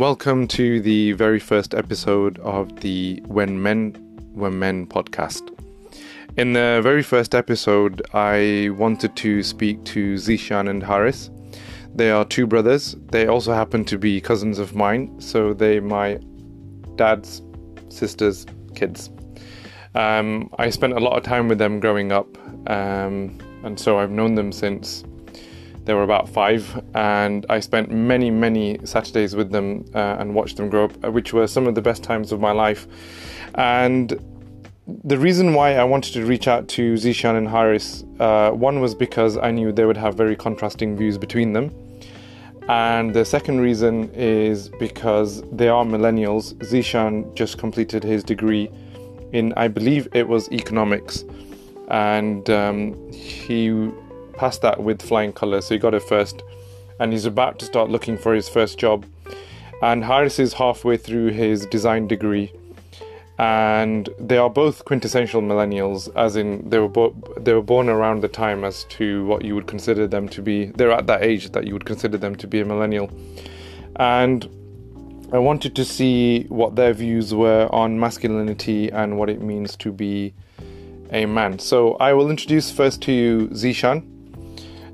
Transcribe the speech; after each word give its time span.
Welcome 0.00 0.48
to 0.48 0.80
the 0.80 1.12
very 1.12 1.38
first 1.38 1.74
episode 1.74 2.38
of 2.38 2.80
the 2.80 3.22
When 3.26 3.62
Men 3.62 3.94
Were 4.32 4.50
Men 4.50 4.86
podcast. 4.86 5.54
In 6.38 6.54
the 6.54 6.80
very 6.82 7.02
first 7.02 7.34
episode, 7.34 8.00
I 8.14 8.70
wanted 8.78 9.14
to 9.16 9.42
speak 9.42 9.84
to 9.84 10.14
Zishan 10.14 10.70
and 10.70 10.82
Harris. 10.82 11.28
They 11.94 12.10
are 12.10 12.24
two 12.24 12.46
brothers. 12.46 12.96
They 13.12 13.26
also 13.26 13.52
happen 13.52 13.84
to 13.84 13.98
be 13.98 14.22
cousins 14.22 14.58
of 14.58 14.74
mine, 14.74 15.20
so 15.20 15.52
they 15.52 15.80
my 15.80 16.18
dad's 16.96 17.42
sister's 17.90 18.46
kids. 18.74 19.10
Um, 19.94 20.48
I 20.58 20.70
spent 20.70 20.94
a 20.94 20.98
lot 20.98 21.18
of 21.18 21.24
time 21.24 21.46
with 21.46 21.58
them 21.58 21.78
growing 21.78 22.10
up, 22.10 22.38
um, 22.70 23.36
and 23.64 23.78
so 23.78 23.98
I've 23.98 24.10
known 24.10 24.34
them 24.34 24.50
since 24.50 25.04
they 25.90 25.94
were 25.94 26.04
about 26.04 26.28
five, 26.28 26.80
and 26.94 27.44
I 27.50 27.58
spent 27.58 27.90
many, 27.90 28.30
many 28.30 28.78
Saturdays 28.84 29.34
with 29.34 29.50
them 29.50 29.84
uh, 29.92 30.18
and 30.20 30.36
watched 30.36 30.56
them 30.56 30.68
grow 30.70 30.84
up, 30.84 30.92
uh, 31.04 31.10
which 31.10 31.32
were 31.32 31.48
some 31.48 31.66
of 31.66 31.74
the 31.74 31.82
best 31.82 32.04
times 32.04 32.30
of 32.30 32.38
my 32.38 32.52
life. 32.52 32.86
And 33.56 34.06
the 35.02 35.18
reason 35.18 35.52
why 35.52 35.74
I 35.74 35.82
wanted 35.82 36.12
to 36.12 36.24
reach 36.24 36.46
out 36.46 36.68
to 36.76 36.94
Zishan 36.94 37.36
and 37.36 37.48
Harris, 37.48 38.04
uh, 38.20 38.52
one 38.52 38.78
was 38.78 38.94
because 38.94 39.36
I 39.36 39.50
knew 39.50 39.72
they 39.72 39.84
would 39.84 39.96
have 39.96 40.14
very 40.14 40.36
contrasting 40.36 40.96
views 40.96 41.18
between 41.18 41.54
them. 41.54 41.74
And 42.68 43.12
the 43.12 43.24
second 43.24 43.60
reason 43.60 44.10
is 44.14 44.68
because 44.78 45.42
they 45.50 45.68
are 45.68 45.84
millennials. 45.84 46.54
Zishan 46.70 47.34
just 47.34 47.58
completed 47.58 48.04
his 48.04 48.22
degree 48.22 48.70
in, 49.32 49.52
I 49.56 49.66
believe 49.66 50.06
it 50.12 50.28
was 50.28 50.48
economics. 50.52 51.24
And 51.88 52.48
um, 52.48 53.10
he 53.10 53.90
passed 54.40 54.62
that 54.62 54.82
with 54.82 55.02
flying 55.02 55.34
colours, 55.34 55.66
so 55.66 55.74
he 55.74 55.78
got 55.78 55.92
it 55.92 56.02
first. 56.02 56.42
And 56.98 57.12
he's 57.12 57.26
about 57.26 57.58
to 57.58 57.66
start 57.66 57.90
looking 57.90 58.16
for 58.16 58.34
his 58.34 58.48
first 58.48 58.78
job. 58.78 59.04
And 59.82 60.02
Harris 60.02 60.38
is 60.38 60.54
halfway 60.54 60.96
through 60.96 61.28
his 61.32 61.66
design 61.66 62.08
degree. 62.08 62.50
And 63.38 64.08
they 64.18 64.38
are 64.38 64.48
both 64.48 64.84
quintessential 64.86 65.42
millennials, 65.42 66.10
as 66.16 66.36
in 66.36 66.68
they 66.68 66.78
were 66.78 66.88
bo- 66.88 67.16
they 67.38 67.52
were 67.52 67.62
born 67.62 67.88
around 67.88 68.22
the 68.22 68.28
time 68.28 68.64
as 68.64 68.84
to 68.96 69.24
what 69.26 69.44
you 69.44 69.54
would 69.54 69.66
consider 69.66 70.06
them 70.06 70.28
to 70.30 70.42
be. 70.42 70.66
They're 70.66 70.92
at 70.92 71.06
that 71.06 71.22
age 71.22 71.52
that 71.52 71.66
you 71.66 71.72
would 71.74 71.86
consider 71.86 72.18
them 72.18 72.34
to 72.36 72.46
be 72.46 72.60
a 72.60 72.64
millennial. 72.64 73.10
And 73.96 74.48
I 75.32 75.38
wanted 75.38 75.74
to 75.76 75.84
see 75.84 76.44
what 76.48 76.76
their 76.76 76.94
views 76.94 77.34
were 77.34 77.68
on 77.72 78.00
masculinity 78.00 78.90
and 78.90 79.18
what 79.18 79.28
it 79.28 79.40
means 79.40 79.76
to 79.76 79.92
be 79.92 80.34
a 81.10 81.26
man. 81.26 81.58
So 81.58 81.94
I 82.08 82.12
will 82.14 82.30
introduce 82.30 82.70
first 82.70 83.02
to 83.02 83.12
you 83.12 83.48
Zishan 83.48 84.19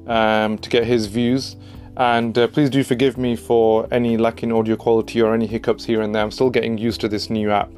um, 0.06 0.58
to 0.58 0.70
get 0.70 0.84
his 0.84 1.06
views. 1.06 1.56
And 1.96 2.36
uh, 2.36 2.46
please 2.48 2.68
do 2.68 2.84
forgive 2.84 3.16
me 3.16 3.36
for 3.36 3.88
any 3.90 4.16
lack 4.16 4.42
in 4.42 4.52
audio 4.52 4.76
quality 4.76 5.22
or 5.22 5.32
any 5.34 5.46
hiccups 5.46 5.84
here 5.84 6.02
and 6.02 6.14
there. 6.14 6.22
I'm 6.22 6.30
still 6.30 6.50
getting 6.50 6.76
used 6.76 7.00
to 7.00 7.08
this 7.08 7.30
new 7.30 7.50
app, 7.50 7.70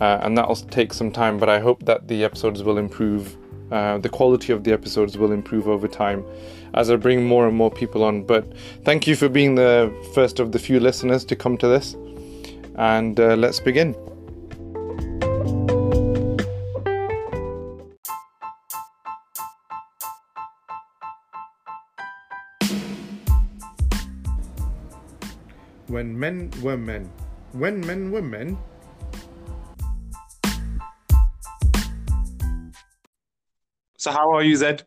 uh, 0.00 0.18
and 0.22 0.36
that'll 0.36 0.56
take 0.56 0.92
some 0.92 1.10
time. 1.10 1.38
But 1.38 1.48
I 1.48 1.60
hope 1.60 1.84
that 1.86 2.06
the 2.06 2.24
episodes 2.24 2.62
will 2.62 2.78
improve. 2.78 3.36
Uh, 3.72 3.96
the 3.98 4.10
quality 4.10 4.52
of 4.52 4.62
the 4.62 4.72
episodes 4.72 5.16
will 5.16 5.32
improve 5.32 5.66
over 5.66 5.88
time 5.88 6.22
as 6.74 6.90
I 6.90 6.96
bring 6.96 7.24
more 7.24 7.48
and 7.48 7.56
more 7.56 7.70
people 7.70 8.04
on. 8.04 8.22
But 8.22 8.44
thank 8.84 9.06
you 9.06 9.16
for 9.16 9.28
being 9.28 9.54
the 9.54 9.92
first 10.14 10.38
of 10.38 10.52
the 10.52 10.58
few 10.58 10.78
listeners 10.78 11.24
to 11.24 11.36
come 11.36 11.56
to 11.58 11.66
this, 11.66 11.96
and 12.76 13.18
uh, 13.18 13.34
let's 13.36 13.60
begin. 13.60 14.13
When 26.04 26.18
men 26.18 26.50
were 26.60 26.76
men. 26.76 27.10
When 27.52 27.80
men 27.86 28.10
were 28.10 28.20
men. 28.20 28.58
So 33.96 34.10
how 34.10 34.34
are 34.34 34.42
you, 34.42 34.54
Zed? 34.56 34.84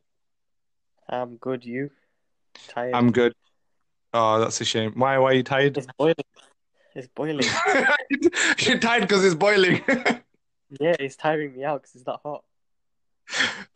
I'm 1.10 1.38
good. 1.38 1.66
You? 1.66 1.90
Tired? 2.68 2.94
I'm 2.94 3.12
good. 3.12 3.34
Oh, 4.14 4.40
that's 4.40 4.62
a 4.62 4.66
shame. 4.66 4.94
Why? 4.96 5.18
Why 5.18 5.32
are 5.32 5.34
you 5.34 5.44
tired? 5.44 5.78
It's 5.78 5.88
boiling. 5.98 6.16
It's 6.94 7.08
boiling. 7.08 7.48
You're 8.60 8.80
tired 8.80 9.02
because 9.02 9.26
it's 9.26 9.36
boiling. 9.36 9.82
yeah, 9.88 10.96
it's 11.00 11.16
tiring 11.16 11.56
me 11.56 11.64
out 11.64 11.82
because 11.82 11.96
it's 11.96 12.04
that 12.04 12.20
hot. 12.22 12.44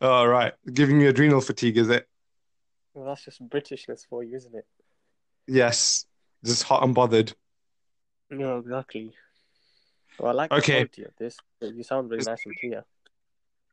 All 0.00 0.28
right, 0.28 0.52
giving 0.72 1.00
you 1.00 1.08
adrenal 1.08 1.40
fatigue, 1.40 1.76
is 1.76 1.88
it? 1.88 2.08
Well, 2.94 3.06
that's 3.06 3.24
just 3.24 3.46
Britishness 3.48 4.06
for 4.08 4.22
you, 4.22 4.36
isn't 4.36 4.54
it? 4.54 4.66
Yes, 5.46 6.06
just 6.44 6.64
hot 6.64 6.82
and 6.82 6.94
bothered. 6.94 7.32
No, 8.30 8.58
exactly. 8.58 9.14
Well, 10.18 10.30
I 10.30 10.34
like 10.34 10.52
okay. 10.52 10.60
the 10.60 10.88
quality 10.88 11.04
of 11.04 11.16
this. 11.18 11.36
You 11.60 11.82
sound 11.82 12.10
really 12.10 12.24
nice 12.24 12.44
and 12.46 12.58
clear. 12.58 12.84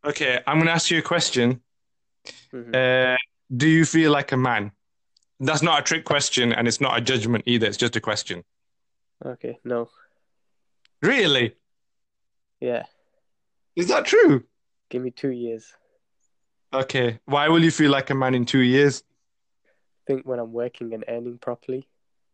Okay, 0.05 0.39
I'm 0.47 0.57
going 0.57 0.67
to 0.67 0.73
ask 0.73 0.89
you 0.91 0.99
a 0.99 1.01
question. 1.01 1.61
Mm-hmm. 2.53 2.71
Uh, 2.73 3.17
do 3.55 3.67
you 3.67 3.85
feel 3.85 4.11
like 4.11 4.31
a 4.31 4.37
man? 4.37 4.71
That's 5.39 5.61
not 5.61 5.79
a 5.79 5.83
trick 5.83 6.05
question, 6.05 6.53
and 6.53 6.67
it's 6.67 6.81
not 6.81 6.97
a 6.97 7.01
judgment 7.01 7.43
either. 7.47 7.67
It's 7.67 7.77
just 7.77 7.95
a 7.95 8.01
question. 8.01 8.43
Okay, 9.25 9.59
no. 9.63 9.89
Really? 11.01 11.55
Yeah. 12.59 12.83
Is 13.75 13.87
that 13.87 14.05
true? 14.05 14.43
Give 14.89 15.01
me 15.01 15.11
two 15.11 15.31
years. 15.31 15.73
Okay. 16.73 17.19
Why 17.25 17.47
will 17.47 17.63
you 17.63 17.71
feel 17.71 17.91
like 17.91 18.09
a 18.09 18.15
man 18.15 18.35
in 18.35 18.45
two 18.45 18.59
years? 18.59 19.03
I 19.65 20.03
think 20.07 20.27
when 20.27 20.39
I'm 20.39 20.51
working 20.51 20.93
and 20.93 21.05
earning 21.07 21.37
properly, 21.37 21.87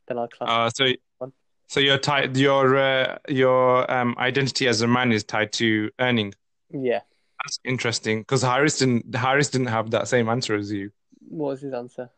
then 0.07 0.17
I'll 0.17 0.27
class. 0.27 0.49
Uh, 0.49 0.69
so, 0.69 0.93
one. 1.17 1.33
so 1.67 1.79
your 1.79 1.97
tied 1.97 2.38
your 2.38 2.77
uh, 2.77 3.17
your 3.27 3.89
um, 3.91 4.16
identity 4.17 4.67
as 4.67 4.81
a 4.81 4.88
man 4.88 5.11
is 5.11 5.23
tied 5.23 5.51
to 5.53 5.89
earning. 5.99 6.33
Yeah. 6.71 7.01
That's 7.43 7.59
interesting 7.63 8.21
because 8.21 8.41
Harris 8.41 8.79
didn't 8.79 9.13
Haris 9.13 9.49
didn't 9.49 9.67
have 9.67 9.91
that 9.91 10.07
same 10.07 10.29
answer 10.29 10.55
as 10.55 10.71
you. 10.71 10.91
What 11.27 11.49
was 11.49 11.61
his 11.61 11.73
answer? 11.73 12.09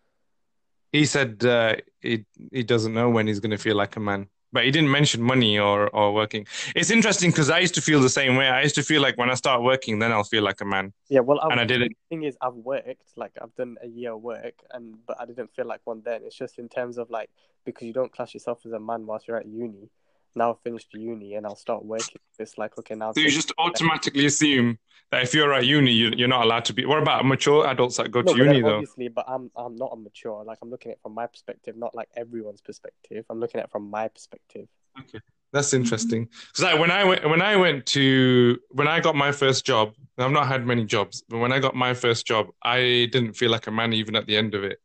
He 0.92 1.06
said 1.06 1.44
uh, 1.44 1.76
he 2.00 2.26
he 2.52 2.64
doesn't 2.64 2.94
know 2.94 3.10
when 3.10 3.28
he's 3.28 3.40
going 3.40 3.52
to 3.52 3.58
feel 3.58 3.76
like 3.76 3.96
a 3.98 4.00
man, 4.00 4.30
but 4.58 4.66
he 4.66 4.72
didn't 4.72 4.90
mention 4.90 5.22
money 5.22 5.60
or 5.60 5.88
or 5.90 6.12
working. 6.12 6.48
It's 6.76 6.90
interesting 6.90 7.30
because 7.30 7.52
I 7.52 7.60
used 7.60 7.76
to 7.76 7.82
feel 7.82 8.02
the 8.02 8.10
same 8.10 8.36
way. 8.38 8.48
I 8.48 8.64
used 8.64 8.74
to 8.74 8.82
feel 8.82 9.04
like 9.04 9.16
when 9.16 9.30
I 9.30 9.36
start 9.36 9.62
working, 9.62 10.00
then 10.00 10.12
I'll 10.12 10.24
feel 10.24 10.42
like 10.42 10.62
a 10.62 10.66
man. 10.66 10.94
Yeah, 11.10 11.20
well, 11.20 11.40
I've, 11.40 11.52
and 11.52 11.60
I 11.60 11.64
didn't. 11.64 11.90
The 11.90 12.16
thing 12.16 12.24
is, 12.24 12.36
I've 12.42 12.56
worked 12.56 13.12
like 13.16 13.34
I've 13.40 13.54
done 13.54 13.78
a 13.84 13.88
year 13.88 14.14
of 14.14 14.22
work, 14.24 14.56
and 14.72 14.96
but 15.06 15.22
I 15.22 15.26
didn't 15.28 15.54
feel 15.56 15.68
like 15.68 15.82
one 15.84 16.02
then. 16.04 16.22
It's 16.24 16.36
just 16.36 16.58
in 16.58 16.70
terms 16.70 16.98
of 16.98 17.12
like 17.12 17.30
because 17.66 17.86
you 17.86 17.94
don't 17.94 18.12
class 18.12 18.34
yourself 18.34 18.66
as 18.66 18.72
a 18.72 18.80
man 18.80 19.06
whilst 19.06 19.28
you're 19.28 19.38
at 19.38 19.46
uni. 19.46 19.92
Now 20.38 20.52
I've 20.52 20.62
finished 20.62 20.94
uni 20.94 21.36
and 21.36 21.46
I'll 21.46 21.56
start 21.56 21.84
working. 21.84 22.22
It's 22.40 22.58
like 22.58 22.78
okay 22.78 22.96
now. 22.96 23.12
So 23.12 23.20
you 23.20 23.30
just 23.30 23.52
automatically 23.58 24.26
assume 24.26 24.78
that 25.12 25.24
if 25.24 25.34
you're 25.34 25.54
at 25.54 25.66
uni, 25.66 25.92
you, 25.92 26.12
you're 26.16 26.28
not 26.28 26.44
allowed 26.44 26.66
to 26.66 26.74
be. 26.74 26.86
What 26.86 27.02
about 27.02 27.26
mature 27.26 27.68
adults 27.68 27.98
that 27.98 28.12
go 28.12 28.22
no, 28.22 28.34
to 28.34 28.38
uni 28.38 28.62
though? 28.62 28.76
Obviously, 28.76 29.08
but 29.08 29.26
I'm 29.28 29.50
I'm 29.56 29.76
not 29.76 29.92
a 29.94 29.96
mature. 29.96 30.44
Like 30.44 30.60
I'm 30.62 30.70
looking 30.70 30.92
at 30.92 30.98
it 30.98 31.02
from 31.02 31.14
my 31.14 31.28
perspective, 31.28 31.76
not 31.76 31.96
like 31.96 32.10
everyone's 32.16 32.62
perspective. 32.62 33.26
I'm 33.30 33.40
looking 33.40 33.60
at 33.60 33.66
it 33.66 33.72
from 33.72 33.90
my 33.90 34.08
perspective. 34.08 34.68
Okay, 35.00 35.20
that's 35.52 35.74
interesting. 35.74 36.26
Because 36.26 36.64
like, 36.64 36.80
when 36.80 36.92
I 36.92 37.04
went 37.04 37.30
when 37.30 37.42
I 37.42 37.56
went 37.56 37.86
to 37.88 38.60
when 38.70 38.88
I 38.88 39.00
got 39.00 39.16
my 39.16 39.32
first 39.32 39.66
job, 39.66 39.94
I've 40.18 40.32
not 40.32 40.48
had 40.48 40.66
many 40.66 40.86
jobs, 40.86 41.24
but 41.28 41.40
when 41.40 41.52
I 41.52 41.60
got 41.60 41.76
my 41.76 41.94
first 41.94 42.28
job, 42.28 42.48
I 42.64 43.10
didn't 43.12 43.34
feel 43.34 43.52
like 43.52 43.68
a 43.68 43.72
man 43.72 43.94
even 43.94 44.16
at 44.16 44.28
the 44.28 44.38
end 44.38 44.54
of 44.56 44.64
it. 44.64 44.80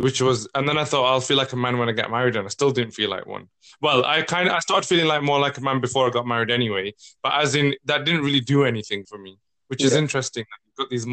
Which 0.00 0.20
was, 0.22 0.48
and 0.54 0.68
then 0.68 0.78
I 0.78 0.84
thought 0.84 1.04
I'll 1.04 1.20
feel 1.20 1.36
like 1.36 1.52
a 1.52 1.56
man 1.56 1.76
when 1.78 1.88
I 1.88 1.92
get 1.92 2.10
married, 2.10 2.36
and 2.36 2.46
I 2.46 2.48
still 2.48 2.70
didn't 2.70 2.92
feel 2.92 3.10
like 3.10 3.26
one. 3.26 3.48
Well, 3.80 4.04
I 4.04 4.22
kind 4.22 4.48
of 4.48 4.54
I 4.54 4.58
started 4.60 4.86
feeling 4.88 5.06
like 5.06 5.22
more 5.22 5.38
like 5.40 5.58
a 5.58 5.60
man 5.60 5.80
before 5.80 6.06
I 6.06 6.10
got 6.10 6.26
married 6.26 6.50
anyway. 6.50 6.94
But 7.22 7.34
as 7.34 7.54
in 7.54 7.74
that 7.84 8.04
didn't 8.04 8.22
really 8.22 8.40
do 8.40 8.64
anything 8.64 9.04
for 9.04 9.18
me, 9.18 9.38
which 9.68 9.82
is 9.84 9.92
Yeah. 9.92 9.98
interesting. 9.98 10.44
You've 10.66 10.76
got 10.76 10.90
these 10.90 11.06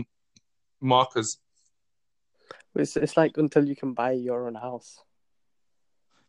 markers. 0.80 1.38
It's 2.75 2.96
it's 2.96 3.18
like 3.18 3.38
until 3.38 3.66
you 3.68 3.75
can 3.75 3.94
buy 3.94 4.12
your 4.12 4.48
own 4.48 4.56
house. 4.56 5.00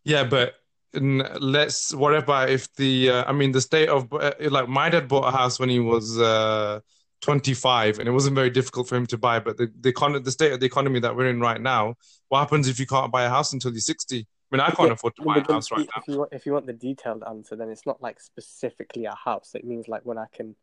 Yeah, 0.04 0.24
but 0.24 0.54
let's. 0.94 1.94
What 1.94 2.14
about 2.14 2.48
if 2.50 2.72
the? 2.74 3.10
Uh, 3.10 3.24
I 3.26 3.32
mean, 3.32 3.52
the 3.52 3.60
state 3.60 3.88
of 3.88 4.12
uh, 4.12 4.32
like 4.40 4.68
my 4.68 4.88
dad 4.88 5.06
bought 5.08 5.28
a 5.32 5.36
house 5.36 5.60
when 5.60 5.68
he 5.68 5.80
was 5.80 6.18
uh, 6.18 6.80
25, 7.20 7.98
and 7.98 8.08
it 8.08 8.12
wasn't 8.12 8.34
very 8.34 8.48
difficult 8.50 8.88
for 8.88 8.96
him 8.96 9.06
to 9.06 9.18
buy. 9.18 9.38
But 9.40 9.58
the 9.58 9.70
the, 9.80 9.92
econ- 9.92 10.24
the 10.24 10.30
state 10.30 10.52
of 10.52 10.60
the 10.60 10.66
economy 10.66 11.00
that 11.00 11.14
we're 11.14 11.28
in 11.28 11.40
right 11.40 11.60
now, 11.60 11.96
what 12.28 12.40
happens 12.40 12.68
if 12.68 12.78
you 12.78 12.86
can't 12.86 13.10
buy 13.10 13.24
a 13.24 13.28
house 13.28 13.52
until 13.52 13.72
you're 13.72 13.80
60? 13.80 14.18
I 14.20 14.56
mean, 14.56 14.60
I 14.60 14.70
can't 14.70 14.88
Yeah, 14.88 14.92
afford 14.94 15.16
to 15.16 15.22
buy 15.22 15.36
a 15.36 15.52
house 15.52 15.70
right 15.70 15.80
see, 15.80 15.88
now. 15.94 16.02
if 16.02 16.08
you 16.08 16.18
want, 16.18 16.32
if 16.32 16.46
you 16.46 16.52
want 16.52 16.66
the 16.66 16.72
detailed 16.72 17.22
answer, 17.24 17.56
then 17.56 17.68
it's 17.68 17.84
not 17.86 18.00
like 18.00 18.20
specifically 18.20 19.04
a 19.04 19.14
house. 19.14 19.50
It 19.54 19.64
means 19.64 19.88
like 19.88 20.02
when 20.04 20.18
I 20.18 20.26
can 20.32 20.54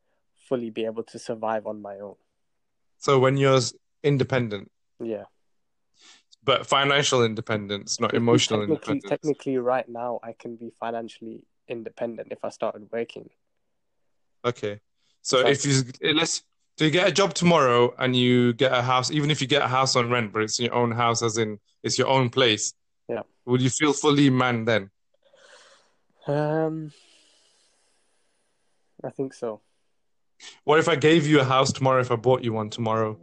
fully 0.50 0.69
be 0.69 0.85
able 0.85 1.03
to 1.03 1.19
survive 1.19 1.67
on 1.67 1.81
my 1.81 2.00
own. 2.00 2.15
So 2.97 3.19
when 3.19 3.38
you're 3.38 3.59
independent, 4.03 4.71
Yeah. 5.00 5.25
but 6.44 6.65
financial 6.67 7.23
independence, 7.23 8.00
not 8.00 8.13
emotional 8.13 8.62
technically, 8.62 8.94
independence. 8.95 9.09
technically, 9.09 9.57
right 9.57 9.88
now 9.89 10.19
I 10.23 10.33
can 10.33 10.56
be 10.56 10.71
financially 10.79 11.44
independent 11.67 12.29
if 12.31 12.44
I 12.44 12.50
started 12.50 12.91
working. 12.91 13.29
Okay. 14.44 14.79
So 15.21 15.41
So- 15.41 15.47
if 15.47 15.65
you 15.65 16.13
let's 16.13 16.44
so 16.77 16.86
you 16.86 16.92
get 16.92 17.07
a 17.07 17.12
job 17.12 17.33
tomorrow 17.33 17.94
and 17.98 18.16
you 18.16 18.54
get 18.54 18.74
a 18.74 18.81
house, 18.81 19.12
even 19.12 19.31
if 19.31 19.42
you 19.42 19.48
get 19.48 19.62
a 19.62 19.68
house 19.68 19.95
on 19.95 20.10
rent, 20.10 20.33
but 20.33 20.42
it's 20.42 20.60
your 20.60 20.74
own 20.74 20.92
house, 20.92 21.22
as 21.22 21.38
in 21.38 21.60
it's 21.83 21.98
your 21.98 22.07
own 22.07 22.30
place. 22.30 22.74
Yeah. 23.07 23.22
Would 23.45 23.62
you 23.62 23.69
feel 23.69 23.94
fully 23.94 24.30
man 24.30 24.66
then? 24.66 24.89
Um, 26.27 26.92
I 29.04 29.10
think 29.12 29.33
so. 29.33 29.62
What 30.63 30.80
if 30.80 30.89
I 30.89 30.95
gave 30.95 31.27
you 31.27 31.39
a 31.39 31.44
house 31.44 31.72
tomorrow? 31.72 32.01
If 32.01 32.12
I 32.12 32.16
bought 32.16 32.44
you 32.44 32.54
one 32.54 32.69
tomorrow? 32.69 33.18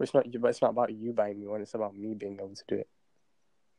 It's 0.00 0.12
not 0.12 0.32
you, 0.32 0.40
but 0.40 0.48
it's 0.48 0.60
not 0.60 0.72
about 0.72 0.92
you 0.92 1.12
buying 1.12 1.38
me 1.38 1.46
one. 1.46 1.62
It's 1.62 1.74
about 1.74 1.96
me 1.96 2.14
being 2.14 2.34
able 2.34 2.54
to 2.54 2.64
do 2.66 2.74
it. 2.76 2.88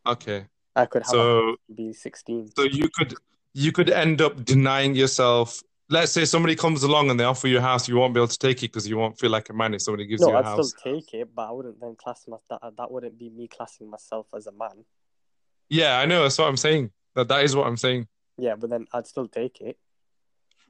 Okay. 0.08 0.46
I 0.76 0.86
could 0.86 1.04
have 1.04 1.10
So 1.10 1.58
be 1.74 1.94
sixteen. 1.94 2.50
so 2.56 2.64
you 2.64 2.90
could 2.96 3.14
you 3.54 3.72
could 3.72 3.90
end 3.90 4.22
up 4.22 4.44
denying 4.44 4.96
yourself. 4.96 5.62
Let's 5.90 6.12
say 6.12 6.26
somebody 6.26 6.56
comes 6.56 6.84
along 6.84 7.10
and 7.12 7.20
they 7.20 7.24
offer 7.26 7.48
you 7.48 7.58
a 7.58 7.62
house, 7.62 7.88
you 7.90 7.98
won't 7.98 8.14
be 8.14 8.20
able 8.20 8.30
to 8.30 8.40
take 8.40 8.60
it 8.64 8.68
because 8.72 8.88
you 8.88 8.98
won't 8.98 9.20
feel 9.20 9.30
like 9.30 9.50
a 9.50 9.54
man 9.54 9.74
if 9.74 9.82
somebody 9.82 10.06
gives 10.06 10.22
No, 10.22 10.30
you 10.30 10.36
a 10.36 10.40
I'd 10.40 10.46
house. 10.46 10.74
still 10.74 10.94
take 10.94 11.14
it, 11.14 11.36
but 11.36 11.50
I 11.50 11.52
wouldn't 11.52 11.80
then 11.82 11.96
class 11.96 12.26
my 12.28 12.38
that. 12.50 12.62
That 12.78 12.90
wouldn't 12.92 13.20
be 13.20 13.30
me 13.30 13.48
classing 13.48 13.90
myself 13.90 14.28
as 14.36 14.48
a 14.48 14.52
man. 14.54 14.86
Yeah, 15.70 16.00
I 16.00 16.06
know. 16.06 16.24
That's 16.24 16.38
what 16.38 16.48
I'm 16.48 16.58
saying. 16.58 16.92
That 17.16 17.28
that 17.28 17.44
is 17.44 17.56
what 17.56 17.68
I'm 17.68 17.78
saying. 17.78 18.08
Yeah, 18.38 18.56
but 18.56 18.70
then 18.70 18.88
I'd 18.94 19.08
still 19.08 19.28
take 19.28 19.60
it. 19.62 19.78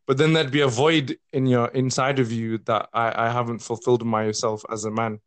But 0.05 0.17
then 0.17 0.33
there'd 0.33 0.51
be 0.51 0.61
a 0.61 0.67
void 0.67 1.17
in 1.31 1.45
your 1.45 1.67
inside 1.69 2.19
of 2.19 2.31
you 2.31 2.57
that 2.65 2.89
I, 2.93 3.27
I 3.27 3.29
haven't 3.29 3.59
fulfilled 3.59 4.03
myself 4.05 4.65
as 4.69 4.83
a 4.83 4.91
man. 4.91 5.19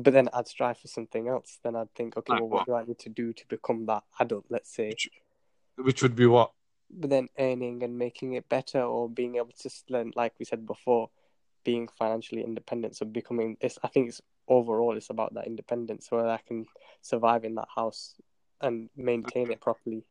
But 0.00 0.12
then 0.12 0.28
I'd 0.32 0.48
strive 0.48 0.78
for 0.78 0.88
something 0.88 1.28
else. 1.28 1.58
Then 1.62 1.76
I'd 1.76 1.94
think, 1.94 2.16
okay, 2.16 2.32
Like 2.32 2.40
well, 2.42 2.50
what 2.50 2.66
do 2.66 2.74
I 2.74 2.84
need 2.84 2.98
to 3.00 3.08
do 3.08 3.32
to 3.32 3.46
become 3.46 3.86
that 3.86 4.02
adult? 4.18 4.46
Let's 4.50 4.74
say. 4.74 4.88
Which, 4.88 5.08
which 5.76 6.02
would 6.02 6.16
be 6.16 6.26
what? 6.26 6.50
But 6.90 7.10
then 7.10 7.28
earning 7.38 7.82
and 7.82 7.98
making 7.98 8.34
it 8.34 8.48
better 8.48 8.82
or 8.82 9.08
being 9.08 9.36
able 9.36 9.52
to 9.58 9.70
learn 9.88 10.12
like 10.16 10.32
we 10.38 10.44
said 10.44 10.66
before 10.66 11.10
being 11.64 11.88
financially 11.88 12.42
independent 12.44 12.96
so 12.96 13.04
becoming 13.04 13.56
it's 13.60 13.78
i 13.82 13.88
think 13.88 14.08
it's 14.08 14.20
overall 14.48 14.96
it's 14.96 15.10
about 15.10 15.34
that 15.34 15.46
independence 15.46 16.06
where 16.10 16.28
i 16.28 16.38
can 16.46 16.64
survive 17.02 17.44
in 17.44 17.56
that 17.56 17.68
house 17.74 18.14
and 18.60 18.88
maintain 18.96 19.50
it 19.50 19.60
properly 19.60 20.04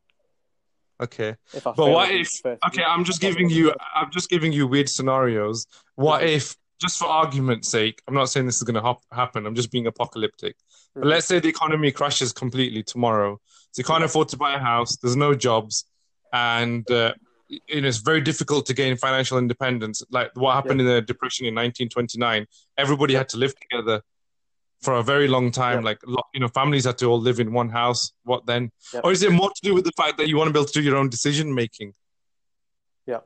Okay. 1.02 1.36
if 1.54 1.68
I 1.68 1.74
But 1.74 1.88
what 1.88 2.12
if 2.12 2.30
okay, 2.46 2.58
week, 2.78 2.82
I'm 2.88 3.04
just 3.04 3.20
giving 3.20 3.50
you. 3.50 3.74
I'm 3.94 4.10
just 4.12 4.30
giving 4.30 4.54
you 4.54 4.66
weird 4.66 4.88
scenarios. 4.90 5.68
What 5.96 6.24
if 6.24 6.56
just 6.80 6.98
for 7.00 7.06
argument's 7.06 7.70
sake, 7.70 8.02
I'm 8.08 8.14
not 8.14 8.30
saying 8.30 8.46
this 8.46 8.58
is 8.58 8.64
going 8.64 8.76
to 8.76 8.82
hop- 8.82 9.04
happen. 9.12 9.46
I'm 9.46 9.56
just 9.56 9.72
being 9.72 9.88
apocalyptic. 9.88 10.56
But 10.94 11.08
Mhm. 11.08 11.10
let's 11.10 11.26
say 11.28 11.40
the 11.40 11.50
economy 11.50 11.92
crashes 11.92 12.32
completely 12.32 12.82
tomorrow. 12.84 13.40
So 13.72 13.82
you 13.82 13.84
can't 13.84 14.02
Yeah. 14.02 14.06
afford 14.06 14.30
to 14.30 14.38
buy 14.38 14.56
a 14.56 14.60
house. 14.60 14.96
There's 14.98 15.16
no 15.18 15.36
jobs, 15.36 15.84
and 16.36 16.90
uh, 16.92 17.14
you 17.48 17.82
know, 17.82 17.88
it's 17.88 17.98
very 17.98 18.20
difficult 18.20 18.66
to 18.66 18.74
gain 18.74 18.98
financial 18.98 19.38
independence. 19.38 20.04
Like 20.10 20.32
what 20.36 20.54
happened 20.54 20.82
in 20.82 20.88
the 20.88 21.02
depression 21.02 21.46
in 21.46 21.56
1929, 21.56 22.46
everybody 22.78 23.14
had 23.14 23.30
to 23.30 23.38
live 23.38 23.54
together 23.58 24.02
for 24.82 24.96
a 24.96 25.04
very 25.04 25.30
long 25.30 25.52
time. 25.52 25.80
Yeah. 25.80 25.86
Like 25.86 26.00
you 26.34 26.42
know, 26.42 26.50
families 26.50 26.84
had 26.84 26.98
to 26.98 27.06
all 27.06 27.22
live 27.22 27.40
in 27.40 27.54
one 27.54 27.70
house. 27.70 28.12
What 28.24 28.46
then? 28.46 28.72
Yeah. 28.94 29.00
Or 29.06 29.14
is 29.14 29.24
it 29.24 29.32
more 29.32 29.50
to 29.50 29.62
do 29.64 29.74
with 29.74 29.86
the 29.86 29.94
fact 29.96 30.18
that 30.18 30.28
you 30.28 30.36
want 30.36 30.50
to 30.50 30.54
be 30.54 30.60
able 30.60 30.68
to 30.68 30.74
do 30.74 30.82
your 30.82 30.98
own 30.98 31.08
decision 31.08 31.56
making? 31.56 31.94
Yeah. 33.06 33.22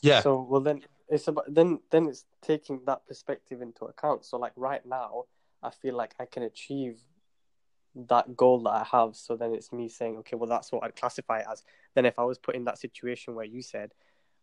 Yeah. 0.00 0.22
So 0.22 0.46
well 0.48 0.62
then 0.62 0.82
it's 1.08 1.28
about 1.28 1.52
then 1.52 1.80
then 1.90 2.06
it's 2.06 2.24
taking 2.40 2.80
that 2.86 3.06
perspective 3.06 3.60
into 3.60 3.84
account. 3.84 4.24
So 4.24 4.38
like 4.38 4.52
right 4.56 4.84
now, 4.86 5.24
I 5.62 5.68
feel 5.68 5.96
like 5.96 6.14
I 6.18 6.24
can 6.24 6.44
achieve 6.44 6.98
that 8.08 8.36
goal 8.36 8.60
that 8.62 8.70
I 8.70 8.84
have. 8.90 9.16
So 9.16 9.36
then 9.36 9.52
it's 9.52 9.70
me 9.70 9.88
saying, 9.88 10.16
okay, 10.18 10.36
well 10.36 10.48
that's 10.48 10.72
what 10.72 10.84
I'd 10.84 10.96
classify 10.96 11.40
it 11.40 11.46
as. 11.52 11.62
Then 11.94 12.06
if 12.06 12.18
I 12.18 12.24
was 12.24 12.38
put 12.38 12.54
in 12.54 12.64
that 12.64 12.78
situation 12.78 13.34
where 13.34 13.44
you 13.44 13.62
said, 13.62 13.92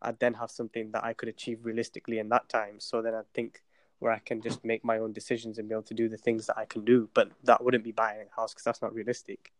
I'd 0.01 0.19
then 0.19 0.35
have 0.35 0.51
something 0.51 0.91
that 0.91 1.03
I 1.03 1.13
could 1.13 1.29
achieve 1.29 1.59
realistically 1.63 2.19
in 2.19 2.29
that 2.29 2.49
time. 2.49 2.79
So 2.79 3.01
then 3.01 3.15
I'd 3.15 3.31
think 3.33 3.61
where 3.99 4.11
I 4.11 4.19
can 4.19 4.41
just 4.41 4.63
make 4.63 4.85
my 4.85 4.99
own 4.99 5.11
decisions 5.11 5.57
and 5.57 5.67
be 5.67 5.73
able 5.73 5.83
to 5.83 5.93
do 5.93 6.07
the 6.07 6.17
things 6.17 6.45
that 6.47 6.57
I 6.57 6.65
can 6.65 6.85
do. 6.85 7.09
But 7.13 7.31
that 7.43 7.63
wouldn't 7.63 7.83
be 7.83 7.91
buying 7.91 8.27
a 8.31 8.35
house 8.35 8.53
because 8.53 8.63
that's 8.63 8.81
not 8.81 8.93
realistic. 8.93 9.51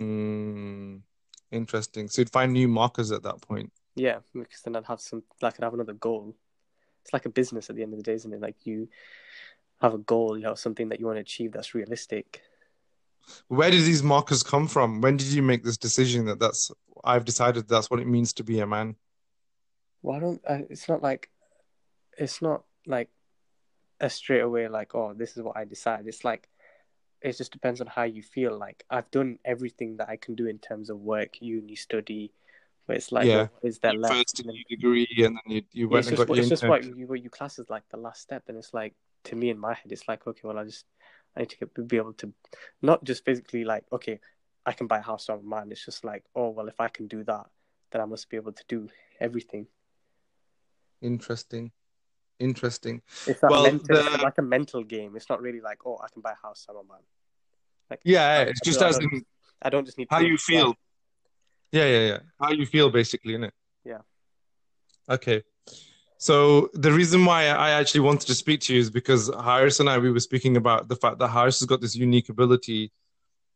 Mm, 0.00 1.02
interesting. 1.50 2.08
So 2.08 2.22
you'd 2.22 2.30
find 2.30 2.52
new 2.52 2.68
markers 2.68 3.12
at 3.12 3.22
that 3.24 3.40
point. 3.42 3.72
Yeah, 3.94 4.18
because 4.32 4.62
then 4.62 4.76
I'd 4.76 4.86
have 4.86 5.00
some 5.00 5.22
like 5.42 5.54
I'd 5.58 5.64
have 5.64 5.74
another 5.74 5.92
goal. 5.92 6.34
It's 7.02 7.12
like 7.12 7.26
a 7.26 7.30
business 7.30 7.68
at 7.68 7.76
the 7.76 7.82
end 7.82 7.92
of 7.92 7.98
the 7.98 8.04
day, 8.04 8.14
isn't 8.14 8.32
it? 8.32 8.40
Like 8.40 8.64
you 8.64 8.88
have 9.80 9.94
a 9.94 9.98
goal, 9.98 10.38
you 10.38 10.46
have 10.46 10.58
something 10.58 10.88
that 10.88 11.00
you 11.00 11.06
want 11.06 11.16
to 11.16 11.22
achieve 11.22 11.52
that's 11.52 11.74
realistic. 11.74 12.42
Where 13.48 13.70
did 13.70 13.84
these 13.84 14.02
markers 14.02 14.42
come 14.42 14.66
from? 14.68 15.00
When 15.00 15.16
did 15.16 15.28
you 15.28 15.42
make 15.42 15.64
this 15.64 15.76
decision 15.76 16.26
that 16.26 16.38
that's 16.40 16.70
I've 17.04 17.24
decided 17.24 17.68
that's 17.68 17.90
what 17.90 18.00
it 18.00 18.06
means 18.06 18.32
to 18.34 18.44
be 18.44 18.60
a 18.60 18.66
man? 18.66 18.96
Why 20.02 20.20
don't 20.20 20.40
uh, 20.48 20.60
it's 20.70 20.88
not 20.88 21.02
like 21.02 21.30
it's 22.16 22.42
not 22.42 22.64
like 22.86 23.10
a 24.00 24.08
straight 24.08 24.40
away 24.40 24.68
like 24.68 24.94
oh 24.94 25.12
this 25.14 25.36
is 25.36 25.42
what 25.42 25.56
I 25.56 25.64
decide. 25.64 26.06
It's 26.06 26.24
like 26.24 26.48
it 27.20 27.36
just 27.36 27.52
depends 27.52 27.80
on 27.80 27.88
how 27.88 28.04
you 28.04 28.22
feel. 28.22 28.56
Like 28.56 28.84
I've 28.90 29.10
done 29.10 29.38
everything 29.44 29.96
that 29.96 30.08
I 30.08 30.16
can 30.16 30.34
do 30.34 30.46
in 30.46 30.58
terms 30.58 30.88
of 30.88 31.00
work, 31.00 31.40
uni, 31.40 31.74
study. 31.74 32.32
But 32.86 32.96
it's 32.96 33.12
like 33.12 33.26
Yeah. 33.26 33.48
what 33.52 33.64
is 33.64 33.78
there 33.80 33.92
You 33.92 34.00
left? 34.00 34.14
first 34.14 34.36
did 34.36 34.46
And 34.46 34.54
your 34.56 34.64
degree 34.70 35.06
and 35.18 35.36
then 35.36 35.42
you, 35.46 35.62
you 35.72 35.88
Yeah, 35.88 35.94
went 35.94 36.06
it's 36.06 36.08
and 36.08 36.16
just, 36.16 36.28
got 36.28 36.36
your 36.36 36.42
it's 36.42 36.48
just 36.48 36.62
what 36.68 36.84
you, 36.84 37.06
what 37.06 37.22
you 37.22 37.30
class 37.30 37.58
as 37.58 37.68
like 37.68 37.82
the 37.90 37.96
last 37.98 38.22
step, 38.22 38.44
and 38.48 38.56
it's 38.56 38.72
like 38.72 38.94
to 39.24 39.36
me 39.36 39.50
in 39.50 39.58
my 39.58 39.74
head, 39.74 39.90
it's 39.90 40.08
like 40.08 40.26
okay, 40.26 40.40
well, 40.44 40.58
I 40.58 40.64
just 40.64 40.84
I 41.38 41.42
need 41.42 41.50
to 41.74 41.82
be 41.84 41.96
able 41.96 42.14
to 42.14 42.32
not 42.82 43.04
just 43.04 43.24
physically 43.24 43.64
like 43.64 43.84
okay, 43.92 44.18
I 44.66 44.72
can 44.72 44.88
buy 44.88 44.98
a 44.98 45.02
house 45.02 45.28
on 45.28 45.46
my 45.48 45.60
mine. 45.60 45.70
It's 45.70 45.84
just 45.84 46.04
like 46.04 46.24
oh 46.34 46.48
well, 46.50 46.66
if 46.68 46.80
I 46.80 46.88
can 46.88 47.06
do 47.06 47.22
that, 47.24 47.46
then 47.92 48.00
I 48.00 48.04
must 48.06 48.28
be 48.28 48.36
able 48.36 48.52
to 48.52 48.64
do 48.68 48.88
everything. 49.20 49.66
Interesting. 51.00 51.70
Interesting. 52.40 53.02
It's 53.26 53.40
Well, 53.42 53.62
mental, 53.62 53.96
the- 53.96 54.14
it's 54.14 54.22
like 54.22 54.38
a 54.38 54.42
mental 54.42 54.82
game. 54.84 55.16
It's 55.16 55.28
not 55.28 55.40
really 55.40 55.60
like 55.60 55.78
oh, 55.86 55.98
I 56.02 56.08
can 56.12 56.22
buy 56.22 56.32
a 56.32 56.46
house 56.46 56.66
on 56.68 56.74
my 56.76 56.82
man. 56.94 57.02
Like 57.90 58.00
Yeah, 58.04 58.24
I- 58.26 58.42
it's 58.50 58.60
I 58.62 58.64
just 58.64 58.82
as 58.82 58.96
I 58.96 59.00
don't- 59.00 59.12
in 59.12 59.26
I 59.62 59.70
don't 59.70 59.84
just 59.84 59.98
need 59.98 60.08
how 60.10 60.20
you 60.20 60.36
feel. 60.38 60.74
Yeah, 61.72 61.84
yeah, 61.86 62.06
yeah. 62.10 62.18
How 62.40 62.50
you 62.52 62.64
feel 62.64 62.90
basically, 62.90 63.34
innit? 63.34 63.50
Yeah. 63.84 64.02
Okay. 65.08 65.42
So 66.18 66.68
the 66.74 66.90
reason 66.90 67.24
why 67.24 67.46
I 67.46 67.70
actually 67.70 68.00
wanted 68.00 68.26
to 68.26 68.34
speak 68.34 68.60
to 68.62 68.74
you 68.74 68.80
is 68.80 68.90
because 68.90 69.30
Harris 69.42 69.78
and 69.78 69.88
I 69.88 69.98
we 69.98 70.10
were 70.10 70.20
speaking 70.20 70.56
about 70.56 70.88
the 70.88 70.96
fact 70.96 71.18
that 71.20 71.28
Harris 71.28 71.60
has 71.60 71.66
got 71.66 71.80
this 71.80 71.94
unique 71.94 72.28
ability, 72.28 72.90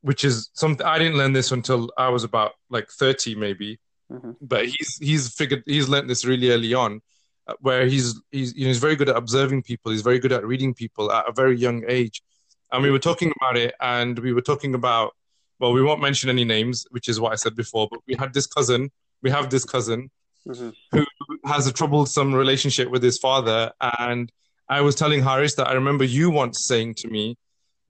which 0.02 0.24
is 0.24 0.48
something 0.54 0.86
I 0.86 0.98
didn't 0.98 1.18
learn 1.18 1.32
this 1.32 1.50
until 1.50 1.90
I 1.98 2.08
was 2.08 2.22
about 2.22 2.52
like 2.70 2.88
30 2.88 3.34
maybe. 3.34 3.80
Mhm. 4.10 4.36
But 4.40 4.66
he's 4.66 4.96
he's 4.98 5.34
figured 5.34 5.64
he's 5.66 5.88
learned 5.88 6.08
this 6.08 6.24
really 6.24 6.50
early 6.50 6.72
on, 6.72 7.00
uh, 7.48 7.54
where 7.60 7.86
he's 7.86 8.20
he's 8.30 8.54
you 8.54 8.62
know 8.62 8.68
he's 8.68 8.78
very 8.78 8.94
good 8.94 9.08
at 9.08 9.16
observing 9.16 9.64
people. 9.64 9.90
He's 9.90 10.02
very 10.02 10.20
good 10.20 10.32
at 10.32 10.46
reading 10.46 10.72
people 10.72 11.10
at 11.10 11.28
a 11.28 11.32
very 11.32 11.56
young 11.56 11.82
age, 11.88 12.22
and 12.70 12.80
we 12.80 12.92
were 12.92 13.00
talking 13.00 13.32
about 13.40 13.56
it, 13.56 13.74
and 13.80 14.16
we 14.20 14.32
were 14.32 14.40
talking 14.40 14.74
about 14.76 15.14
well, 15.58 15.72
we 15.72 15.82
won't 15.82 16.00
mention 16.00 16.28
any 16.30 16.44
names, 16.44 16.86
which 16.90 17.08
is 17.08 17.18
what 17.20 17.32
I 17.32 17.36
said 17.36 17.54
before, 17.56 17.88
but 17.90 18.00
we 18.06 18.14
had 18.14 18.34
this 18.34 18.46
cousin, 18.46 18.90
we 19.22 19.30
have 19.30 19.48
this 19.48 19.64
cousin 19.64 20.10
Mhm. 20.46 20.74
who 20.90 21.04
has 21.44 21.66
a 21.66 21.72
troublesome 21.72 22.34
relationship 22.34 22.90
with 22.90 23.02
his 23.02 23.18
father. 23.18 23.72
And 23.98 24.30
I 24.68 24.80
was 24.80 24.94
telling 24.94 25.22
Haris 25.22 25.54
that 25.54 25.68
I 25.68 25.72
remember 25.74 26.04
you 26.04 26.30
once 26.30 26.64
saying 26.64 26.94
to 26.96 27.08
me 27.08 27.36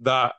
that, 0.01 0.35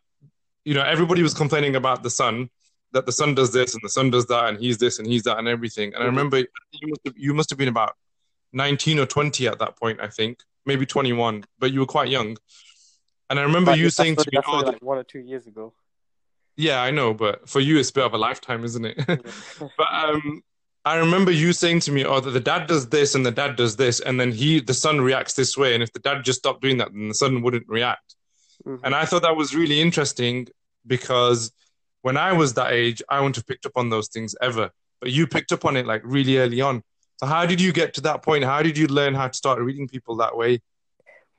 you 0.63 0.73
know, 0.73 0.83
everybody 0.83 1.21
was 1.23 1.33
complaining 1.33 1.75
about 1.75 2.03
the 2.03 2.09
son, 2.09 2.49
that 2.91 3.05
the 3.05 3.11
son 3.11 3.35
does 3.35 3.51
this 3.51 3.73
and 3.73 3.81
the 3.83 3.89
son 3.89 4.11
does 4.11 4.27
that, 4.27 4.45
and 4.49 4.59
he's 4.59 4.77
this 4.77 4.99
and 4.99 5.07
he's 5.07 5.23
that 5.23 5.37
and 5.39 5.47
everything. 5.47 5.93
And 5.93 6.03
I 6.03 6.05
Mhm. 6.05 6.09
remember 6.09 6.37
you 6.37 6.87
must 6.87 7.01
have, 7.05 7.13
you 7.17 7.33
must 7.33 7.49
have 7.49 7.57
been 7.59 7.67
about 7.67 7.95
19 8.53 8.99
or 8.99 9.05
20 9.05 9.47
at 9.47 9.59
that 9.59 9.75
point, 9.77 9.99
I 9.99 10.07
think, 10.07 10.39
maybe 10.65 10.85
21, 10.85 11.43
but 11.59 11.73
you 11.73 11.79
were 11.79 11.85
quite 11.87 12.09
young. 12.09 12.37
And 13.29 13.39
I 13.39 13.43
remember 13.43 13.71
But 13.71 13.79
you 13.79 13.89
saying 13.89 14.15
to 14.17 14.29
me, 14.31 14.39
oh, 14.45 14.59
like 14.59 14.81
one 14.81 14.97
or 14.99 15.03
two 15.03 15.19
years 15.19 15.47
ago. 15.47 15.73
yeah, 16.55 16.81
I 16.83 16.91
know, 16.91 17.13
but 17.15 17.49
for 17.49 17.59
you, 17.59 17.79
it's 17.79 17.89
a 17.89 17.93
bit 17.93 18.05
of 18.05 18.13
a 18.13 18.17
lifetime, 18.17 18.63
isn't 18.63 18.85
it? 18.85 18.97
But 19.77 19.87
um, 19.91 20.43
I 20.85 20.97
remember 20.97 21.31
you 21.31 21.53
saying 21.53 21.79
to 21.81 21.91
me, 21.91 22.03
"Oh, 22.05 22.19
that 22.19 22.31
the 22.31 22.39
dad 22.39 22.67
does 22.67 22.89
this 22.89 23.15
and 23.15 23.25
the 23.25 23.31
dad 23.31 23.55
does 23.55 23.75
this, 23.77 23.99
and 24.01 24.19
then 24.19 24.31
he, 24.31 24.59
the 24.59 24.73
son, 24.73 24.99
reacts 25.01 25.33
this 25.33 25.57
way. 25.57 25.73
And 25.73 25.83
if 25.83 25.93
the 25.93 25.99
dad 25.99 26.23
just 26.23 26.39
stopped 26.39 26.61
doing 26.61 26.77
that, 26.77 26.91
then 26.91 27.07
the 27.07 27.13
son 27.13 27.41
wouldn't 27.41 27.67
react." 27.67 28.15
Mhm. 28.65 28.79
And 28.83 28.95
I 28.95 29.05
thought 29.05 29.21
that 29.21 29.35
was 29.35 29.55
really 29.55 29.79
interesting 29.81 30.47
because 30.85 31.51
when 32.01 32.17
I 32.17 32.33
was 32.33 32.53
that 32.55 32.73
age, 32.73 33.01
I 33.09 33.19
wouldn't 33.19 33.37
have 33.37 33.47
picked 33.47 33.65
up 33.65 33.77
on 33.77 33.89
those 33.89 34.09
things 34.09 34.35
ever. 34.41 34.71
But 34.99 35.11
you 35.11 35.25
picked 35.27 35.51
up 35.51 35.65
on 35.65 35.77
it 35.77 35.85
like 35.85 36.01
really 36.03 36.37
early 36.37 36.61
on. 36.61 36.83
So 37.17 37.27
how 37.27 37.45
did 37.45 37.61
you 37.61 37.71
get 37.71 37.93
to 37.95 38.01
that 38.01 38.21
point? 38.21 38.43
How 38.43 38.61
did 38.61 38.77
you 38.77 38.87
learn 38.87 39.13
how 39.13 39.27
to 39.29 39.33
start 39.33 39.59
reading 39.61 39.87
people 39.87 40.17
that 40.17 40.35
way? 40.35 40.61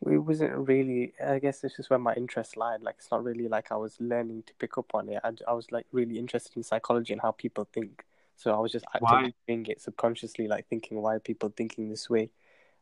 it 0.07 0.19
wasn't 0.19 0.53
really 0.69 1.15
i 1.25 1.39
guess 1.39 1.65
it's 1.65 1.77
just 1.77 1.89
where 1.91 1.99
my 1.99 2.15
interest 2.15 2.57
lied 2.57 2.83
like 2.83 2.97
it's 2.99 3.11
not 3.11 3.25
really 3.25 3.49
like 3.49 3.73
i 3.73 3.77
was 3.77 3.97
learning 4.01 4.43
to 4.47 4.53
pick 4.59 4.77
up 4.77 4.95
on 4.95 5.09
it 5.09 5.21
i, 5.25 5.31
I 5.49 5.53
was 5.53 5.71
like 5.73 5.87
really 5.93 6.19
interested 6.19 6.57
in 6.57 6.63
psychology 6.63 7.13
and 7.13 7.23
how 7.23 7.31
people 7.31 7.67
think 7.73 8.05
so 8.37 8.55
i 8.55 8.59
was 8.59 8.73
just 8.73 8.85
actively 8.95 9.17
Why? 9.17 9.33
doing 9.49 9.67
it 9.67 9.81
subconsciously 9.81 10.49
like 10.49 10.67
thinking 10.69 11.01
why 11.03 11.15
are 11.17 11.21
people 11.21 11.53
thinking 11.57 11.89
this 11.89 12.09
way 12.11 12.31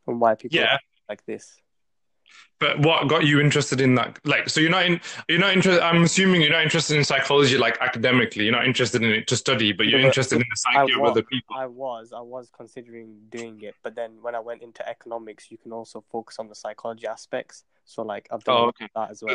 and 0.07 0.21
why 0.21 0.35
people 0.35 0.59
Yeah. 0.59 0.79
like 1.09 1.25
this 1.27 1.61
But 2.59 2.79
what 2.79 3.09
got 3.09 3.25
you 3.25 3.41
interested 3.41 3.81
in 3.81 3.95
that? 3.97 4.19
Like, 4.25 4.49
so 4.49 4.61
you're 4.61 4.71
not 4.71 4.87
in, 4.87 5.01
you're 5.29 5.41
not 5.41 5.53
interested. 5.53 5.83
I'm 5.83 6.03
assuming 6.05 6.41
you're 6.43 6.53
not 6.53 6.63
interested 6.63 6.97
in 6.97 7.05
psychology, 7.05 7.59
like 7.59 7.77
academically. 7.81 8.45
You're 8.45 8.53
not 8.61 8.67
interested 8.67 9.03
in 9.03 9.11
it 9.11 9.27
to 9.29 9.37
study, 9.37 9.73
but 9.73 9.87
you're 9.89 10.01
but 10.01 10.07
interested 10.07 10.37
in 10.37 10.47
the 10.49 10.57
psyche 10.57 10.93
of 10.95 11.01
was, 11.01 11.11
other 11.11 11.23
people. 11.25 11.57
I 11.57 11.67
was, 11.67 12.13
I 12.13 12.21
was 12.21 12.51
considering 12.51 13.19
doing 13.31 13.61
it, 13.63 13.75
but 13.83 13.95
then 13.97 14.13
when 14.23 14.35
I 14.35 14.41
went 14.41 14.63
into 14.63 14.89
economics, 14.89 15.51
you 15.51 15.59
can 15.59 15.73
also 15.73 16.05
focus 16.11 16.39
on 16.39 16.49
the 16.49 16.55
psychology 16.55 17.07
aspects. 17.07 17.65
So 17.85 18.03
like 18.03 18.29
I've 18.31 18.45
done 18.45 18.55
Oh, 18.57 18.63
a 18.63 18.65
lot 18.67 18.69
okay. 18.77 18.85
of 18.85 18.91
that 18.95 19.11
as 19.11 19.23
well. 19.23 19.35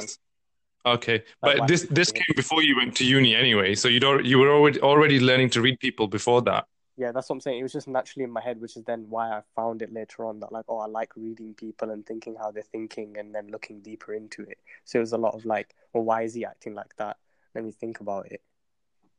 Okay, 0.93 1.23
but 1.41 1.59
why- 1.59 1.67
this 1.67 1.83
this 1.89 2.11
came 2.11 2.33
before 2.35 2.63
you 2.63 2.75
went 2.75 2.95
to 2.97 3.05
uni 3.05 3.35
anyway, 3.35 3.75
so 3.75 3.87
you 3.87 3.99
don't 3.99 4.25
you 4.25 4.39
were 4.39 4.49
already 4.51 4.79
already 4.81 5.19
learning 5.19 5.49
to 5.51 5.61
read 5.61 5.79
people 5.79 6.07
before 6.07 6.41
that. 6.43 6.65
Yeah, 6.97 7.11
that's 7.11 7.29
what 7.29 7.35
I'm 7.35 7.41
saying. 7.41 7.59
It 7.59 7.63
was 7.63 7.73
just 7.73 7.87
naturally 7.87 8.23
in 8.23 8.31
my 8.31 8.41
head, 8.41 8.59
which 8.59 8.75
is 8.75 8.83
then 8.83 9.05
why 9.07 9.29
I 9.29 9.41
found 9.55 9.83
it 9.83 9.93
later 9.93 10.25
on 10.25 10.39
that 10.39 10.51
like, 10.51 10.65
oh, 10.67 10.79
I 10.79 10.87
like 10.87 11.15
reading 11.15 11.53
people 11.53 11.91
and 11.91 12.03
thinking 12.03 12.35
how 12.35 12.49
they're 12.49 12.63
thinking 12.63 13.17
and 13.19 13.35
then 13.35 13.49
looking 13.49 13.81
deeper 13.81 14.15
into 14.15 14.41
it. 14.41 14.57
So 14.83 14.97
it 14.97 15.01
was 15.01 15.13
a 15.13 15.17
lot 15.17 15.35
of 15.35 15.45
like, 15.45 15.75
well, 15.93 16.03
why 16.03 16.23
is 16.23 16.33
he 16.33 16.43
acting 16.43 16.73
like 16.73 16.95
that? 16.97 17.17
Let 17.53 17.63
me 17.63 17.71
think 17.71 17.99
about 17.99 18.31
it. 18.31 18.41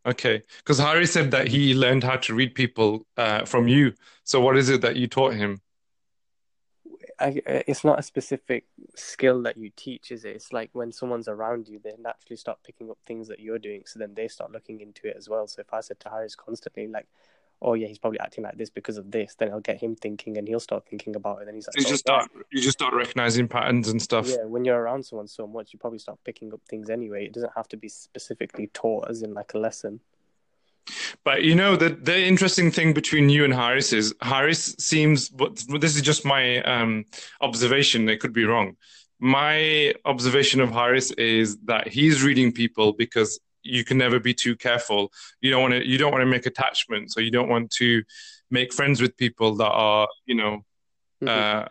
Okay, 0.05 0.43
because 0.59 0.79
Harry 0.79 1.07
said 1.07 1.31
that 1.33 1.49
he 1.49 1.75
learned 1.75 2.03
how 2.03 2.17
to 2.17 2.35
read 2.35 2.55
people 2.55 3.07
uh, 3.17 3.45
from 3.45 3.69
you. 3.69 3.93
So 4.25 4.41
what 4.41 4.57
is 4.57 4.71
it 4.71 4.81
that 4.81 4.97
you 4.97 5.07
taught 5.07 5.35
him? 5.35 5.61
I, 7.21 7.41
it's 7.47 7.85
not 7.85 7.99
a 7.99 8.03
specific 8.03 8.65
skill 8.95 9.43
that 9.43 9.57
you 9.57 9.71
teach, 9.75 10.11
is 10.11 10.25
it? 10.25 10.37
It's 10.37 10.53
like 10.53 10.71
when 10.73 10.93
someone's 10.93 11.29
around 11.29 11.69
you, 11.69 11.81
they 11.83 11.93
naturally 11.99 12.37
start 12.37 12.59
picking 12.65 12.91
up 12.91 12.99
things 13.07 13.29
that 13.29 13.41
you're 13.41 13.59
doing, 13.59 13.83
so 13.87 13.99
then 13.99 14.15
they 14.15 14.29
start 14.29 14.53
looking 14.53 14.81
into 14.81 15.09
it 15.09 15.17
as 15.17 15.29
well. 15.29 15.47
So 15.47 15.61
if 15.61 15.73
I 15.73 15.81
said 15.81 16.01
to 16.01 16.11
Harris 16.11 16.35
constantly, 16.37 16.87
like, 16.87 17.07
"Oh 17.61 17.75
yeah, 17.75 17.89
he's 17.89 17.99
probably 17.99 18.21
acting 18.21 18.45
like 18.45 18.57
this 18.57 18.71
because 18.71 18.99
of 18.99 19.11
this," 19.11 19.35
then 19.35 19.51
I'll 19.51 19.61
get 19.61 19.81
him 19.83 19.97
thinking, 19.97 20.39
and 20.39 20.47
he'll 20.47 20.61
start 20.61 20.87
thinking 20.89 21.17
about 21.17 21.43
it. 21.43 21.49
And 21.49 21.57
he's 21.57 21.67
like, 21.67 21.77
You 21.77 21.85
"Oh, 21.87 21.91
just 21.91 22.05
yeah." 22.07 22.21
start 22.21 22.31
you 22.53 22.61
just 22.61 22.79
start 22.79 22.95
recognizing 22.95 23.49
patterns 23.49 23.89
and 23.89 24.01
stuff. 24.01 24.29
Yeah, 24.29 24.45
when 24.45 24.65
you're 24.65 24.81
around 24.81 25.05
someone 25.05 25.27
so 25.29 25.47
much, 25.47 25.73
you 25.73 25.79
probably 25.79 25.99
start 25.99 26.19
picking 26.25 26.53
up 26.53 26.61
things 26.69 26.89
anyway. 26.89 27.27
It 27.27 27.33
doesn't 27.33 27.53
have 27.57 27.69
to 27.69 27.77
be 27.77 27.89
specifically 27.89 28.69
taught 28.69 29.09
as 29.11 29.23
in 29.23 29.35
like 29.35 29.55
a 29.55 29.59
lesson. 29.59 30.01
But 31.25 31.43
you 31.43 31.55
know 31.55 31.77
the 31.77 31.91
the 31.91 32.19
interesting 32.19 32.71
thing 32.71 32.93
between 32.93 33.29
you 33.29 33.45
and 33.45 33.53
Harris 33.55 33.93
is 33.93 34.15
Harris 34.23 34.75
seems, 34.79 35.29
but 35.29 35.63
this 35.81 35.97
is 35.97 36.03
just 36.03 36.25
my 36.25 36.63
um, 36.63 37.05
observation. 37.41 38.09
It 38.09 38.21
could 38.21 38.33
be 38.33 38.45
wrong. 38.45 38.77
My 39.21 39.95
observation 40.05 40.61
of 40.61 40.71
Harris 40.71 41.11
is 41.13 41.59
that 41.65 41.89
he's 41.89 42.23
reading 42.23 42.53
people 42.53 42.93
because 42.93 43.41
you 43.63 43.85
can 43.85 43.99
never 43.99 44.21
be 44.21 44.33
too 44.33 44.55
careful. 44.57 45.13
You 45.41 45.51
don't 45.51 45.63
want 45.63 45.75
to. 45.75 45.87
You 45.87 45.99
don't 45.99 46.13
want 46.13 46.23
to 46.23 46.27
make 46.27 46.47
attachments, 46.47 47.17
or 47.17 47.23
you 47.23 47.31
don't 47.31 47.49
want 47.49 47.71
to 47.73 48.03
make 48.51 48.73
friends 48.73 49.01
with 49.03 49.17
people 49.17 49.57
that 49.57 49.71
are, 49.71 50.09
you 50.25 50.35
know, 50.35 50.65
Mhm, 51.23 51.29
uh, 51.29 51.69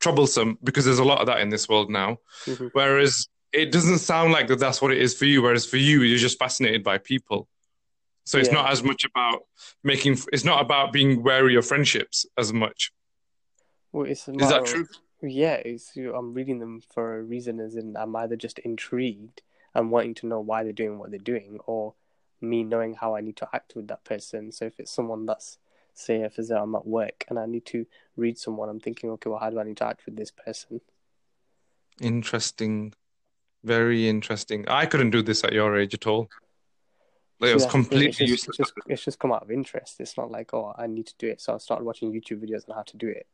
troublesome. 0.00 0.58
Because 0.64 0.84
there's 0.84 0.98
a 0.98 1.04
lot 1.04 1.20
of 1.20 1.26
that 1.26 1.40
in 1.40 1.50
this 1.50 1.68
world 1.68 1.90
now. 1.90 2.18
mhm. 2.46 2.70
Whereas 2.72 3.28
it 3.52 3.70
doesn't 3.72 3.98
sound 3.98 4.32
like 4.32 4.48
that. 4.48 4.58
That's 4.58 4.82
what 4.82 4.92
it 4.92 4.98
is 4.98 5.14
for 5.16 5.24
you. 5.26 5.42
Whereas 5.42 5.64
for 5.66 5.76
you, 5.76 6.02
you're 6.02 6.18
just 6.18 6.38
fascinated 6.38 6.82
by 6.82 6.98
people. 6.98 7.48
So 8.26 8.38
it's 8.38 8.48
Yeah. 8.48 8.54
not 8.54 8.70
as 8.72 8.82
much 8.82 9.04
about 9.04 9.46
making. 9.82 10.18
It's 10.32 10.44
not 10.44 10.60
about 10.60 10.92
being 10.92 11.22
wary 11.22 11.54
of 11.54 11.64
friendships 11.64 12.26
as 12.36 12.52
much. 12.52 12.92
Well, 13.92 14.04
it's 14.04 14.28
Is 14.28 14.48
that 14.48 14.66
true? 14.66 14.86
Yeah, 15.22 15.54
it's 15.54 15.96
I'm 15.96 16.34
reading 16.34 16.58
them 16.58 16.82
for 16.92 17.18
a 17.18 17.22
reason, 17.22 17.60
as 17.60 17.76
in 17.76 17.96
I'm 17.96 18.14
either 18.16 18.36
just 18.36 18.58
intrigued 18.58 19.42
and 19.74 19.90
wanting 19.90 20.14
to 20.14 20.26
know 20.26 20.40
why 20.40 20.64
they're 20.64 20.72
doing 20.72 20.98
what 20.98 21.10
they're 21.10 21.18
doing, 21.18 21.60
or 21.66 21.94
me 22.40 22.64
knowing 22.64 22.94
how 22.94 23.14
I 23.14 23.20
need 23.20 23.36
to 23.36 23.48
act 23.52 23.76
with 23.76 23.86
that 23.88 24.04
person. 24.04 24.50
So 24.52 24.66
if 24.66 24.80
it's 24.80 24.90
someone 24.90 25.24
that's, 25.24 25.58
say, 25.94 26.22
if 26.22 26.38
it's, 26.38 26.50
I'm 26.50 26.74
at 26.74 26.86
work 26.86 27.24
and 27.28 27.38
I 27.38 27.46
need 27.46 27.64
to 27.66 27.86
read 28.16 28.38
someone, 28.38 28.68
I'm 28.68 28.80
thinking, 28.80 29.10
okay, 29.10 29.30
well, 29.30 29.38
how 29.38 29.50
do 29.50 29.60
I 29.60 29.64
need 29.64 29.76
to 29.78 29.86
act 29.86 30.04
with 30.04 30.16
this 30.16 30.30
person? 30.30 30.80
Interesting, 32.00 32.92
very 33.64 34.08
interesting. 34.08 34.68
I 34.68 34.84
couldn't 34.86 35.10
do 35.10 35.22
this 35.22 35.44
at 35.44 35.52
your 35.52 35.78
age 35.78 35.94
at 35.94 36.06
all. 36.06 36.28
Like, 37.38 37.50
it 37.50 37.54
was 37.54 37.64
See, 37.64 37.66
that's 37.66 37.72
the 37.72 37.78
thing, 37.78 37.82
completely 37.82 38.06
it's 38.08 38.18
just, 38.18 38.30
useless. 38.30 38.48
It's 38.48 38.56
just, 38.58 38.72
it's 38.88 39.04
just 39.04 39.18
come 39.18 39.32
out 39.32 39.42
of 39.42 39.50
interest. 39.50 40.00
It's 40.00 40.16
not 40.16 40.30
like, 40.30 40.54
oh, 40.54 40.74
I 40.76 40.86
need 40.86 41.06
to 41.06 41.14
do 41.18 41.28
it. 41.28 41.40
So 41.40 41.54
I 41.54 41.58
started 41.58 41.84
watching 41.84 42.10
YouTube 42.12 42.42
videos 42.42 42.68
on 42.68 42.74
how 42.76 42.82
to 42.82 42.96
do 42.96 43.08
it. 43.08 43.26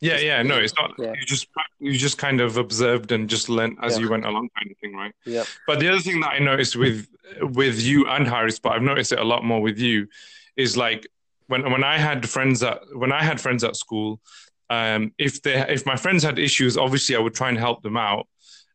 Yeah, 0.00 0.18
yeah, 0.18 0.42
no, 0.42 0.58
it's 0.58 0.74
not. 0.76 0.92
Yeah. 0.98 1.14
You 1.18 1.24
just 1.24 1.46
you 1.78 1.92
just 1.92 2.18
kind 2.18 2.40
of 2.40 2.56
observed 2.56 3.12
and 3.12 3.30
just 3.30 3.48
learned 3.48 3.78
as 3.80 3.94
Yeah. 3.94 4.00
you 4.04 4.10
went 4.10 4.26
along, 4.26 4.50
kind 4.58 4.70
of 4.70 4.76
thing, 4.78 4.94
right? 4.94 5.14
Yeah. 5.24 5.44
But 5.66 5.80
the 5.80 5.88
other 5.88 6.00
thing 6.00 6.20
that 6.20 6.32
I 6.32 6.40
noticed 6.40 6.76
with 6.76 7.08
with 7.40 7.80
you 7.80 8.06
and 8.08 8.26
Harris, 8.26 8.58
but 8.58 8.72
I've 8.72 8.82
noticed 8.82 9.12
it 9.12 9.18
a 9.18 9.24
lot 9.24 9.44
more 9.44 9.62
with 9.62 9.78
you, 9.78 10.08
is 10.56 10.76
like 10.76 11.06
when 11.46 11.70
when 11.70 11.84
I 11.84 11.96
had 11.98 12.28
friends 12.28 12.62
at 12.62 12.80
when 12.92 13.12
I 13.12 13.22
had 13.22 13.40
friends 13.40 13.64
at 13.64 13.76
school, 13.76 14.20
um, 14.68 15.14
if 15.16 15.40
they 15.42 15.54
if 15.72 15.86
my 15.86 15.96
friends 15.96 16.22
had 16.22 16.38
issues, 16.38 16.76
obviously 16.76 17.14
I 17.16 17.20
would 17.20 17.34
try 17.34 17.48
and 17.48 17.56
help 17.58 17.82
them 17.82 17.96
out. 17.96 18.26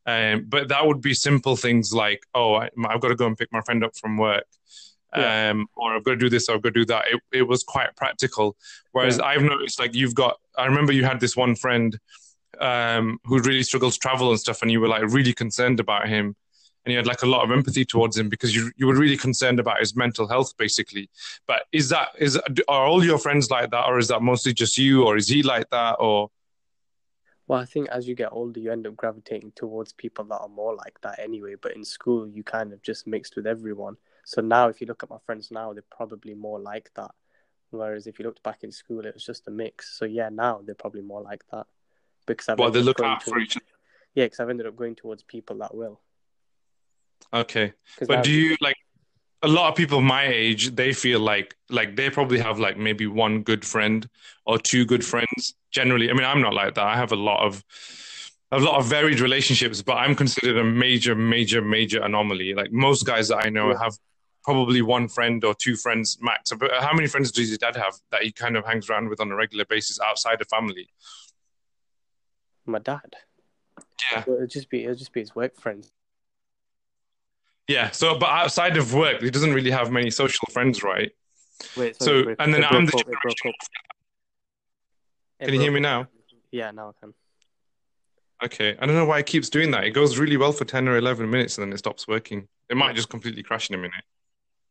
Um, 0.06 0.46
but 0.48 0.70
that 0.70 0.86
would 0.86 1.02
be 1.02 1.14
simple 1.14 1.56
things 1.56 1.94
like, 1.94 2.24
oh, 2.34 2.56
I, 2.56 2.70
I've 2.88 3.02
got 3.02 3.10
to 3.10 3.16
go 3.16 3.28
and 3.28 3.38
pick 3.38 3.52
my 3.52 3.62
friend 3.62 3.84
up 3.84 3.96
from 3.96 4.18
work. 4.18 4.46
Yeah. 5.16 5.50
Um, 5.50 5.68
or 5.76 5.96
I've 5.96 6.04
got 6.04 6.12
to 6.12 6.18
do 6.18 6.30
this, 6.30 6.50
or 6.50 6.56
I've 6.56 6.62
got 6.62 6.74
to 6.74 6.80
do 6.80 6.86
that. 6.86 7.06
It, 7.10 7.22
it 7.32 7.42
was 7.44 7.64
quite 7.64 7.96
practical. 7.96 8.56
Whereas 8.92 9.20
I've 9.20 9.42
noticed, 9.42 9.80
like, 9.80 9.96
you've 9.96 10.16
got, 10.16 10.38
I 10.58 10.66
remember 10.66 10.94
you 10.94 11.04
had 11.04 11.20
this 11.20 11.36
one 11.36 11.56
friend 11.56 11.98
um, 12.60 13.20
who 13.24 13.40
really 13.40 13.64
struggled 13.64 13.94
to 13.94 14.00
travel 14.00 14.30
and 14.30 14.40
stuff, 14.40 14.62
and 14.62 14.72
you 14.72 14.80
were 14.80 14.88
like 14.88 15.04
really 15.04 15.34
concerned 15.34 15.80
about 15.80 16.08
him, 16.08 16.36
and 16.86 16.92
you 16.92 16.98
had 16.98 17.08
like 17.08 17.24
a 17.24 17.28
lot 17.28 17.44
of 17.44 17.52
empathy 17.52 17.86
towards 17.86 18.18
him 18.18 18.30
because 18.30 18.56
you 18.56 18.72
you 18.76 18.88
were 18.88 18.96
really 18.96 19.18
concerned 19.18 19.60
about 19.60 19.80
his 19.80 19.96
mental 19.96 20.28
health, 20.28 20.56
basically. 20.58 21.10
But 21.48 21.64
is 21.72 21.90
that 21.90 22.10
is 22.18 22.38
are 22.68 22.86
all 22.86 23.04
your 23.04 23.18
friends 23.18 23.50
like 23.50 23.72
that, 23.72 23.86
or 23.86 23.98
is 23.98 24.08
that 24.10 24.22
mostly 24.22 24.54
just 24.54 24.78
you, 24.78 25.06
or 25.06 25.18
is 25.18 25.28
he 25.28 25.44
like 25.44 25.70
that, 25.70 25.94
or 26.00 26.30
Well, 27.50 27.60
I 27.60 27.66
think 27.66 27.90
as 27.90 28.08
you 28.08 28.14
get 28.14 28.30
older, 28.32 28.60
you 28.60 28.72
end 28.72 28.86
up 28.86 28.96
gravitating 28.96 29.54
towards 29.56 29.92
people 29.92 30.24
that 30.26 30.38
are 30.38 30.48
more 30.48 30.76
like 30.76 31.02
that 31.02 31.18
anyway. 31.18 31.56
But 31.60 31.76
in 31.76 31.84
school, 31.84 32.28
you 32.28 32.44
kind 32.44 32.72
of 32.72 32.82
just 32.84 33.08
mixed 33.08 33.36
with 33.36 33.48
everyone. 33.48 33.98
So 34.24 34.40
now, 34.40 34.68
if 34.68 34.80
you 34.80 34.86
look 34.86 35.02
at 35.02 35.10
my 35.10 35.18
friends 35.26 35.50
now, 35.50 35.74
they're 35.74 35.82
probably 35.90 36.36
more 36.36 36.60
like 36.60 36.92
that. 36.96 37.10
Whereas 37.72 38.06
if 38.06 38.20
you 38.20 38.26
looked 38.26 38.44
back 38.44 38.64
in 38.64 38.72
school, 38.72 39.04
it 39.04 39.16
was 39.16 39.26
just 39.26 39.48
a 39.48 39.52
mix. 39.52 39.98
So 39.98 40.06
yeah, 40.06 40.30
now 40.30 40.62
they're 40.64 40.76
probably 40.76 41.02
more 41.02 41.24
like 41.24 41.44
that 41.52 41.66
because 42.28 42.50
I've 42.50 42.60
well, 42.60 42.70
they 42.70 42.80
ended 42.80 42.82
up 42.82 42.86
look 42.86 42.98
going 42.98 43.12
out 43.14 43.24
for 43.24 43.40
each 43.40 43.58
other? 43.58 43.66
Yeah, 44.14 44.26
because 44.26 44.40
I've 44.40 44.50
ended 44.52 44.68
up 44.68 44.76
going 44.76 44.94
towards 44.94 45.24
people 45.24 45.58
that 45.58 45.74
will. 45.74 46.00
Okay, 47.34 47.74
But 48.08 48.24
do 48.24 48.32
you 48.32 48.58
like 48.62 48.78
a 49.42 49.48
lot 49.48 49.70
of 49.70 49.76
people 49.76 50.02
my 50.02 50.28
age? 50.28 50.76
They 50.76 50.94
feel 50.94 51.20
like 51.20 51.56
like 51.70 51.96
they 51.96 52.10
probably 52.10 52.40
have 52.40 52.60
like 52.60 52.78
maybe 52.78 53.08
one 53.08 53.44
good 53.44 53.66
friend 53.66 54.08
or 54.46 54.58
two 54.58 54.86
good 54.86 55.06
friends. 55.06 55.56
Generally, 55.72 56.10
I 56.10 56.14
mean, 56.14 56.26
I'm 56.26 56.42
not 56.42 56.54
like 56.54 56.76
that. 56.76 56.86
I 56.86 56.98
have 56.98 57.12
a 57.12 57.18
lot 57.18 57.46
of 57.46 57.64
a 58.52 58.60
lot 58.60 58.80
of 58.80 58.86
varied 58.86 59.20
relationships, 59.20 59.82
but 59.82 59.94
I'm 59.94 60.16
considered 60.16 60.58
a 60.58 60.64
major, 60.64 61.14
major, 61.16 61.62
major 61.62 62.02
anomaly. 62.02 62.54
Like 62.56 62.72
most 62.72 63.06
guys 63.06 63.28
that 63.28 63.46
I 63.46 63.50
know 63.50 63.76
have 63.76 63.96
probably 64.44 64.82
one 64.82 65.08
friend 65.08 65.44
or 65.44 65.54
two 65.54 65.76
friends 65.76 66.18
max. 66.22 66.52
But 66.60 66.72
how 66.80 66.94
many 66.94 67.08
friends 67.08 67.32
does 67.32 67.50
your 67.50 67.60
dad 67.60 67.76
have 67.76 67.94
that 68.12 68.24
he 68.24 68.32
kind 68.32 68.58
of 68.58 68.66
hangs 68.66 68.90
around 68.90 69.10
with 69.10 69.22
on 69.22 69.32
a 69.32 69.36
regular 69.36 69.66
basis 69.66 70.00
outside 70.00 70.42
of 70.42 70.48
family? 70.48 70.90
my 72.70 72.80
dad. 72.80 73.16
Yeah. 74.12 74.22
It'll 74.22 74.48
just 74.48 74.70
be 74.70 74.84
it'll 74.84 74.96
just 74.96 75.12
be 75.12 75.20
his 75.20 75.36
work 75.36 75.60
friends. 75.60 75.92
Yeah. 77.70 77.92
So, 77.92 78.18
but 78.18 78.30
outside 78.30 78.78
of 78.78 78.96
work, 78.96 79.22
he 79.22 79.30
doesn't 79.30 79.54
really 79.54 79.70
have 79.70 79.92
many 79.92 80.10
social 80.10 80.48
friends, 80.52 80.82
right? 80.82 81.12
Wait, 81.78 81.96
So, 82.02 82.06
sorry, 82.06 82.24
broke- 82.24 82.38
and 82.40 82.54
then 82.54 82.64
I'm 82.64 82.86
the 82.88 82.98
up, 82.98 83.08
it 83.08 83.16
up. 83.46 83.54
It 85.40 85.46
Can 85.46 85.54
you 85.54 85.62
hear 85.62 85.72
me 85.72 85.80
now? 85.80 86.08
Yeah, 86.52 86.72
now 86.72 86.90
I 86.90 86.92
can. 87.00 87.14
Okay, 88.44 88.76
I 88.80 88.86
don't 88.88 88.96
know 88.96 89.06
why 89.06 89.20
it 89.20 89.28
keeps 89.28 89.50
doing 89.50 89.70
that. 89.72 89.84
It 89.84 89.92
goes 89.92 90.18
really 90.18 90.36
well 90.36 90.52
for 90.52 90.66
10 90.66 90.88
or 90.88 90.98
11 90.98 91.30
minutes 91.30 91.58
and 91.58 91.68
then 91.68 91.74
it 91.74 91.78
stops 91.78 92.08
working. 92.08 92.48
It 92.70 92.78
might 92.78 92.96
just 92.96 93.10
completely 93.10 93.44
crash 93.44 93.70
in 93.70 93.76
a 93.76 93.78
minute. 93.78 94.04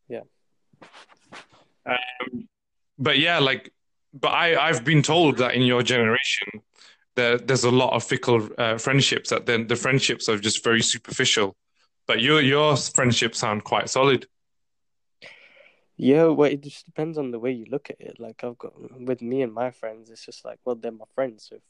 Yeah. 0.09 0.23
Um, 1.87 2.49
but 2.99 3.19
yeah, 3.19 3.39
like, 3.39 3.73
but 4.13 4.29
I, 4.29 4.57
I've 4.69 4.85
been 4.85 5.03
told 5.03 5.37
that 5.37 5.55
in 5.55 5.63
your 5.63 5.83
generation, 5.83 6.63
there, 7.15 7.39
there's 7.39 7.65
a 7.65 7.71
lot 7.71 7.93
of 7.93 8.03
fickle 8.03 8.49
uh, 8.59 8.77
friendships, 8.79 9.31
that 9.31 9.47
then 9.47 9.69
the 9.69 9.77
friendships 9.77 10.29
are 10.29 10.39
just 10.39 10.65
very 10.65 10.83
superficial. 10.83 11.55
But 12.09 12.23
your, 12.23 12.41
your 12.41 12.75
friendships 12.77 13.39
sound 13.39 13.65
quite 13.65 13.91
solid. 13.91 14.27
Yeah, 15.99 16.27
well, 16.27 16.51
it 16.51 16.63
just 16.63 16.87
depends 16.87 17.19
on 17.19 17.33
the 17.33 17.39
way 17.39 17.53
you 17.53 17.67
look 17.71 17.91
at 17.91 18.01
it. 18.01 18.19
Like 18.19 18.43
I've 18.43 18.57
got 18.57 18.73
with 18.99 19.21
me 19.21 19.43
and 19.43 19.53
my 19.53 19.71
friends, 19.71 20.11
it's 20.11 20.25
just 20.25 20.45
like, 20.45 20.59
well, 20.65 20.75
they're 20.75 20.91
my 20.91 21.05
friends. 21.15 21.49
So 21.51 21.57
if 21.57 21.63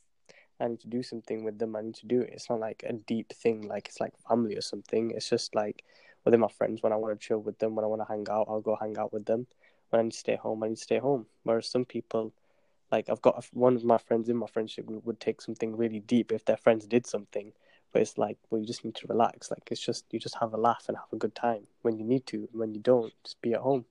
I 0.60 0.68
need 0.68 0.80
to 0.80 0.88
do 0.88 1.02
something 1.02 1.44
with 1.44 1.58
them, 1.58 1.74
I 1.74 1.80
need 1.80 1.96
to 1.96 2.06
do 2.06 2.20
it. 2.20 2.30
It's 2.32 2.48
not 2.48 2.60
like 2.60 2.84
a 2.86 2.92
deep 2.92 3.32
thing, 3.32 3.62
like 3.62 3.88
it's 3.88 4.00
like 4.00 4.12
family 4.28 4.54
or 4.56 4.60
something. 4.60 5.10
It's 5.10 5.28
just 5.28 5.54
like, 5.54 5.82
well, 6.24 6.30
they're 6.30 6.38
my 6.38 6.48
friends. 6.48 6.82
When 6.82 6.92
I 6.92 6.96
want 6.96 7.18
to 7.18 7.26
chill 7.26 7.38
with 7.38 7.58
them, 7.58 7.74
when 7.74 7.84
I 7.84 7.88
want 7.88 8.02
to 8.02 8.08
hang 8.08 8.26
out, 8.30 8.46
I'll 8.48 8.60
go 8.60 8.76
hang 8.76 8.96
out 8.96 9.12
with 9.12 9.24
them. 9.24 9.46
When 9.90 10.00
I 10.00 10.02
need 10.04 10.12
to 10.12 10.18
stay 10.18 10.36
home, 10.36 10.62
I 10.62 10.68
need 10.68 10.76
to 10.76 10.82
stay 10.82 10.98
home. 10.98 11.26
Whereas 11.42 11.68
some 11.68 11.84
people, 11.84 12.32
like 12.92 13.08
I've 13.08 13.22
got 13.22 13.44
one 13.52 13.74
of 13.74 13.82
my 13.82 13.98
friends 13.98 14.28
in 14.28 14.36
my 14.36 14.46
friendship 14.46 14.86
group 14.86 15.04
would 15.04 15.20
take 15.20 15.40
something 15.40 15.76
really 15.76 16.00
deep 16.00 16.30
if 16.30 16.44
their 16.44 16.58
friends 16.58 16.86
did 16.86 17.06
something. 17.06 17.52
But 17.92 18.02
it's 18.02 18.18
like, 18.18 18.36
well, 18.50 18.60
you 18.60 18.66
just 18.66 18.84
need 18.84 18.94
to 18.96 19.06
relax. 19.08 19.50
Like 19.50 19.62
it's 19.70 19.80
just 19.80 20.04
you 20.10 20.18
just 20.18 20.36
have 20.40 20.52
a 20.52 20.58
laugh 20.58 20.84
and 20.88 20.96
have 20.96 21.12
a 21.12 21.16
good 21.16 21.34
time 21.34 21.66
when 21.82 21.98
you 21.98 22.04
need 22.04 22.26
to. 22.26 22.48
When 22.52 22.74
you 22.74 22.80
don't, 22.80 23.12
just 23.24 23.40
be 23.40 23.54
at 23.54 23.60
home. 23.60 23.86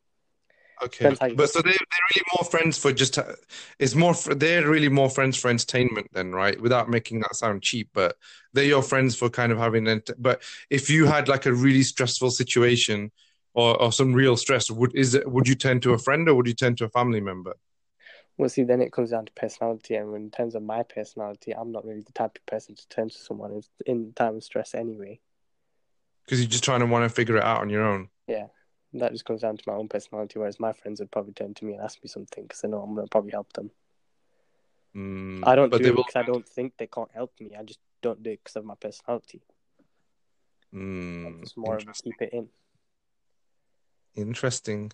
Okay. 0.83 1.05
Depends 1.05 1.19
how 1.19 1.25
you- 1.27 1.35
But 1.35 1.49
so 1.49 1.61
they're, 1.63 1.71
they're 1.73 2.07
really 2.13 2.25
more 2.37 2.45
friends 2.45 2.77
for 2.77 2.93
just, 2.93 3.17
uh, 3.17 3.33
it's 3.79 3.95
more, 3.95 4.13
for, 4.13 4.35
they're 4.35 4.69
really 4.69 4.89
more 4.89 5.09
friends 5.09 5.35
for 5.35 5.49
entertainment 5.49 6.07
then, 6.13 6.31
right? 6.31 6.61
Without 6.61 6.87
making 6.87 7.21
that 7.21 7.35
sound 7.35 7.63
cheap, 7.63 7.89
but 7.93 8.15
they're 8.53 8.65
your 8.65 8.83
friends 8.83 9.15
for 9.15 9.27
kind 9.27 9.51
of 9.51 9.57
having, 9.57 9.87
ent- 9.87 10.11
but 10.19 10.43
if 10.69 10.87
you 10.87 11.07
had 11.07 11.27
like 11.27 11.47
a 11.47 11.51
really 11.53 11.81
stressful 11.81 12.29
situation 12.29 13.11
or, 13.55 13.81
or 13.81 13.91
some 13.91 14.13
real 14.13 14.37
stress, 14.37 14.69
would, 14.69 14.95
is 14.95 15.15
it, 15.15 15.27
would 15.31 15.47
you 15.47 15.55
turn 15.55 15.79
to 15.79 15.93
a 15.93 15.97
friend 15.97 16.29
or 16.29 16.35
would 16.35 16.45
you 16.47 16.53
turn 16.53 16.75
to 16.75 16.85
a 16.85 16.89
family 16.89 17.21
member? 17.21 17.55
Well, 18.37 18.49
see, 18.49 18.63
then 18.63 18.81
it 18.81 18.91
comes 18.91 19.09
down 19.11 19.25
to 19.25 19.31
personality, 19.33 19.95
and 19.95 20.15
in 20.15 20.29
terms 20.29 20.53
of 20.53 20.61
my 20.61 20.83
personality, 20.83 21.53
I'm 21.55 21.71
not 21.71 21.85
really 21.85 22.01
the 22.01 22.11
type 22.11 22.37
of 22.37 22.45
person 22.45 22.75
to 22.75 22.87
turn 22.87 23.09
to 23.09 23.17
someone 23.17 23.61
in 23.85 24.13
time 24.13 24.35
of 24.35 24.43
stress 24.43 24.75
anyway. 24.75 25.19
because 26.25 26.39
you're 26.39 26.49
just 26.49 26.63
trying 26.63 26.81
to 26.81 26.85
want 26.85 27.03
to 27.03 27.09
figure 27.09 27.37
it 27.37 27.43
out 27.43 27.61
on 27.61 27.69
your 27.69 27.83
own. 27.83 28.09
Yeah, 28.27 28.47
that 28.93 29.11
just 29.11 29.25
comes 29.25 29.41
down 29.41 29.57
to 29.57 29.63
my 29.65 29.73
own 29.73 29.87
personality. 29.87 30.37
Whereas 30.37 30.59
my 30.59 30.73
friends 30.73 30.99
would 30.99 31.09
probably 31.11 31.33
turn 31.33 31.53
to 31.55 31.65
me 31.65 31.73
and 31.73 31.81
ask 31.81 31.97
me 32.03 32.09
something 32.09 32.43
because 32.43 32.61
they 32.61 32.67
know 32.67 32.81
I'm 32.81 32.93
gonna 32.93 33.07
probably 33.07 33.31
help 33.31 33.53
them. 33.53 33.71
Mm, 34.95 35.39
I 35.43 35.55
don't 35.55 35.71
do 35.71 35.77
it 35.77 35.95
because 35.95 36.15
I 36.15 36.23
don't 36.23 36.47
think 36.47 36.73
they 36.77 36.87
can't 36.87 37.11
help 37.13 37.33
me. 37.39 37.55
I 37.57 37.63
just 37.63 37.79
don't 38.01 38.21
do 38.21 38.31
it 38.31 38.39
because 38.43 38.55
of 38.57 38.65
my 38.65 38.75
personality. 38.75 39.41
Mm, 40.73 41.41
It's 41.41 41.55
more 41.57 41.77
of 41.77 41.87
a 41.87 41.93
keep 41.93 42.21
it 42.21 42.33
in. 42.33 42.49
interesting. 44.15 44.91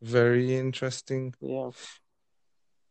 Very 0.00 0.56
interesting. 0.56 1.34
Yeah. 1.40 1.70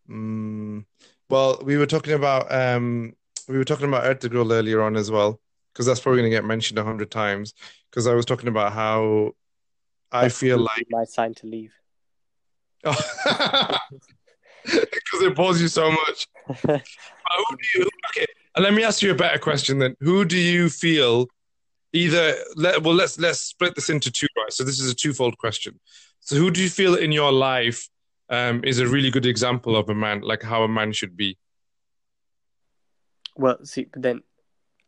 Mm, 0.09 0.85
well, 1.29 1.59
we 1.63 1.77
were 1.77 1.85
talking 1.85 2.13
about 2.13 2.51
um, 2.53 3.13
we 3.47 3.57
were 3.57 3.63
talking 3.63 3.88
about 3.88 4.03
Ertugrul 4.03 4.51
earlier 4.51 4.81
on 4.81 4.95
as 4.95 5.09
well, 5.09 5.39
because 5.74 5.85
that's 5.85 6.00
probably 6.00 6.21
going 6.21 6.31
to 6.31 6.35
get 6.38 6.45
mentioned 6.45 6.79
a 6.79 6.83
hundred 6.83 7.12
times. 7.12 7.53
Because 7.89 8.07
I 8.07 8.13
was 8.13 8.25
talking 8.25 8.47
about 8.47 8.74
how 8.74 9.31
I 10.12 10.24
That's 10.24 10.39
feel 10.39 10.57
like 10.57 10.88
my 10.89 11.03
sign 11.05 11.33
to 11.35 11.47
leave. 11.47 11.74
because 14.65 15.21
it 15.21 15.35
bores 15.35 15.62
you 15.62 15.67
so 15.67 15.91
much. 15.91 16.27
Who 16.47 16.57
do 17.57 17.79
you, 17.79 17.89
okay, 18.09 18.25
and 18.55 18.63
let 18.63 18.74
me 18.74 18.83
ask 18.83 19.01
you 19.01 19.12
a 19.12 19.15
better 19.15 19.39
question 19.39 19.79
then. 19.79 19.95
Who 20.00 20.25
do 20.25 20.38
you 20.38 20.69
feel 20.69 21.27
either 21.93 22.35
let, 22.55 22.83
well 22.83 22.93
let's 22.93 23.17
let's 23.19 23.39
split 23.39 23.75
this 23.75 23.89
into 23.89 24.12
two, 24.12 24.27
right? 24.38 24.51
So 24.51 24.63
this 24.63 24.79
is 24.79 24.91
a 24.91 24.95
twofold 24.95 25.38
question. 25.38 25.79
So 26.19 26.35
who 26.35 26.51
do 26.51 26.62
you 26.62 26.69
feel 26.69 26.95
in 26.95 27.12
your 27.12 27.31
life 27.31 27.88
um, 28.29 28.63
is 28.63 28.79
a 28.79 28.88
really 28.88 29.12
good 29.12 29.25
example 29.25 29.75
of 29.75 29.89
a 29.89 29.96
man, 29.96 30.22
like 30.22 30.44
how 30.44 30.63
a 30.63 30.67
man 30.67 30.91
should 30.91 31.15
be? 31.15 31.38
Well, 33.36 33.63
see, 33.63 33.86
but 33.91 34.01
then 34.01 34.24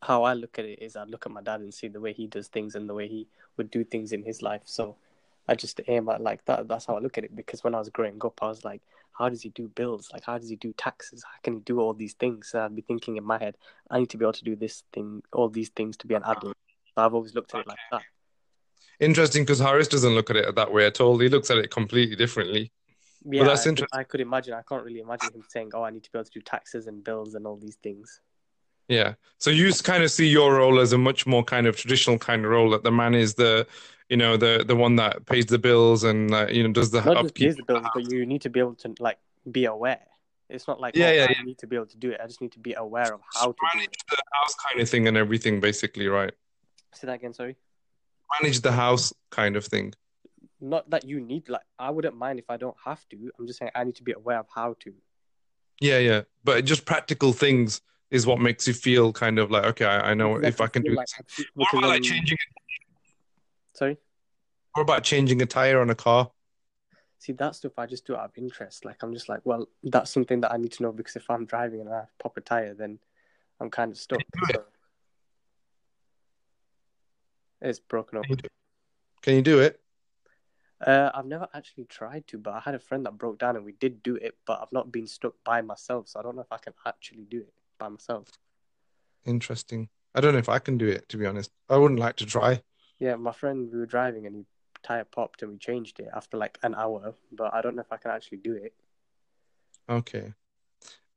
how 0.01 0.23
I 0.23 0.33
look 0.33 0.57
at 0.59 0.65
it 0.65 0.81
is 0.81 0.95
I 0.95 1.03
look 1.03 1.25
at 1.25 1.31
my 1.31 1.41
dad 1.41 1.61
and 1.61 1.73
see 1.73 1.87
the 1.87 1.99
way 1.99 2.13
he 2.13 2.27
does 2.27 2.47
things 2.47 2.75
and 2.75 2.89
the 2.89 2.93
way 2.93 3.07
he 3.07 3.27
would 3.57 3.69
do 3.71 3.83
things 3.83 4.11
in 4.13 4.23
his 4.23 4.41
life. 4.41 4.61
So 4.65 4.95
I 5.47 5.55
just 5.55 5.81
aim 5.87 6.07
at 6.09 6.21
like 6.21 6.45
that. 6.45 6.67
That's 6.67 6.85
how 6.85 6.95
I 6.95 6.99
look 6.99 7.17
at 7.17 7.23
it. 7.23 7.35
Because 7.35 7.63
when 7.63 7.75
I 7.75 7.79
was 7.79 7.89
growing 7.89 8.19
up, 8.23 8.39
I 8.41 8.47
was 8.47 8.63
like, 8.63 8.81
how 9.13 9.29
does 9.29 9.41
he 9.41 9.49
do 9.49 9.67
bills? 9.69 10.09
Like, 10.13 10.23
how 10.23 10.37
does 10.37 10.49
he 10.49 10.55
do 10.55 10.73
taxes? 10.73 11.23
How 11.23 11.39
can 11.43 11.55
he 11.55 11.59
do 11.61 11.79
all 11.79 11.93
these 11.93 12.13
things? 12.13 12.49
So 12.49 12.63
I'd 12.63 12.75
be 12.75 12.83
thinking 12.83 13.17
in 13.17 13.23
my 13.23 13.39
head, 13.39 13.57
I 13.89 13.99
need 13.99 14.09
to 14.11 14.17
be 14.17 14.25
able 14.25 14.33
to 14.33 14.43
do 14.43 14.55
this 14.55 14.83
thing, 14.93 15.23
all 15.33 15.49
these 15.49 15.69
things 15.69 15.97
to 15.97 16.07
be 16.07 16.13
an 16.13 16.23
adult. 16.23 16.55
So 16.95 17.05
I've 17.05 17.13
always 17.13 17.33
looked 17.33 17.53
at 17.55 17.61
it 17.61 17.67
like 17.67 17.79
that. 17.91 18.03
Interesting 18.99 19.43
because 19.43 19.59
Harris 19.59 19.87
doesn't 19.87 20.13
look 20.13 20.29
at 20.29 20.35
it 20.35 20.55
that 20.55 20.71
way 20.71 20.85
at 20.85 21.01
all. 21.01 21.17
He 21.19 21.29
looks 21.29 21.49
at 21.49 21.57
it 21.57 21.71
completely 21.71 22.15
differently. 22.15 22.71
Yeah, 23.29 23.43
that's 23.43 23.65
I, 23.65 23.69
interesting. 23.69 23.99
I 23.99 24.03
could 24.03 24.21
imagine. 24.21 24.53
I 24.53 24.61
can't 24.61 24.83
really 24.83 24.99
imagine 24.99 25.33
him 25.33 25.43
saying, 25.49 25.71
"Oh, 25.73 25.83
I 25.83 25.89
need 25.89 26.03
to 26.03 26.11
be 26.11 26.17
able 26.17 26.25
to 26.25 26.31
do 26.31 26.41
taxes 26.41 26.87
and 26.87 27.03
bills 27.03 27.35
and 27.35 27.45
all 27.45 27.57
these 27.57 27.75
things." 27.75 28.21
Yeah. 28.87 29.15
So 29.37 29.49
you 29.49 29.71
kind 29.73 30.03
of 30.03 30.11
see 30.11 30.27
your 30.27 30.55
role 30.55 30.79
as 30.79 30.93
a 30.93 30.97
much 30.97 31.27
more 31.27 31.43
kind 31.43 31.67
of 31.67 31.75
traditional 31.75 32.17
kind 32.17 32.45
of 32.45 32.51
role 32.51 32.69
that 32.69 32.83
the 32.83 32.91
man 32.91 33.15
is 33.15 33.33
the, 33.33 33.67
you 34.09 34.17
know, 34.17 34.37
the 34.37 34.63
the 34.65 34.75
one 34.75 34.95
that 34.95 35.25
pays 35.25 35.45
the 35.47 35.59
bills 35.59 36.03
and 36.03 36.33
uh, 36.33 36.47
you 36.49 36.63
know 36.63 36.71
does 36.71 36.91
the 36.91 37.01
Not 37.01 37.23
just 37.23 37.35
pays 37.35 37.55
the 37.57 37.63
bills, 37.63 37.85
but 37.93 38.09
you 38.11 38.25
need 38.25 38.41
to 38.41 38.49
be 38.49 38.59
able 38.59 38.75
to 38.75 38.95
like 38.99 39.19
be 39.51 39.65
aware. 39.65 40.05
It's 40.49 40.67
not 40.67 40.79
like 40.79 40.95
Yeah, 40.95 41.09
oh, 41.09 41.11
yeah, 41.11 41.27
I 41.37 41.43
need 41.43 41.57
to 41.59 41.67
be 41.67 41.75
able 41.75 41.87
to 41.87 41.97
do 41.97 42.11
it. 42.11 42.21
I 42.23 42.27
just 42.27 42.41
need 42.41 42.53
to 42.53 42.59
be 42.59 42.73
aware 42.73 43.13
of 43.13 43.19
how 43.33 43.47
to 43.47 43.51
do 43.51 43.57
manage 43.73 43.89
it. 43.89 44.03
the 44.09 44.17
house 44.33 44.55
kind 44.65 44.81
of 44.81 44.89
thing 44.89 45.07
and 45.07 45.17
everything, 45.17 45.59
basically, 45.59 46.07
right? 46.07 46.33
Say 46.93 47.07
that 47.07 47.13
again. 47.13 47.33
Sorry. 47.33 47.57
Manage 48.41 48.61
the 48.61 48.71
house 48.71 49.11
kind 49.29 49.57
of 49.57 49.65
thing. 49.65 49.93
Not 50.59 50.89
that 50.89 51.05
you 51.05 51.19
need. 51.19 51.49
Like, 51.49 51.61
I 51.77 51.89
wouldn't 51.91 52.15
mind 52.15 52.39
if 52.39 52.49
I 52.49 52.57
don't 52.57 52.75
have 52.83 53.07
to. 53.09 53.31
I'm 53.37 53.45
just 53.47 53.59
saying 53.59 53.71
I 53.75 53.83
need 53.83 53.95
to 53.95 54.03
be 54.03 54.13
aware 54.13 54.39
of 54.39 54.47
how 54.53 54.75
to. 54.81 54.93
Yeah, 55.79 55.99
yeah. 55.99 56.21
But 56.43 56.65
just 56.65 56.85
practical 56.85 57.31
things 57.33 57.81
is 58.09 58.25
what 58.25 58.39
makes 58.39 58.67
you 58.67 58.73
feel 58.73 59.13
kind 59.13 59.37
of 59.37 59.51
like, 59.51 59.65
okay, 59.65 59.85
I, 59.85 60.11
I 60.11 60.13
know 60.13 60.35
Because 60.35 60.55
if 60.55 60.61
I 60.61 60.67
can 60.67 60.81
do 60.81 60.95
like, 60.95 61.07
this. 61.07 61.45
What 61.53 61.71
about 61.73 61.83
like 61.89 62.01
then- 62.01 62.11
changing? 62.11 62.37
Sorry. 63.73 63.97
What 64.73 64.83
about 64.83 65.03
changing 65.03 65.41
a 65.41 65.45
tire 65.45 65.79
on 65.81 65.89
a 65.89 65.95
car? 65.95 66.31
See 67.19 67.33
that 67.33 67.55
stuff 67.55 67.73
I 67.77 67.85
just 67.87 68.05
do 68.05 68.15
out 68.15 68.25
of 68.25 68.31
interest. 68.37 68.85
Like 68.85 69.01
I'm 69.03 69.11
just 69.13 69.27
like, 69.27 69.41
well, 69.43 69.67
that's 69.83 70.11
something 70.11 70.41
that 70.41 70.51
I 70.51 70.57
need 70.57 70.71
to 70.73 70.83
know 70.83 70.91
because 70.91 71.15
if 71.15 71.29
I'm 71.29 71.45
driving 71.45 71.81
and 71.81 71.89
I 71.89 72.03
pop 72.21 72.37
a 72.37 72.41
tire, 72.41 72.73
then 72.75 72.99
I'm 73.59 73.69
kind 73.71 73.91
of 73.91 73.97
stuck. 73.97 74.19
So 74.51 74.63
it's 77.61 77.79
broken 77.79 78.19
up. 78.19 78.25
Can 78.25 78.31
you 78.31 78.37
do, 78.37 78.47
can 79.23 79.35
you 79.35 79.41
do 79.41 79.59
it? 79.59 79.79
Uh, 80.85 81.09
I've 81.13 81.25
never 81.25 81.47
actually 81.53 81.85
tried 81.85 82.27
to, 82.27 82.37
but 82.37 82.53
I 82.53 82.59
had 82.59 82.75
a 82.75 82.79
friend 82.79 83.05
that 83.05 83.17
broke 83.17 83.39
down 83.39 83.55
and 83.55 83.65
we 83.65 83.71
did 83.71 84.03
do 84.03 84.15
it, 84.15 84.37
but 84.45 84.59
I've 84.61 84.71
not 84.71 84.91
been 84.91 85.07
stuck 85.07 85.33
by 85.43 85.61
myself, 85.61 86.09
so 86.09 86.19
I 86.19 86.23
don't 86.23 86.35
know 86.35 86.43
if 86.43 86.51
I 86.51 86.57
can 86.57 86.73
actually 86.85 87.25
do 87.25 87.39
it 87.39 87.53
by 87.79 87.89
myself. 87.89 88.29
Interesting. 89.25 89.89
I 90.13 90.21
don't 90.21 90.33
know 90.33 90.39
if 90.39 90.49
I 90.49 90.59
can 90.59 90.77
do 90.77 90.87
it, 90.87 91.09
to 91.09 91.17
be 91.17 91.25
honest. 91.25 91.51
I 91.69 91.77
wouldn't 91.77 91.99
like 91.99 92.15
to 92.17 92.25
try. 92.25 92.61
Yeah, 92.99 93.15
my 93.15 93.31
friend, 93.31 93.69
we 93.71 93.79
were 93.79 93.85
driving 93.85 94.27
and 94.27 94.35
he 94.35 94.45
tire 94.83 95.03
popped 95.03 95.41
and 95.41 95.51
we 95.51 95.57
changed 95.57 95.99
it 95.99 96.09
after 96.13 96.37
like 96.37 96.59
an 96.63 96.75
hour, 96.75 97.15
but 97.31 97.53
I 97.53 97.61
don't 97.61 97.75
know 97.75 97.81
if 97.81 97.91
I 97.91 97.97
can 97.97 98.11
actually 98.11 98.39
do 98.39 98.53
it. 98.53 98.73
Okay. 99.89 100.33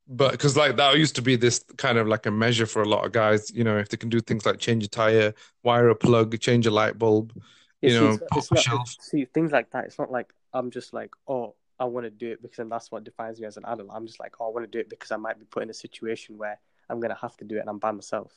But 0.08 0.32
because 0.32 0.56
like 0.56 0.76
that 0.76 0.98
used 0.98 1.14
to 1.16 1.22
be 1.22 1.36
this 1.36 1.64
kind 1.76 1.96
of 1.96 2.08
like 2.08 2.26
a 2.26 2.30
measure 2.30 2.66
for 2.66 2.82
a 2.82 2.88
lot 2.88 3.04
of 3.04 3.12
guys, 3.12 3.50
you 3.50 3.62
know, 3.62 3.78
if 3.78 3.88
they 3.88 3.96
can 3.96 4.08
do 4.08 4.20
things 4.20 4.44
like 4.44 4.58
change 4.58 4.84
a 4.84 4.88
tire, 4.88 5.34
wire 5.62 5.88
a 5.88 5.94
plug, 5.94 6.38
change 6.40 6.66
a 6.66 6.70
light 6.70 6.98
bulb, 6.98 7.32
you 7.80 8.00
know, 8.00 8.10
it's, 8.10 8.22
pop 8.30 8.38
it's 8.38 8.50
not, 8.52 8.60
shelf. 8.60 8.96
see 9.00 9.24
things 9.24 9.52
like 9.52 9.70
that. 9.70 9.84
It's 9.84 9.98
not 9.98 10.10
like 10.10 10.32
I'm 10.52 10.70
just 10.70 10.92
like, 10.92 11.10
oh, 11.28 11.54
I 11.78 11.84
want 11.84 12.04
to 12.04 12.10
do 12.10 12.30
it 12.30 12.42
because 12.42 12.58
then 12.58 12.68
that's 12.68 12.90
what 12.92 13.04
defines 13.04 13.40
me 13.40 13.46
as 13.46 13.56
an 13.56 13.64
adult. 13.66 13.88
I'm 13.92 14.06
just 14.06 14.20
like, 14.20 14.34
oh, 14.40 14.46
I 14.46 14.50
want 14.50 14.64
to 14.64 14.70
do 14.70 14.78
it 14.78 14.90
because 14.90 15.10
I 15.10 15.16
might 15.16 15.38
be 15.38 15.46
put 15.46 15.62
in 15.62 15.70
a 15.70 15.74
situation 15.74 16.36
where 16.36 16.58
I'm 16.88 17.00
gonna 17.00 17.18
have 17.20 17.36
to 17.38 17.44
do 17.44 17.56
it 17.56 17.60
and 17.60 17.70
I'm 17.70 17.78
by 17.78 17.92
myself. 17.92 18.32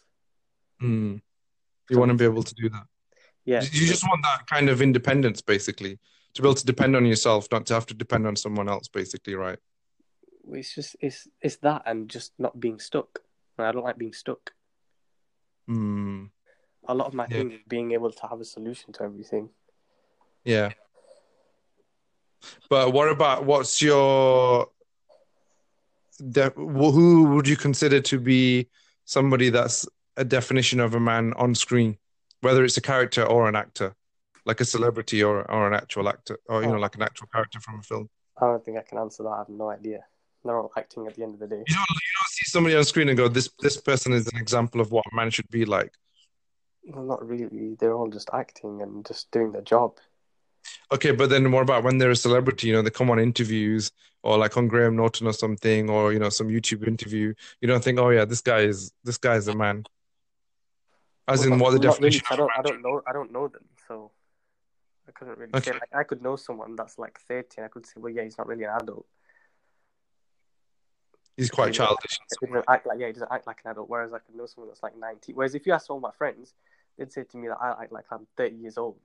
Mm. 0.81 1.21
You 1.89 1.99
want 1.99 2.09
to 2.11 2.17
be 2.17 2.25
able 2.25 2.43
to 2.43 2.55
do 2.55 2.69
that. 2.69 2.83
Yeah, 3.45 3.61
You 3.61 3.85
just 3.87 4.07
want 4.07 4.23
that 4.23 4.47
kind 4.47 4.69
of 4.69 4.81
independence, 4.81 5.41
basically, 5.41 5.99
to 6.33 6.41
be 6.41 6.47
able 6.47 6.55
to 6.55 6.65
depend 6.65 6.95
on 6.95 7.05
yourself, 7.05 7.47
not 7.51 7.65
to 7.65 7.73
have 7.73 7.85
to 7.87 7.93
depend 7.93 8.25
on 8.25 8.37
someone 8.37 8.69
else, 8.69 8.87
basically, 8.87 9.35
right? 9.35 9.59
it's 10.51 10.75
just 10.75 10.95
it's 10.99 11.27
it's 11.41 11.55
that 11.57 11.83
and 11.85 12.09
just 12.09 12.33
not 12.37 12.59
being 12.59 12.79
stuck. 12.79 13.19
I 13.57 13.71
don't 13.71 13.83
like 13.83 13.97
being 13.97 14.13
stuck. 14.13 14.51
Mm. 15.69 16.29
A 16.87 16.93
lot 16.93 17.07
of 17.07 17.13
my 17.13 17.25
Yeah. 17.29 17.37
thing 17.37 17.51
is 17.51 17.59
being 17.67 17.91
able 17.93 18.11
to 18.11 18.27
have 18.27 18.39
a 18.41 18.45
solution 18.45 18.91
to 18.93 19.03
everything. 19.03 19.49
Yeah. 20.43 20.73
But 22.69 22.91
what 22.93 23.07
about 23.09 23.45
what's 23.45 23.81
your 23.81 24.69
de- 26.31 26.49
who 26.51 27.23
would 27.35 27.47
you 27.47 27.55
consider 27.55 28.01
to 28.01 28.19
be 28.19 28.69
somebody 29.05 29.49
that's 29.49 29.87
a 30.17 30.25
definition 30.25 30.79
of 30.79 30.93
a 30.93 30.99
man 30.99 31.33
on 31.37 31.55
screen, 31.55 31.97
whether 32.41 32.63
it's 32.65 32.77
a 32.77 32.81
character 32.81 33.23
or 33.23 33.47
an 33.47 33.55
actor, 33.55 33.95
like 34.45 34.59
a 34.59 34.65
celebrity 34.65 35.23
or 35.23 35.49
or 35.49 35.67
an 35.67 35.73
actual 35.73 36.09
actor, 36.09 36.37
or 36.49 36.61
you 36.61 36.67
know, 36.67 36.75
Oh. 36.75 36.79
like 36.79 36.95
an 36.95 37.01
actual 37.01 37.27
character 37.27 37.59
from 37.61 37.79
a 37.79 37.81
film? 37.83 38.09
I 38.41 38.45
don't 38.47 38.63
think 38.65 38.77
I 38.77 38.81
can 38.81 38.97
answer 38.97 39.23
that. 39.23 39.29
I 39.29 39.37
have 39.39 39.49
no 39.49 39.69
idea. 39.69 40.05
They're 40.43 40.57
all 40.59 40.71
acting 40.75 41.07
at 41.07 41.15
the 41.15 41.23
end 41.23 41.35
of 41.35 41.39
the 41.39 41.47
day. 41.47 41.63
You 41.65 41.75
don't 41.75 41.89
you 42.07 42.13
don't 42.19 42.29
see 42.37 42.45
somebody 42.49 42.75
on 42.75 42.83
screen 42.83 43.07
and 43.07 43.17
go, 43.17 43.29
this 43.29 43.49
this 43.59 43.77
person 43.79 44.11
is 44.11 44.27
an 44.27 44.37
example 44.37 44.81
of 44.81 44.91
what 44.91 45.05
a 45.11 45.15
man 45.15 45.29
should 45.31 45.49
be 45.49 45.63
like. 45.63 45.93
Well, 46.85 47.05
not 47.05 47.25
really. 47.27 47.75
They're 47.75 47.93
all 47.93 48.09
just 48.09 48.29
acting 48.33 48.81
and 48.81 49.05
just 49.05 49.31
doing 49.31 49.51
their 49.51 49.61
job. 49.61 49.97
Okay, 50.91 51.11
but 51.11 51.29
then 51.29 51.51
what 51.51 51.61
about 51.61 51.83
when 51.83 51.97
they're 51.97 52.11
a 52.11 52.15
celebrity? 52.15 52.67
You 52.67 52.73
know, 52.73 52.81
they 52.81 52.89
come 52.89 53.09
on 53.09 53.19
interviews 53.19 53.91
or 54.21 54.37
like 54.37 54.55
on 54.57 54.67
Graham 54.67 54.95
Norton 54.95 55.27
or 55.27 55.33
something, 55.33 55.89
or 55.89 56.13
you 56.13 56.19
know, 56.19 56.29
some 56.29 56.47
YouTube 56.47 56.87
interview. 56.87 57.33
You 57.61 57.67
don't 57.67 57.83
think, 57.83 57.99
oh 57.99 58.09
yeah, 58.09 58.25
this 58.25 58.41
guy 58.41 58.59
is 58.59 58.91
this 59.03 59.17
guy 59.17 59.35
is 59.35 59.47
a 59.47 59.55
man. 59.55 59.85
As 61.27 61.39
Well, 61.39 61.53
in, 61.53 61.59
what 61.59 61.71
the 61.71 61.79
definition? 61.79 62.21
really, 62.31 62.31
I 62.31 62.35
don't. 62.35 62.51
I 62.57 62.61
don't 62.61 62.81
know. 62.81 63.01
I 63.07 63.13
don't 63.13 63.31
know 63.31 63.47
them, 63.47 63.63
so 63.87 64.11
I 65.07 65.11
couldn't 65.11 65.37
really 65.37 65.51
Okay. 65.53 65.71
say. 65.71 65.77
Like, 65.77 65.95
I 65.95 66.03
could 66.03 66.21
know 66.21 66.35
someone 66.35 66.75
that's 66.75 66.99
like 66.99 67.19
thirty, 67.19 67.55
and 67.57 67.65
I 67.65 67.69
could 67.69 67.85
say, 67.85 67.93
well, 67.97 68.11
yeah, 68.11 68.23
he's 68.23 68.37
not 68.37 68.47
really 68.47 68.65
an 68.65 68.71
adult. 68.81 69.05
He's 71.37 71.49
quite 71.49 71.67
He 71.69 71.77
childish. 71.77 72.19
He 72.41 72.47
doesn't 72.47 72.65
act 72.69 72.85
like 72.85 72.99
yeah, 72.99 73.07
he 73.07 73.13
doesn't 73.13 73.31
act 73.31 73.47
like 73.47 73.61
an 73.65 73.71
adult. 73.71 73.89
Whereas 73.89 74.13
I 74.13 74.19
could 74.19 74.35
know 74.35 74.45
someone 74.45 74.69
that's 74.69 74.83
like 74.83 74.97
ninety. 74.97 75.33
Whereas 75.33 75.55
if 75.55 75.65
you 75.65 75.73
ask 75.73 75.89
all 75.89 75.99
my 75.99 76.11
friends, 76.11 76.53
they'd 76.97 77.11
say 77.11 77.23
to 77.23 77.37
me 77.37 77.47
that 77.47 77.57
I 77.61 77.83
act 77.83 77.91
like 77.91 78.05
I'm 78.11 78.27
thirty 78.37 78.55
years 78.55 78.77
old. 78.77 78.99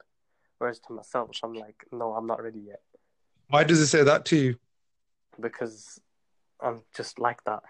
Whereas 0.59 0.81
to 0.81 0.93
myself, 0.93 1.31
I'm 1.45 1.55
like, 1.55 1.85
no, 1.93 2.15
I'm 2.15 2.27
not 2.27 2.43
ready 2.43 2.59
yet 2.59 2.81
Why 3.49 3.63
does 3.63 3.79
it 3.81 3.87
say 3.87 4.03
that 4.03 4.25
to 4.27 4.37
you? 4.37 4.57
because 5.41 6.01
I'm 6.61 6.83
just 6.97 7.21
like 7.21 7.45
that. 7.45 7.63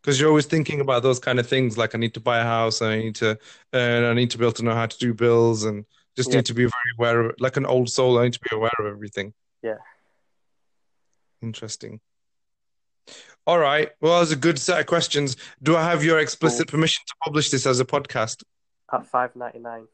Because 0.00 0.20
you're 0.20 0.28
always 0.28 0.46
thinking 0.46 0.80
about 0.80 1.02
those 1.02 1.18
kind 1.18 1.40
of 1.40 1.48
things, 1.48 1.76
like 1.76 1.96
I 1.96 1.98
need 1.98 2.14
to 2.14 2.20
buy 2.20 2.38
a 2.38 2.44
house, 2.44 2.80
I 2.80 2.96
need 2.98 3.16
to, 3.16 3.36
and 3.72 4.06
I 4.06 4.14
need 4.14 4.30
to 4.30 4.38
be 4.38 4.44
able 4.44 4.52
to 4.52 4.62
know 4.64 4.74
how 4.74 4.86
to 4.86 4.98
do 4.98 5.12
bills, 5.12 5.64
and 5.64 5.84
just 6.14 6.30
Yeah. 6.30 6.36
need 6.36 6.46
to 6.46 6.54
be 6.54 6.62
very 6.62 6.90
aware 6.96 7.20
of, 7.22 7.34
like 7.40 7.56
an 7.56 7.66
old 7.66 7.90
soul. 7.90 8.18
I 8.20 8.24
need 8.24 8.34
to 8.34 8.40
be 8.48 8.54
aware 8.54 8.70
of 8.78 8.86
everything. 8.86 9.34
Yeah. 9.62 9.78
Interesting. 11.42 12.00
All 13.46 13.58
right. 13.58 13.90
Well, 14.00 14.14
that 14.14 14.20
was 14.20 14.32
a 14.32 14.36
good 14.36 14.58
set 14.58 14.80
of 14.80 14.86
questions. 14.86 15.36
Do 15.62 15.76
I 15.76 15.84
have 15.84 16.04
your 16.04 16.18
explicit 16.18 16.68
permission 16.68 17.02
to 17.06 17.14
publish 17.24 17.50
this 17.50 17.66
as 17.66 17.80
a 17.80 17.84
podcast 17.84 18.42
at 18.92 19.06
five 19.06 19.34
ninety 19.34 19.58
nine. 19.58 19.86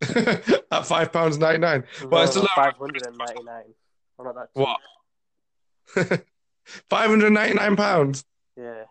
At 0.70 0.86
five 0.86 1.12
pounds 1.12 1.38
ninety 1.38 1.58
nine. 1.58 1.84
No, 2.02 2.08
but 2.08 2.22
it's 2.22 2.32
still 2.32 2.46
five 2.54 2.74
hundred 2.76 3.06
and 3.06 3.18
ninety 3.18 3.42
nine. 3.42 3.74
What? 4.52 4.80
five 6.88 7.10
hundred 7.10 7.32
ninety 7.32 7.54
nine 7.54 7.76
pounds. 7.76 8.24
Yeah. 8.56 8.84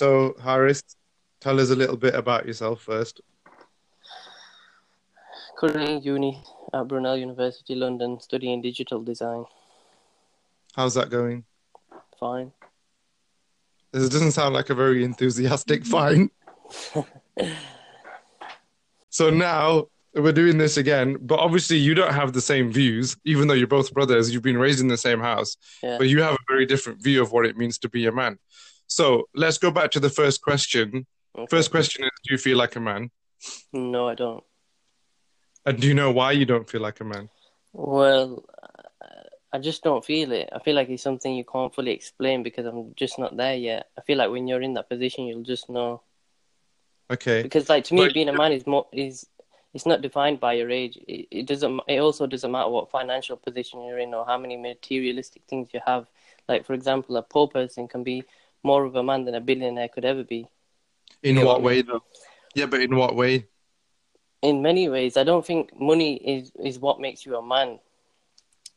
So, 0.00 0.34
Harris, 0.42 0.82
tell 1.42 1.60
us 1.60 1.68
a 1.68 1.76
little 1.76 1.98
bit 1.98 2.14
about 2.14 2.46
yourself 2.46 2.80
first. 2.80 3.20
Currently, 5.60 5.98
uni 5.98 6.42
at 6.72 6.88
Brunel 6.88 7.18
University, 7.18 7.74
London, 7.74 8.18
studying 8.18 8.62
digital 8.62 9.02
design. 9.02 9.44
How's 10.74 10.94
that 10.94 11.10
going? 11.10 11.44
Fine. 12.18 12.52
This 13.92 14.08
doesn't 14.08 14.30
sound 14.32 14.54
like 14.54 14.70
a 14.70 14.74
very 14.74 15.04
enthusiastic 15.04 15.84
fine. 15.96 16.30
so 19.10 19.28
now 19.28 19.88
we're 20.14 20.32
doing 20.32 20.56
this 20.56 20.78
again, 20.78 21.18
but 21.20 21.38
obviously 21.38 21.76
you 21.76 21.94
don't 21.94 22.14
have 22.14 22.32
the 22.32 22.40
same 22.40 22.72
views, 22.72 23.14
even 23.26 23.46
though 23.46 23.52
you're 23.54 23.66
both 23.66 23.92
brothers, 23.92 24.32
you've 24.32 24.42
been 24.42 24.56
raised 24.56 24.80
in 24.80 24.88
the 24.88 24.96
same 24.96 25.20
house, 25.20 25.58
Yeah. 25.82 25.98
but 25.98 26.08
you 26.08 26.22
have 26.22 26.34
a 26.36 26.44
very 26.48 26.64
different 26.64 27.02
view 27.02 27.20
of 27.20 27.32
what 27.32 27.44
it 27.44 27.58
means 27.58 27.76
to 27.80 27.90
be 27.90 28.06
a 28.06 28.12
man. 28.12 28.38
So 28.86 29.28
let's 29.34 29.58
go 29.58 29.70
back 29.70 29.90
to 29.90 30.00
the 30.00 30.08
first 30.10 30.40
question. 30.40 31.06
Okay. 31.36 31.46
First 31.50 31.70
question 31.70 32.04
is 32.04 32.10
Do 32.24 32.32
you 32.32 32.38
feel 32.38 32.56
like 32.56 32.76
a 32.76 32.80
man? 32.80 33.10
No, 33.74 34.08
I 34.08 34.14
don't. 34.14 34.42
And 35.66 35.80
do 35.80 35.86
you 35.86 35.94
know 35.94 36.10
why 36.10 36.32
you 36.32 36.46
don't 36.46 36.68
feel 36.68 36.80
like 36.80 37.00
a 37.00 37.04
man? 37.04 37.28
Well, 37.72 38.44
I 39.52 39.58
just 39.58 39.82
don't 39.82 40.04
feel 40.04 40.32
it. 40.32 40.48
I 40.52 40.58
feel 40.60 40.74
like 40.74 40.88
it's 40.88 41.02
something 41.02 41.34
you 41.34 41.44
can't 41.44 41.74
fully 41.74 41.92
explain 41.92 42.42
because 42.42 42.66
I'm 42.66 42.94
just 42.94 43.18
not 43.18 43.36
there 43.36 43.56
yet. 43.56 43.88
I 43.98 44.00
feel 44.02 44.18
like 44.18 44.30
when 44.30 44.46
you're 44.48 44.62
in 44.62 44.74
that 44.74 44.88
position, 44.88 45.24
you'll 45.24 45.42
just 45.42 45.68
know. 45.68 46.02
Okay. 47.10 47.42
Because, 47.42 47.68
like, 47.68 47.84
to 47.84 47.94
me, 47.94 48.06
But- 48.06 48.14
being 48.14 48.28
a 48.28 48.32
man 48.32 48.52
is 48.52 48.66
more 48.66 48.86
is 48.92 49.26
it's 49.74 49.86
not 49.86 50.00
defined 50.02 50.40
by 50.40 50.54
your 50.54 50.70
age. 50.70 50.96
It, 51.06 51.26
it 51.30 51.46
doesn't. 51.46 51.80
It 51.88 51.98
also 51.98 52.26
doesn't 52.26 52.50
matter 52.50 52.70
what 52.70 52.90
financial 52.90 53.36
position 53.36 53.82
you're 53.84 53.98
in 53.98 54.14
or 54.14 54.24
how 54.24 54.38
many 54.38 54.56
materialistic 54.56 55.42
things 55.48 55.68
you 55.72 55.80
have. 55.86 56.06
Like, 56.48 56.64
for 56.64 56.74
example, 56.74 57.16
a 57.16 57.22
poor 57.22 57.46
person 57.48 57.86
can 57.88 58.02
be 58.02 58.24
more 58.62 58.84
of 58.84 58.94
a 58.96 59.02
man 59.02 59.24
than 59.24 59.34
a 59.34 59.40
billionaire 59.40 59.88
could 59.88 60.04
ever 60.04 60.24
be. 60.24 60.46
In 61.22 61.36
Yeah, 61.36 61.44
what 61.44 61.58
I 61.58 61.62
way, 61.62 61.82
though? 61.82 62.02
Yeah, 62.54 62.66
but 62.66 62.80
in 62.80 62.94
what 62.96 63.14
way? 63.14 63.46
In 64.42 64.62
many 64.62 64.88
ways, 64.88 65.16
I 65.16 65.24
don't 65.24 65.44
think 65.46 65.78
money 65.80 66.16
is 66.16 66.52
is 66.56 66.78
what 66.78 67.00
makes 67.00 67.24
you 67.24 67.36
a 67.36 67.42
man. 67.42 67.80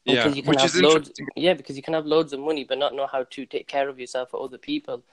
Yeah, 0.05 0.15
Because 0.19 0.35
you 0.35 0.43
can 0.43 0.55
which 0.55 0.57
have 0.57 0.75
is 0.75 0.75
loads, 0.75 1.11
interesting. 1.11 1.27
yeah, 1.35 1.53
because 1.53 1.75
you 1.77 1.83
can 1.83 1.93
have 1.93 2.05
loads 2.05 2.33
of 2.33 2.39
money 2.39 2.63
but 2.65 2.77
not 2.77 2.93
know 2.93 3.07
how 3.07 3.23
to 3.23 3.45
take 3.45 3.67
care 3.67 3.87
of 3.89 3.99
yourself 3.99 4.33
or 4.33 4.43
other 4.43 4.57
people. 4.57 5.03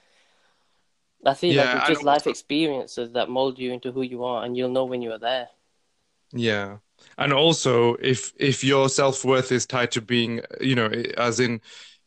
I 1.25 1.33
feel 1.33 1.55
Yeah, 1.55 1.55
like 1.55 1.73
it's 1.73 1.87
just 1.87 2.03
life 2.03 2.27
experiences 2.27 3.13
that 3.13 3.27
mold 3.29 3.57
you 3.57 3.71
into 3.73 3.91
who 3.91 4.03
you 4.03 4.23
are, 4.23 4.43
and 4.43 4.55
you'll 4.55 4.69
know 4.69 4.85
when 4.85 5.01
you 5.01 5.11
are 5.13 5.17
there. 5.17 5.49
Yeah. 6.33 6.77
And 7.17 7.33
also, 7.33 7.95
if 7.95 8.31
if 8.37 8.63
your 8.63 8.89
self 8.89 9.25
worth 9.25 9.51
is 9.51 9.65
tied 9.65 9.91
to 9.91 10.01
being, 10.01 10.41
you 10.61 10.75
know, 10.75 10.87
as 11.17 11.39
in, 11.39 11.61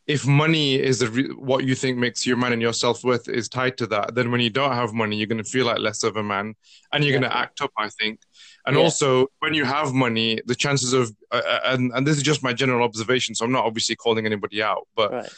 if 0.07 0.27
money 0.27 0.75
is 0.77 1.01
the 1.01 1.09
re- 1.11 1.29
what 1.33 1.65
you 1.65 1.75
think 1.75 1.99
makes 1.99 2.25
you 2.27 2.35
a 2.35 2.37
man, 2.37 2.53
and 2.53 2.63
your 2.63 2.73
self 2.73 3.05
worth 3.05 3.29
is 3.29 3.49
tied 3.49 3.77
to 3.79 3.87
that, 3.89 4.15
then 4.15 4.31
when 4.31 4.41
you 4.41 4.51
don't 4.51 4.73
have 4.73 4.93
money, 4.95 5.17
you're 5.17 5.27
going 5.27 5.43
to 5.43 5.51
feel 5.51 5.67
like 5.67 5.79
less 5.79 6.03
of 6.05 6.17
a 6.17 6.23
man, 6.23 6.55
and 6.93 7.05
you're 7.05 7.13
going 7.19 7.31
to 7.31 7.37
act 7.37 7.61
up. 7.61 7.73
I 7.77 7.89
think. 7.91 8.21
And 8.66 8.77
Yeah. 8.77 8.83
also, 8.83 9.27
when 9.40 9.53
you 9.55 9.64
have 9.64 9.92
money, 9.92 10.40
the 10.46 10.55
chances 10.55 10.92
of, 10.94 11.12
uh, 11.31 11.42
uh, 11.46 11.61
and 11.64 11.92
and 11.94 12.07
this 12.07 12.16
is 12.16 12.22
just 12.22 12.42
my 12.42 12.53
general 12.53 12.83
observation, 12.85 13.35
so 13.35 13.44
I'm 13.44 13.53
not 13.53 13.64
obviously 13.64 13.94
calling 13.96 14.24
anybody 14.27 14.62
out, 14.62 14.88
but 14.96 15.12
Right. 15.12 15.31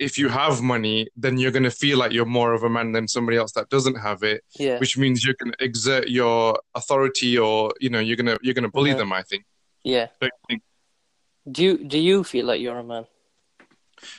if 0.00 0.18
you 0.18 0.28
have 0.28 0.60
money, 0.60 1.06
then 1.16 1.38
you're 1.38 1.52
going 1.52 1.62
to 1.62 1.70
feel 1.70 1.98
like 1.98 2.10
you're 2.12 2.24
more 2.40 2.52
of 2.52 2.62
a 2.64 2.68
man 2.68 2.90
than 2.92 3.06
somebody 3.06 3.36
else 3.38 3.52
that 3.52 3.68
doesn't 3.68 3.94
have 4.08 4.22
it, 4.24 4.42
Yeah. 4.58 4.78
which 4.78 4.98
means 4.98 5.24
you're 5.24 5.36
going 5.40 5.52
to 5.52 5.64
exert 5.64 6.08
your 6.08 6.58
authority, 6.74 7.38
or 7.38 7.72
you 7.80 7.90
know, 7.90 8.00
you're 8.00 8.16
gonna 8.16 8.38
you're 8.42 8.54
gonna 8.54 8.70
bully 8.76 8.92
them. 8.92 9.12
I 9.12 9.22
think. 9.22 9.44
Yeah. 9.84 10.08
You 10.20 10.28
think? 10.48 10.62
Do 11.52 11.62
you 11.62 11.74
do 11.92 11.98
you 11.98 12.24
feel 12.24 12.46
like 12.46 12.60
you're 12.60 12.78
a 12.78 12.84
man? 12.84 13.06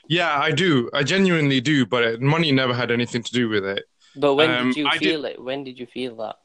Yeah, 0.07 0.39
I 0.39 0.51
do. 0.51 0.89
I 0.93 1.03
genuinely 1.03 1.59
do, 1.59 1.85
but 1.85 2.21
money 2.21 2.51
never 2.51 2.73
had 2.73 2.89
anything 2.89 3.21
to 3.23 3.31
do 3.33 3.49
with 3.49 3.65
it. 3.65 3.83
But 4.15 4.35
when 4.35 4.49
Um, 4.49 4.67
did 4.69 4.77
you 4.77 4.87
I 4.87 4.97
did- 4.97 5.01
feel 5.09 5.25
it? 5.25 5.41
When 5.41 5.63
did 5.65 5.77
you 5.77 5.85
feel 5.87 6.15
that? 6.23 6.37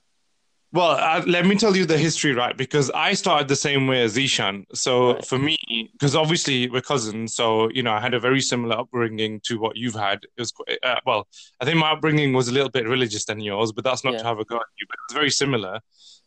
Well, 0.72 0.90
uh, 0.92 1.22
let 1.26 1.46
me 1.46 1.56
tell 1.56 1.76
you 1.76 1.84
the 1.84 1.98
history, 1.98 2.32
right? 2.32 2.56
Because 2.56 2.90
I 2.90 3.14
started 3.14 3.48
the 3.48 3.56
same 3.56 3.88
way 3.88 4.02
as 4.02 4.16
Zishan. 4.16 4.64
So 4.72 5.14
Right. 5.14 5.24
for 5.26 5.36
me, 5.38 5.58
because 5.92 6.14
obviously 6.14 6.70
we're 6.70 6.80
cousins, 6.80 7.34
so 7.34 7.68
you 7.70 7.82
know 7.82 7.92
I 7.92 8.00
had 8.00 8.14
a 8.14 8.20
very 8.20 8.40
similar 8.40 8.78
upbringing 8.78 9.40
to 9.46 9.58
what 9.58 9.76
you've 9.76 9.94
had. 9.96 10.18
It 10.22 10.30
was 10.40 10.52
quite, 10.52 10.78
uh, 10.84 11.00
well, 11.04 11.26
I 11.60 11.64
think 11.64 11.78
my 11.78 11.90
upbringing 11.90 12.34
was 12.34 12.46
a 12.46 12.52
little 12.52 12.70
bit 12.70 12.86
religious 12.86 13.24
than 13.24 13.40
yours, 13.40 13.72
but 13.72 13.82
that's 13.82 14.04
not 14.04 14.12
Yeah. 14.12 14.18
to 14.20 14.24
have 14.26 14.38
a 14.38 14.44
go 14.44 14.56
at 14.56 14.62
you. 14.78 14.86
But 14.88 14.94
it 14.94 15.04
was 15.08 15.14
very 15.14 15.30
similar. 15.30 15.80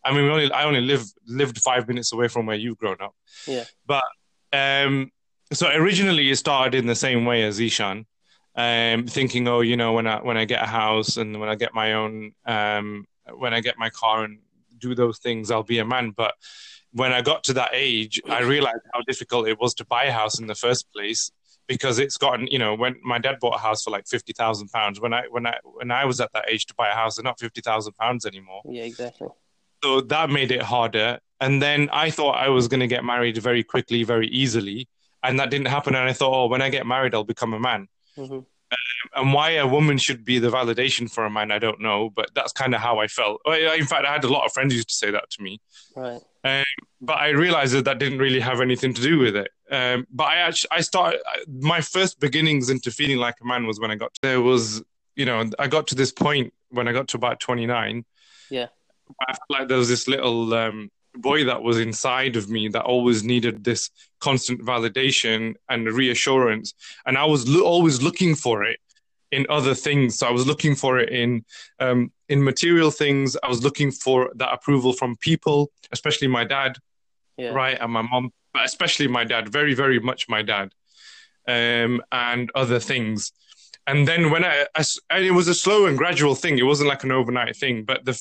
I 0.04 0.12
mean, 0.12 0.26
we 0.26 0.30
only 0.30 0.52
I 0.52 0.66
only 0.66 0.82
lived 0.82 1.08
lived 1.26 1.60
five 1.60 1.88
minutes 1.88 2.12
away 2.12 2.28
from 2.28 2.46
where 2.46 2.58
you've 2.58 2.78
grown 2.78 2.98
up. 3.02 3.16
Yeah. 3.48 3.64
But 3.86 4.04
um, 4.52 5.10
so 5.54 5.70
originally 5.70 6.30
it 6.30 6.36
started 6.36 6.76
in 6.76 6.86
the 6.86 6.96
same 6.96 7.24
way 7.24 7.44
as 7.44 7.60
Zishan. 7.60 8.06
Um, 8.56 9.08
thinking, 9.08 9.48
oh, 9.48 9.62
you 9.62 9.78
know, 9.78 9.94
when 9.94 10.06
I 10.06 10.18
when 10.22 10.36
I 10.36 10.44
get 10.44 10.62
a 10.62 10.68
house 10.68 11.16
and 11.16 11.40
when 11.40 11.48
I 11.48 11.56
get 11.56 11.74
my 11.74 11.94
own 11.94 12.34
um, 12.46 13.06
when 13.32 13.54
I 13.54 13.62
get 13.62 13.78
my 13.78 13.90
car 13.90 14.24
and 14.24 14.40
do 14.78 14.96
those 14.96 15.20
things, 15.20 15.52
I'll 15.52 15.64
be 15.64 15.80
a 15.80 15.86
man. 15.86 16.12
But 16.12 16.36
when 16.92 17.14
I 17.14 17.22
got 17.22 17.44
to 17.46 17.54
that 17.54 17.72
age, 17.74 18.22
I 18.30 18.42
realized 18.42 18.82
how 18.94 19.02
difficult 19.02 19.48
it 19.48 19.60
was 19.60 19.74
to 19.76 19.86
buy 19.86 20.06
a 20.06 20.12
house 20.12 20.40
in 20.40 20.48
the 20.48 20.56
first 20.56 20.92
place 20.94 21.32
because 21.68 22.00
it's 22.00 22.18
gotten, 22.18 22.48
you 22.48 22.60
know, 22.60 22.76
when 22.76 22.96
my 23.04 23.18
dad 23.20 23.38
bought 23.40 23.56
a 23.56 23.60
house 23.60 23.84
for 23.84 23.90
like 23.92 24.08
fifty 24.08 24.34
thousand 24.34 24.70
pounds, 24.70 25.00
when 25.00 25.14
I 25.14 25.24
when 25.30 25.48
I 25.48 25.58
when 25.64 25.92
I 25.92 26.06
was 26.06 26.20
at 26.20 26.32
that 26.34 26.46
age 26.50 26.66
to 26.68 26.76
buy 26.76 26.90
a 26.90 26.94
house, 26.94 27.16
they're 27.16 27.24
not 27.24 27.40
fifty 27.40 27.62
thousand 27.62 27.94
pounds 27.94 28.26
anymore. 28.26 28.62
Yeah, 28.66 28.84
exactly. 28.84 29.30
So 29.84 30.02
that 30.02 30.30
made 30.30 30.52
it 30.52 30.62
harder. 30.62 31.20
And 31.42 31.62
then 31.62 31.90
I 31.92 32.10
thought 32.10 32.34
I 32.38 32.50
was 32.50 32.68
going 32.70 32.80
to 32.80 32.88
get 32.88 33.04
married 33.04 33.38
very 33.38 33.64
quickly, 33.64 34.04
very 34.04 34.28
easily, 34.28 34.88
and 35.24 35.40
that 35.40 35.50
didn't 35.50 35.68
happen. 35.68 35.94
And 35.96 36.08
I 36.08 36.14
thought, 36.14 36.34
oh, 36.34 36.48
when 36.48 36.62
I 36.62 36.70
get 36.70 36.86
married, 36.86 37.14
I'll 37.14 37.26
become 37.26 37.54
a 37.54 37.60
man 37.60 37.88
hmm 38.16 38.40
and 39.16 39.34
why 39.34 39.52
a 39.52 39.68
woman 39.68 39.98
should 39.98 40.24
be 40.26 40.40
the 40.40 40.50
validation 40.50 41.12
for 41.12 41.26
a 41.26 41.30
man, 41.30 41.52
I 41.52 41.60
don't 41.60 41.80
know, 41.82 42.10
but 42.10 42.30
that's 42.34 42.52
kind 42.52 42.74
of 42.74 42.82
how 42.82 43.00
I 43.00 43.08
felt. 43.08 43.42
In 43.48 43.86
fact, 43.86 44.06
I 44.06 44.14
had 44.14 44.24
a 44.24 44.30
lot 44.30 44.46
of 44.46 44.54
friends 44.54 44.74
used 44.74 44.90
to 44.90 44.96
say 44.96 45.12
that 45.12 45.30
to 45.32 45.42
me, 45.44 45.60
Right. 45.96 46.22
but 47.02 47.18
I 47.18 47.30
realized 47.30 47.74
that 47.76 47.86
that 47.86 48.00
didn't 48.00 48.20
really 48.20 48.40
have 48.40 48.62
anything 48.62 48.94
to 48.94 49.02
do 49.02 49.20
with 49.20 49.36
it. 49.36 49.50
Um, 49.72 50.08
but 50.12 50.26
I 50.26 50.36
actually, 50.38 50.70
I 50.72 50.82
started 50.82 51.22
my 51.48 51.82
first 51.82 52.20
beginnings 52.20 52.70
into 52.70 52.92
feeling 52.92 53.18
like 53.18 53.36
a 53.42 53.46
man 53.46 53.66
was 53.66 53.80
when 53.80 53.92
I 53.92 53.96
got 53.96 54.14
to, 54.14 54.20
there 54.22 54.42
was, 54.42 54.84
you 55.16 55.26
know, 55.26 55.50
I 55.60 55.68
got 55.68 55.88
to 55.88 55.96
this 55.96 56.12
point 56.12 56.54
when 56.70 56.88
I 56.88 56.92
got 56.92 57.08
to 57.10 57.18
about 57.18 57.40
twenty 57.40 57.66
nine. 57.66 58.06
Yeah. 58.50 58.68
I 59.28 59.34
felt 59.34 59.50
like 59.50 59.68
there 59.68 59.78
was 59.78 59.90
this 59.90 60.08
little 60.08 60.54
um, 60.54 60.92
boy 61.16 61.46
that 61.46 61.62
was 61.64 61.80
inside 61.80 62.36
of 62.36 62.50
me 62.50 62.68
that 62.70 62.84
always 62.84 63.24
needed 63.24 63.64
this 63.64 63.90
constant 64.20 64.62
validation 64.62 65.56
and 65.70 65.86
reassurance, 65.88 66.74
and 67.06 67.18
I 67.18 67.26
was 67.26 67.48
lo- 67.48 67.64
always 67.66 68.02
looking 68.02 68.36
for 68.36 68.64
it 68.64 68.80
in 69.32 69.46
other 69.50 69.74
things. 69.74 70.18
So 70.18 70.28
I 70.28 70.32
was 70.32 70.46
looking 70.48 70.76
for 70.76 71.00
it 71.00 71.10
in 71.10 71.46
um, 71.80 72.12
in 72.30 72.44
material 72.44 72.92
things. 72.92 73.38
I 73.44 73.48
was 73.48 73.64
looking 73.64 73.92
for 73.92 74.32
that 74.36 74.54
approval 74.54 74.94
from 74.94 75.16
people, 75.18 75.72
especially 75.92 76.28
my 76.28 76.44
dad, 76.44 76.78
Yeah. 77.38 77.50
right, 77.50 77.78
and 77.80 77.92
my 77.92 78.02
mom, 78.02 78.32
but 78.54 78.66
especially 78.66 79.08
my 79.08 79.24
dad. 79.24 79.50
Very, 79.50 79.74
very 79.74 80.00
much 80.00 80.28
my 80.30 80.42
dad, 80.42 80.74
um, 81.48 82.02
and 82.12 82.52
other 82.56 82.80
things. 82.80 83.32
And 83.86 84.08
then 84.08 84.32
when 84.32 84.46
I, 84.46 84.66
and 85.10 85.26
it 85.26 85.32
was 85.32 85.48
a 85.50 85.54
slow 85.54 85.86
and 85.88 85.98
gradual 85.98 86.36
thing. 86.36 86.58
It 86.58 86.64
wasn't 86.64 86.88
like 86.90 87.04
an 87.04 87.12
overnight 87.12 87.56
thing. 87.58 87.84
But 87.84 88.06
the 88.06 88.16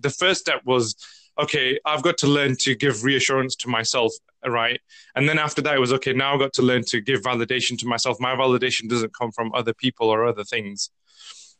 the 0.00 0.10
first 0.10 0.40
step 0.40 0.62
was 0.64 0.96
okay. 1.38 1.78
I've 1.84 2.02
got 2.02 2.18
to 2.18 2.26
learn 2.26 2.56
to 2.60 2.74
give 2.74 3.04
reassurance 3.04 3.56
to 3.56 3.68
myself, 3.68 4.12
right? 4.46 4.80
And 5.14 5.28
then 5.28 5.38
after 5.38 5.62
that, 5.62 5.74
it 5.74 5.80
was 5.80 5.92
okay. 5.94 6.12
Now 6.12 6.34
I've 6.34 6.40
got 6.40 6.52
to 6.54 6.62
learn 6.62 6.84
to 6.88 7.00
give 7.00 7.22
validation 7.22 7.78
to 7.78 7.86
myself. 7.86 8.18
My 8.20 8.34
validation 8.34 8.88
doesn't 8.88 9.14
come 9.14 9.32
from 9.32 9.52
other 9.54 9.74
people 9.74 10.08
or 10.08 10.26
other 10.26 10.44
things. 10.44 10.90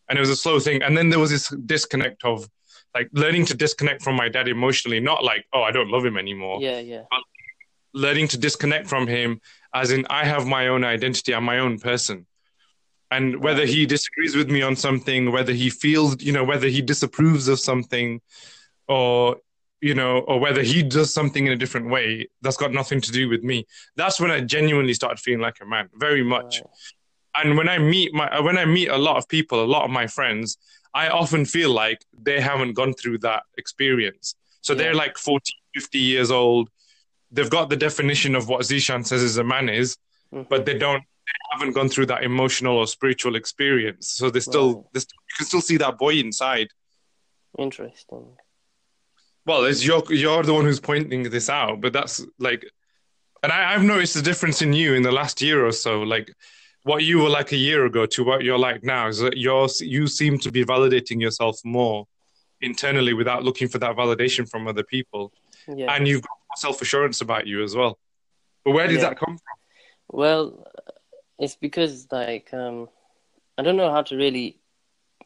And 0.09 0.19
it 0.19 0.21
was 0.21 0.31
a 0.31 0.37
slow 0.37 0.61
thing. 0.61 0.83
And 0.83 0.97
then 0.97 1.09
there 1.09 1.19
was 1.19 1.31
this 1.31 1.49
disconnect 1.49 2.25
of 2.25 2.49
like 2.95 3.09
learning 3.13 3.47
to 3.47 3.55
disconnect 3.55 4.03
from 4.03 4.17
my 4.17 4.29
dad 4.29 4.49
emotionally, 4.49 5.01
not 5.01 5.25
like, 5.25 5.47
oh, 5.53 5.63
I 5.63 5.73
don't 5.73 5.91
love 5.91 6.05
him 6.05 6.17
anymore. 6.17 6.61
Yeah, 6.61 6.79
yeah. 6.79 7.03
Learning 7.93 8.29
to 8.29 8.39
disconnect 8.39 8.87
from 8.87 9.07
him, 9.07 9.41
as 9.75 9.91
in, 9.91 10.07
I 10.11 10.25
have 10.25 10.47
my 10.47 10.69
own 10.69 10.85
identity, 10.85 11.35
I'm 11.35 11.45
my 11.45 11.59
own 11.59 11.79
person. 11.79 12.27
And 13.11 13.43
whether 13.43 13.67
he 13.67 13.87
disagrees 13.87 14.37
with 14.37 14.51
me 14.51 14.63
on 14.63 14.77
something, 14.77 15.33
whether 15.33 15.53
he 15.53 15.71
feels, 15.71 16.23
you 16.23 16.33
know, 16.33 16.45
whether 16.45 16.69
he 16.69 16.83
disapproves 16.83 17.49
of 17.49 17.59
something, 17.61 18.21
or, 18.89 19.37
you 19.89 19.95
know, 20.01 20.13
or 20.31 20.37
whether 20.45 20.63
he 20.63 20.83
does 20.83 21.13
something 21.19 21.47
in 21.47 21.53
a 21.53 21.57
different 21.63 21.89
way, 21.91 22.27
that's 22.43 22.57
got 22.57 22.73
nothing 22.73 23.01
to 23.03 23.13
do 23.13 23.29
with 23.29 23.43
me. 23.51 23.67
That's 24.01 24.19
when 24.21 24.31
I 24.37 24.41
genuinely 24.41 24.95
started 24.95 25.19
feeling 25.21 25.41
like 25.49 25.59
a 25.61 25.67
man, 25.67 25.87
very 26.07 26.25
much 26.35 26.63
and 27.37 27.57
when 27.59 27.69
I 27.69 27.79
meet 27.79 28.15
my 28.15 28.29
when 28.47 28.57
I 28.57 28.65
meet 28.65 28.89
a 28.89 28.97
lot 29.09 29.17
of 29.21 29.25
people, 29.37 29.59
a 29.63 29.71
lot 29.77 29.85
of 29.85 29.91
my 30.01 30.07
friends, 30.07 30.57
I 31.03 31.09
often 31.09 31.45
feel 31.57 31.71
like 31.85 31.99
they 32.27 32.39
haven't 32.51 32.75
gone 32.81 32.95
through 32.95 33.19
that 33.29 33.43
experience. 33.63 34.27
So 34.61 34.73
Yeah. 34.73 34.79
they're 34.79 34.95
like 35.05 35.19
40, 35.19 35.53
50 35.75 35.99
years 35.99 36.31
old. 36.31 36.69
They've 37.35 37.51
got 37.59 37.67
the 37.71 37.77
definition 37.89 38.33
of 38.37 38.49
what 38.49 38.61
Zishan 38.63 39.05
says 39.05 39.23
is 39.31 39.37
a 39.37 39.43
man 39.55 39.69
is, 39.69 39.89
Mhm. 40.33 40.49
but 40.49 40.65
they 40.67 40.79
don't 40.85 41.03
they 41.27 41.39
haven't 41.53 41.73
gone 41.79 41.89
through 41.89 42.07
that 42.13 42.23
emotional 42.23 42.77
or 42.81 42.87
spiritual 42.87 43.35
experience. 43.43 44.05
So 44.19 44.31
they 44.31 44.41
still, 44.51 44.71
Right. 44.75 44.93
they 44.93 45.01
still 45.01 45.21
you 45.31 45.35
can 45.39 45.47
still 45.47 45.61
see 45.71 45.79
that 45.85 45.95
boy 46.05 46.15
inside. 46.27 46.69
Interesting. 47.59 48.37
Well, 49.47 49.65
it's 49.65 49.85
you're 49.85 50.03
you're 50.13 50.43
the 50.43 50.55
one 50.55 50.65
who's 50.65 50.81
pointing 50.81 51.25
this 51.25 51.51
out, 51.51 51.81
but 51.81 51.93
that's 51.93 52.25
like, 52.39 52.65
and 53.43 53.53
I, 53.53 53.75
I've 53.75 53.83
noticed 53.83 54.15
the 54.15 54.23
difference 54.23 54.63
in 54.63 54.73
you 54.73 54.95
in 54.95 55.03
the 55.03 55.13
last 55.13 55.43
year 55.43 55.67
or 55.67 55.73
so. 55.73 56.01
Like 56.03 56.33
what 56.85 57.03
you 57.03 57.19
were 57.19 57.29
like 57.29 57.53
a 57.53 57.57
year 57.57 57.85
ago 57.87 58.07
to 58.07 58.25
what 58.25 58.43
you're 58.43 58.59
like 58.59 58.83
now 58.85 59.09
is 59.09 59.19
that 59.19 59.37
you're 59.37 59.69
you 59.81 60.07
seem 60.07 60.39
to 60.39 60.51
be 60.51 60.65
validating 60.65 61.21
yourself 61.21 61.59
more 61.65 62.07
internally 62.61 63.13
without 63.13 63.43
looking 63.45 63.69
for 63.69 63.79
that 63.79 63.97
validation 63.97 64.49
from 64.49 64.67
other 64.67 64.83
people 64.83 65.33
Yeah. 65.69 65.93
and 65.95 66.09
you've 66.09 66.23
got 66.23 66.31
self 66.57 66.81
assurance 66.81 67.21
about 67.21 67.47
you 67.47 67.63
as 67.63 67.75
well. 67.77 67.99
But 68.65 68.73
where 68.73 68.87
did 68.87 68.97
Yeah. 69.01 69.11
that 69.11 69.19
come 69.19 69.37
from? 69.37 69.57
Well, 70.09 70.67
it's 71.39 71.57
because 71.57 72.07
like 72.11 72.53
um, 72.55 72.89
I 73.59 73.63
don't 73.63 73.77
know 73.77 73.91
how 73.91 74.03
to 74.03 74.17
really 74.17 74.57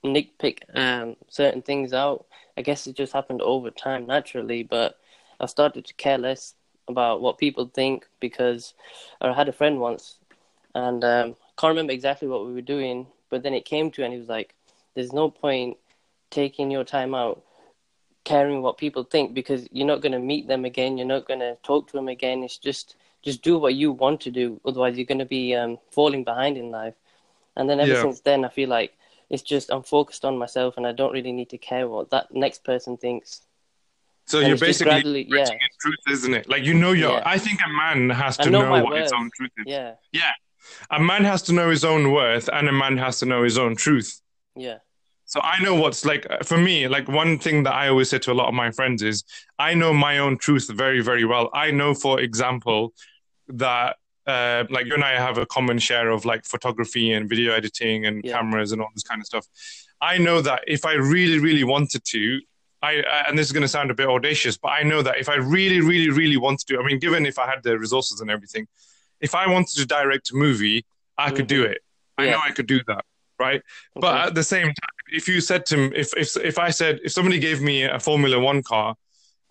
nitpick 0.04 0.58
um 0.74 1.16
certain 1.28 1.62
things 1.62 1.92
out. 1.92 2.26
I 2.58 2.62
guess 2.62 2.86
it 2.88 2.96
just 2.96 3.14
happened 3.14 3.42
over 3.42 3.70
time 3.70 4.06
naturally, 4.06 4.64
but 4.64 4.98
I 5.40 5.46
started 5.46 5.86
to 5.86 5.94
care 5.94 6.18
less 6.18 6.56
about 6.88 7.22
what 7.22 7.38
people 7.38 7.66
think 7.72 8.08
because 8.20 8.74
I 9.20 9.32
had 9.32 9.48
a 9.48 9.52
friend 9.52 9.80
once, 9.80 10.18
and 10.74 11.04
um, 11.04 11.36
can't 11.58 11.70
remember 11.72 11.92
exactly 11.92 12.28
what 12.28 12.46
we 12.46 12.54
were 12.54 12.62
doing, 12.62 13.08
but 13.30 13.42
then 13.44 13.54
it 13.54 13.64
came 13.66 13.90
to, 13.92 14.04
and 14.04 14.12
he 14.12 14.18
was 14.20 14.28
like, 14.28 14.54
"There's 14.94 15.12
no 15.12 15.30
point 15.30 15.78
taking 16.30 16.70
your 16.70 16.84
time 16.84 17.14
out." 17.14 17.42
caring 18.24 18.62
what 18.62 18.78
people 18.78 19.04
think 19.04 19.34
because 19.34 19.68
you're 19.72 19.86
not 19.86 20.02
going 20.02 20.12
to 20.12 20.18
meet 20.18 20.46
them 20.48 20.64
again 20.64 20.98
you're 20.98 21.06
not 21.06 21.26
going 21.26 21.40
to 21.40 21.56
talk 21.62 21.86
to 21.88 21.94
them 21.94 22.08
again 22.08 22.42
it's 22.44 22.58
just 22.58 22.96
just 23.22 23.42
do 23.42 23.58
what 23.58 23.74
you 23.74 23.92
want 23.92 24.20
to 24.20 24.30
do 24.30 24.60
otherwise 24.66 24.96
you're 24.98 25.06
going 25.06 25.18
to 25.18 25.24
be 25.24 25.54
um, 25.54 25.78
falling 25.90 26.24
behind 26.24 26.56
in 26.56 26.70
life 26.70 26.94
and 27.56 27.70
then 27.70 27.80
ever 27.80 27.94
Yeah. 27.94 27.96
since 27.96 28.20
then 28.20 28.44
i 28.44 28.48
feel 28.48 28.68
like 28.68 28.97
it's 29.30 29.42
just 29.42 29.70
i'm 29.70 29.82
focused 29.82 30.24
on 30.24 30.38
myself 30.38 30.76
and 30.76 30.86
i 30.86 30.92
don't 30.92 31.12
really 31.12 31.32
need 31.32 31.50
to 31.50 31.58
care 31.58 31.86
what 31.88 32.10
that 32.10 32.26
next 32.32 32.64
person 32.64 32.96
thinks 32.96 33.42
So 34.26 34.38
And 34.40 34.48
you're 34.48 34.58
basically 34.58 35.26
yeah. 35.28 35.46
truth, 35.80 36.04
isn't 36.10 36.34
it? 36.34 36.44
Like 36.52 36.62
you 36.68 36.74
know 36.74 36.92
your. 36.92 37.12
Yeah. 37.12 37.22
I 37.34 37.38
think 37.38 37.58
a 37.64 37.70
man 37.82 38.10
has 38.10 38.38
I 38.38 38.44
to 38.44 38.50
know 38.50 38.62
know, 38.62 38.70
my 38.76 38.82
what 38.82 39.00
his 39.00 39.10
worth. 39.12 39.20
own 39.20 39.30
truth 39.36 39.54
is. 39.60 39.64
yeah 40.12 40.32
A 40.90 41.00
man 41.00 41.24
has 41.24 41.40
to 41.48 41.52
know 41.52 41.70
his 41.70 41.84
own 41.92 42.12
worth, 42.12 42.46
and 42.52 42.68
a 42.68 42.72
man 42.72 42.98
has 42.98 43.14
to 43.20 43.26
know 43.26 43.42
his 43.48 43.56
own 43.64 43.74
truth. 43.84 44.10
yeah 44.66 44.78
So 45.24 45.38
I 45.40 45.56
know 45.64 45.74
what's 45.82 46.02
like 46.10 46.24
for 46.50 46.58
me. 46.68 46.76
Like 46.96 47.06
one 47.22 47.38
thing 47.44 47.64
that 47.64 47.74
I 47.82 47.88
always 47.88 48.08
say 48.10 48.18
to 48.24 48.32
a 48.32 48.38
lot 48.40 48.48
of 48.48 48.54
my 48.54 48.70
friends 48.78 49.02
is, 49.02 49.24
I 49.68 49.70
know 49.80 49.92
my 50.08 50.14
own 50.24 50.34
truth 50.46 50.66
very, 50.84 51.00
very 51.10 51.24
well. 51.32 51.46
I 51.64 51.70
know, 51.78 51.90
for 52.04 52.14
example, 52.28 52.80
that 53.64 53.96
uh, 54.28 54.64
like 54.70 54.86
you 54.86 54.94
and 54.94 55.02
I 55.02 55.12
have 55.26 55.38
a 55.38 55.46
common 55.46 55.78
share 55.78 56.10
of 56.10 56.24
like 56.24 56.44
photography 56.44 57.12
and 57.12 57.28
video 57.28 57.52
editing 57.52 58.06
and 58.06 58.22
Yeah. 58.24 58.34
cameras 58.36 58.70
and 58.72 58.80
all 58.82 58.88
this 58.94 59.02
kind 59.10 59.20
of 59.22 59.26
stuff. 59.26 59.46
I 60.00 60.18
know 60.18 60.40
that 60.42 60.60
if 60.66 60.84
I 60.84 60.94
really, 60.94 61.38
really 61.38 61.64
wanted 61.64 62.02
to, 62.14 62.40
I 62.82 62.92
and 63.26 63.36
this 63.36 63.46
is 63.46 63.52
going 63.52 63.62
to 63.62 63.68
sound 63.76 63.90
a 63.90 63.94
bit 63.94 64.06
audacious, 64.06 64.56
but 64.56 64.68
I 64.68 64.82
know 64.90 65.00
that 65.02 65.16
if 65.18 65.28
I 65.28 65.36
really, 65.36 65.80
really, 65.80 66.10
really 66.10 66.36
wanted 66.36 66.66
to, 66.68 66.78
I 66.78 66.84
mean, 66.86 66.98
given 67.00 67.26
if 67.26 67.38
I 67.38 67.46
had 67.52 67.62
the 67.64 67.78
resources 67.78 68.20
and 68.20 68.30
everything, 68.30 68.68
if 69.20 69.34
I 69.34 69.48
wanted 69.48 69.74
to 69.80 69.86
direct 69.86 70.30
a 70.30 70.36
movie, 70.36 70.84
I 71.16 71.30
could 71.32 71.48
do 71.48 71.64
it. 71.64 71.78
I 72.18 72.26
Yeah. 72.26 72.32
know 72.32 72.40
I 72.44 72.52
could 72.52 72.66
do 72.68 72.80
that, 72.86 73.04
right? 73.40 73.62
But 73.96 74.14
at 74.28 74.34
the 74.36 74.44
same 74.44 74.66
time, 74.66 74.96
if 75.10 75.26
you 75.26 75.40
said 75.40 75.66
to 75.70 75.76
me, 75.76 75.96
if 75.96 76.08
if 76.16 76.36
if 76.36 76.56
I 76.58 76.70
said 76.70 77.00
if 77.02 77.10
somebody 77.12 77.38
gave 77.40 77.60
me 77.62 77.82
a 77.82 77.98
Formula 77.98 78.38
One 78.38 78.62
car 78.62 78.94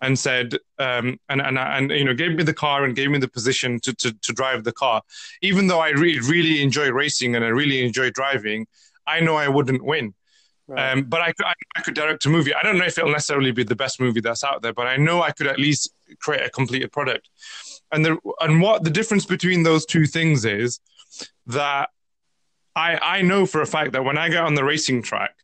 and 0.00 0.18
said 0.18 0.54
um 0.78 1.18
and 1.28 1.40
and 1.40 1.58
and 1.58 1.90
you 1.90 2.04
know 2.04 2.14
gave 2.14 2.32
me 2.36 2.42
the 2.44 2.54
car 2.54 2.84
and 2.84 2.94
gave 2.94 3.10
me 3.10 3.18
the 3.18 3.28
position 3.28 3.80
to 3.80 3.92
to 3.94 4.12
to 4.22 4.32
drive 4.32 4.64
the 4.64 4.72
car, 4.72 5.02
even 5.42 5.66
though 5.66 5.80
I 5.80 5.90
really 5.90 6.20
really 6.20 6.62
enjoy 6.62 6.90
racing 6.90 7.34
and 7.34 7.44
I 7.44 7.48
really 7.48 7.84
enjoy 7.84 8.10
driving, 8.10 8.66
I 9.06 9.20
know 9.20 9.36
I 9.36 9.48
wouldn't 9.48 9.82
win. 9.84 10.14
right. 10.68 10.92
Um, 10.92 11.04
but 11.04 11.20
I, 11.20 11.32
could- 11.32 11.46
I, 11.46 11.54
I 11.76 11.80
could 11.80 11.94
direct 11.94 12.26
a 12.26 12.28
movie. 12.28 12.54
I 12.54 12.62
don't 12.62 12.78
know 12.78 12.84
if 12.84 12.98
it'll 12.98 13.10
necessarily 13.10 13.52
be 13.52 13.64
the 13.64 13.74
best 13.76 14.00
movie 14.00 14.20
that's 14.20 14.44
out 14.44 14.60
there, 14.62 14.72
but 14.74 14.86
I 14.86 14.96
know 14.96 15.22
I 15.22 15.30
could 15.32 15.46
at 15.46 15.58
least 15.58 15.90
create 16.20 16.44
a 16.46 16.50
completed 16.50 16.92
product. 16.92 17.28
And 17.90 18.04
the 18.04 18.18
and 18.40 18.60
what 18.60 18.84
the 18.84 18.90
difference 18.90 19.24
between 19.24 19.62
those 19.62 19.84
two 19.86 20.04
things 20.06 20.44
is 20.44 20.78
that 21.46 21.88
I 22.76 22.98
I 23.16 23.22
know 23.22 23.46
for 23.46 23.60
a 23.62 23.66
fact 23.66 23.92
that 23.92 24.04
when 24.04 24.18
I 24.18 24.28
get 24.28 24.44
on 24.44 24.54
the 24.54 24.64
racing 24.64 25.02
track, 25.02 25.34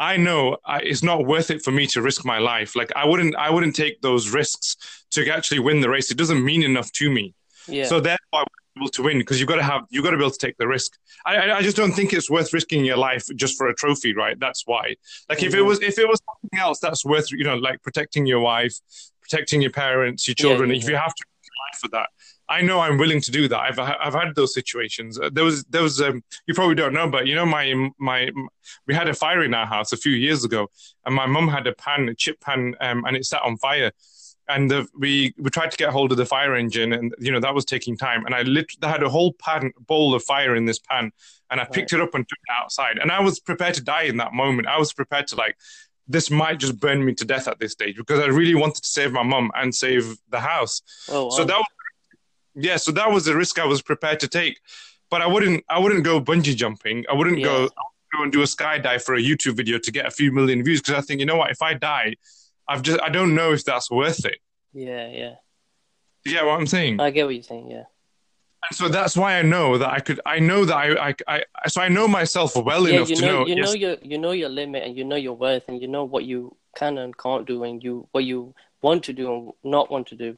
I 0.00 0.16
know 0.16 0.56
I, 0.64 0.80
it's 0.80 1.02
not 1.02 1.24
worth 1.26 1.50
it 1.50 1.62
for 1.62 1.70
me 1.70 1.86
to 1.88 2.02
risk 2.02 2.24
my 2.24 2.38
life. 2.38 2.74
Like 2.76 2.90
I 2.96 3.04
wouldn't 3.06 3.36
I 3.36 3.50
wouldn't 3.50 3.76
take 3.76 4.00
those 4.00 4.30
risks 4.30 4.76
to 5.12 5.28
actually 5.30 5.60
win 5.60 5.80
the 5.80 5.88
race. 5.88 6.10
It 6.10 6.16
doesn't 6.18 6.44
mean 6.44 6.62
enough 6.62 6.90
to 6.92 7.10
me. 7.10 7.34
yeah 7.68 7.84
So 7.84 8.00
therefore, 8.00 8.18
I 8.32 8.38
was 8.40 8.46
able 8.76 8.88
to 8.88 9.02
win 9.04 9.18
because 9.18 9.38
you've 9.38 9.48
got 9.48 9.56
to 9.56 9.62
have 9.62 9.82
you've 9.90 10.04
got 10.04 10.10
to 10.10 10.16
be 10.16 10.24
able 10.24 10.32
to 10.32 10.38
take 10.46 10.56
the 10.58 10.66
risk. 10.66 10.92
I, 11.24 11.52
I 11.52 11.62
just 11.62 11.76
don't 11.76 11.92
think 11.92 12.12
it's 12.12 12.28
worth 12.30 12.52
risking 12.52 12.84
your 12.84 12.96
life 12.96 13.24
just 13.36 13.56
for 13.56 13.68
a 13.68 13.74
trophy, 13.74 14.14
right? 14.14 14.38
That's 14.38 14.64
why. 14.66 14.96
Like 15.28 15.42
if 15.42 15.54
it 15.54 15.58
Mhm. 15.58 15.66
was 15.66 15.80
if 15.80 15.98
it 15.98 16.08
was 16.08 16.20
something 16.28 16.58
else, 16.58 16.80
that's 16.80 17.04
worth 17.04 17.30
you 17.30 17.44
know 17.44 17.56
like 17.56 17.82
protecting 17.82 18.26
your 18.26 18.40
wife, 18.40 18.74
protecting 19.22 19.62
your 19.62 19.70
parents, 19.70 20.26
your 20.28 20.34
children. 20.34 20.70
yeah, 20.70 20.76
if 20.76 20.88
you 20.88 20.96
have 20.96 21.14
to 21.14 21.24
risk 21.28 21.44
your 21.48 21.58
life 21.66 21.78
for 21.80 21.88
that, 21.96 22.08
I 22.48 22.60
know 22.60 22.80
I'm 22.80 22.98
willing 22.98 23.20
to 23.22 23.30
do 23.30 23.48
that. 23.48 23.58
I've 23.58 23.78
I've 23.78 24.14
had 24.14 24.34
those 24.34 24.52
situations. 24.54 25.18
Uh, 25.18 25.30
There 25.32 25.44
was 25.44 25.64
there 25.64 25.82
was 25.82 26.00
um, 26.00 26.22
you 26.46 26.54
probably 26.54 26.74
don't 26.74 26.92
know, 26.92 27.08
but 27.08 27.26
you 27.26 27.34
know 27.34 27.46
my 27.46 27.90
my 27.98 28.30
we 28.86 28.94
had 28.94 29.08
a 29.08 29.14
fire 29.14 29.42
in 29.42 29.54
our 29.54 29.66
house 29.66 29.92
a 29.92 29.96
few 29.96 30.12
years 30.12 30.44
ago, 30.44 30.68
and 31.06 31.14
my 31.14 31.26
mum 31.26 31.48
had 31.48 31.66
a 31.66 31.72
pan, 31.74 32.08
a 32.08 32.14
chip 32.14 32.40
pan, 32.40 32.74
um, 32.80 33.04
and 33.06 33.16
it 33.16 33.24
sat 33.24 33.42
on 33.42 33.56
fire 33.56 33.92
and 34.48 34.70
the, 34.70 34.86
we 34.98 35.34
we 35.38 35.48
tried 35.50 35.70
to 35.70 35.76
get 35.76 35.90
hold 35.90 36.12
of 36.12 36.18
the 36.18 36.26
fire 36.26 36.54
engine, 36.54 36.92
and 36.92 37.14
you 37.18 37.32
know 37.32 37.40
that 37.40 37.54
was 37.54 37.64
taking 37.64 37.96
time. 37.96 38.26
And 38.26 38.34
I 38.34 38.42
literally 38.42 38.92
had 38.92 39.02
a 39.02 39.08
whole 39.08 39.32
pan 39.32 39.72
bowl 39.80 40.14
of 40.14 40.22
fire 40.22 40.54
in 40.54 40.66
this 40.66 40.78
pan, 40.78 41.12
and 41.50 41.60
I 41.60 41.64
picked 41.64 41.92
it 41.92 42.00
up 42.00 42.14
and 42.14 42.28
took 42.28 42.38
it 42.38 42.52
outside. 42.62 42.98
And 42.98 43.10
I 43.10 43.20
was 43.20 43.40
prepared 43.40 43.74
to 43.74 43.82
die 43.82 44.02
in 44.02 44.18
that 44.18 44.32
moment. 44.34 44.68
I 44.68 44.78
was 44.78 44.92
prepared 44.92 45.28
to 45.28 45.36
like, 45.36 45.56
this 46.06 46.30
might 46.30 46.58
just 46.58 46.78
burn 46.78 47.04
me 47.04 47.14
to 47.14 47.24
death 47.24 47.48
at 47.48 47.58
this 47.58 47.72
stage 47.72 47.96
because 47.96 48.20
I 48.20 48.26
really 48.26 48.54
wanted 48.54 48.82
to 48.82 48.88
save 48.88 49.12
my 49.12 49.22
mum 49.22 49.50
and 49.54 49.74
save 49.74 50.16
the 50.28 50.40
house. 50.40 50.82
oh, 51.08 51.24
wow. 51.24 51.30
So 51.30 51.44
that 51.44 51.56
was, 51.56 51.66
yeah, 52.54 52.76
so 52.76 52.92
that 52.92 53.10
was 53.10 53.24
the 53.24 53.36
risk 53.36 53.58
I 53.58 53.66
was 53.66 53.82
prepared 53.82 54.20
to 54.20 54.28
take. 54.28 54.60
But 55.10 55.22
I 55.22 55.26
wouldn't 55.26 55.64
I 55.68 55.78
wouldn't 55.78 56.04
go 56.04 56.20
bungee 56.20 56.56
jumping. 56.56 57.04
I 57.10 57.14
wouldn't 57.14 57.42
go 57.42 57.62
Yeah. 57.62 57.68
go 58.14 58.22
and 58.22 58.32
do 58.32 58.42
a 58.42 58.46
skydive 58.46 59.02
for 59.02 59.14
a 59.14 59.20
YouTube 59.20 59.56
video 59.56 59.78
to 59.78 59.90
get 59.92 60.06
a 60.06 60.10
few 60.10 60.32
million 60.32 60.62
views 60.64 60.80
because 60.80 60.94
I 60.94 61.00
think 61.00 61.20
you 61.20 61.26
know 61.26 61.36
what 61.36 61.50
if 61.50 61.60
I 61.62 61.74
die, 61.74 62.14
I've 62.68 62.82
just 62.82 63.00
I 63.02 63.08
don't 63.10 63.34
know 63.34 63.52
if 63.52 63.64
that's 63.64 63.90
worth 63.90 64.24
it. 64.24 64.38
yeah 64.72 65.08
yeah 65.10 65.34
Yeah, 66.24 66.44
what 66.44 66.58
I'm 66.58 66.66
saying? 66.66 67.00
i 67.00 67.10
get 67.10 67.26
what 67.26 67.34
you're 67.34 67.42
saying 67.42 67.70
yeah 67.70 67.84
And 68.68 68.74
so 68.80 68.88
that's 68.88 69.14
why 69.16 69.38
I 69.38 69.42
know 69.42 69.76
that 69.78 69.90
I 69.90 70.00
could. 70.00 70.20
I 70.24 70.38
know 70.38 70.64
that 70.64 70.76
I. 70.84 70.86
I. 71.08 71.36
I 71.64 71.68
so 71.68 71.78
I 71.82 71.88
know 71.88 72.06
myself 72.08 72.56
well 72.56 72.88
yeah 72.88 72.96
enough 72.96 73.10
you 73.10 73.16
to 73.16 73.26
know, 73.26 73.38
know. 73.40 73.46
you 73.50 73.56
yes, 73.56 73.66
know 73.68 73.74
your 73.84 73.96
you 74.10 74.18
know 74.24 74.32
your 74.42 74.48
limit 74.60 74.82
and 74.84 74.96
you 74.98 75.04
know 75.04 75.16
your 75.26 75.36
worth 75.44 75.64
and 75.68 75.82
you 75.82 75.88
know 75.94 76.04
what 76.04 76.24
you 76.24 76.56
can 76.80 76.96
and 76.98 77.12
can't 77.24 77.46
do 77.46 77.56
and 77.64 77.82
you 77.84 78.08
what 78.12 78.24
you 78.24 78.54
want 78.80 79.02
to 79.08 79.12
do 79.12 79.24
and 79.34 79.52
not 79.76 79.90
want 79.90 80.06
to 80.12 80.16
do 80.16 80.30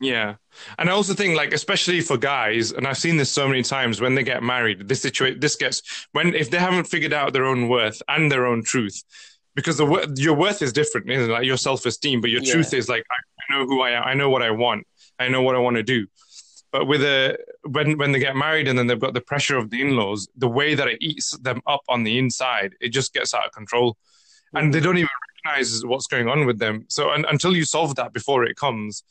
Yeah, 0.00 0.36
and 0.78 0.88
I 0.88 0.92
also 0.92 1.12
think 1.12 1.36
like 1.36 1.52
especially 1.52 2.00
for 2.00 2.16
guys, 2.16 2.72
and 2.72 2.86
I've 2.86 2.96
seen 2.96 3.18
this 3.18 3.30
so 3.30 3.46
many 3.46 3.62
times 3.62 4.00
when 4.00 4.14
they 4.14 4.22
get 4.22 4.42
married. 4.42 4.88
This 4.88 5.02
situation, 5.02 5.40
this 5.40 5.56
gets 5.56 6.06
when 6.12 6.34
if 6.34 6.50
they 6.50 6.58
haven't 6.58 6.84
figured 6.84 7.12
out 7.12 7.34
their 7.34 7.44
own 7.44 7.68
worth 7.68 8.00
and 8.08 8.32
their 8.32 8.46
own 8.46 8.64
truth, 8.64 9.02
because 9.54 9.76
the 9.76 10.14
your 10.16 10.34
worth 10.34 10.62
is 10.62 10.72
different, 10.72 11.10
isn't 11.10 11.30
it? 11.30 11.32
Like 11.32 11.44
your 11.44 11.58
self 11.58 11.84
esteem, 11.84 12.22
but 12.22 12.30
your 12.30 12.42
Yeah. 12.42 12.52
truth 12.52 12.72
is 12.72 12.88
like 12.88 13.04
I 13.10 13.52
know 13.52 13.66
who 13.66 13.82
I 13.82 13.90
am. 13.90 14.04
I 14.04 14.14
know 14.14 14.30
what 14.30 14.42
I 14.42 14.50
want. 14.50 14.86
I 15.18 15.28
know 15.28 15.42
what 15.42 15.54
I 15.54 15.58
want 15.58 15.76
to 15.76 15.82
do. 15.82 16.06
But 16.72 16.86
with 16.86 17.02
a 17.02 17.36
when 17.64 17.98
when 17.98 18.12
they 18.12 18.20
get 18.20 18.36
married 18.36 18.68
and 18.68 18.78
then 18.78 18.86
they've 18.86 18.98
got 18.98 19.12
the 19.12 19.20
pressure 19.20 19.58
of 19.58 19.70
the 19.70 19.82
in 19.82 19.96
laws, 19.96 20.28
the 20.36 20.48
way 20.48 20.74
that 20.74 20.88
it 20.88 20.98
eats 21.02 21.36
them 21.38 21.60
up 21.66 21.82
on 21.88 22.04
the 22.04 22.18
inside, 22.18 22.74
it 22.80 22.88
just 22.90 23.12
gets 23.12 23.34
out 23.34 23.46
of 23.46 23.52
control, 23.52 23.96
and 24.54 24.72
they 24.72 24.80
mm. 24.80 24.84
don't 24.84 24.98
even 24.98 25.08
recognize 25.44 25.84
what's 25.84 26.06
going 26.06 26.28
on 26.28 26.46
with 26.46 26.58
them. 26.58 26.86
So 26.88 27.10
un 27.10 27.26
until 27.28 27.54
you 27.54 27.64
solve 27.64 27.96
that 27.96 28.12
before 28.12 28.44
it 28.44 28.56
comes, 28.56 29.02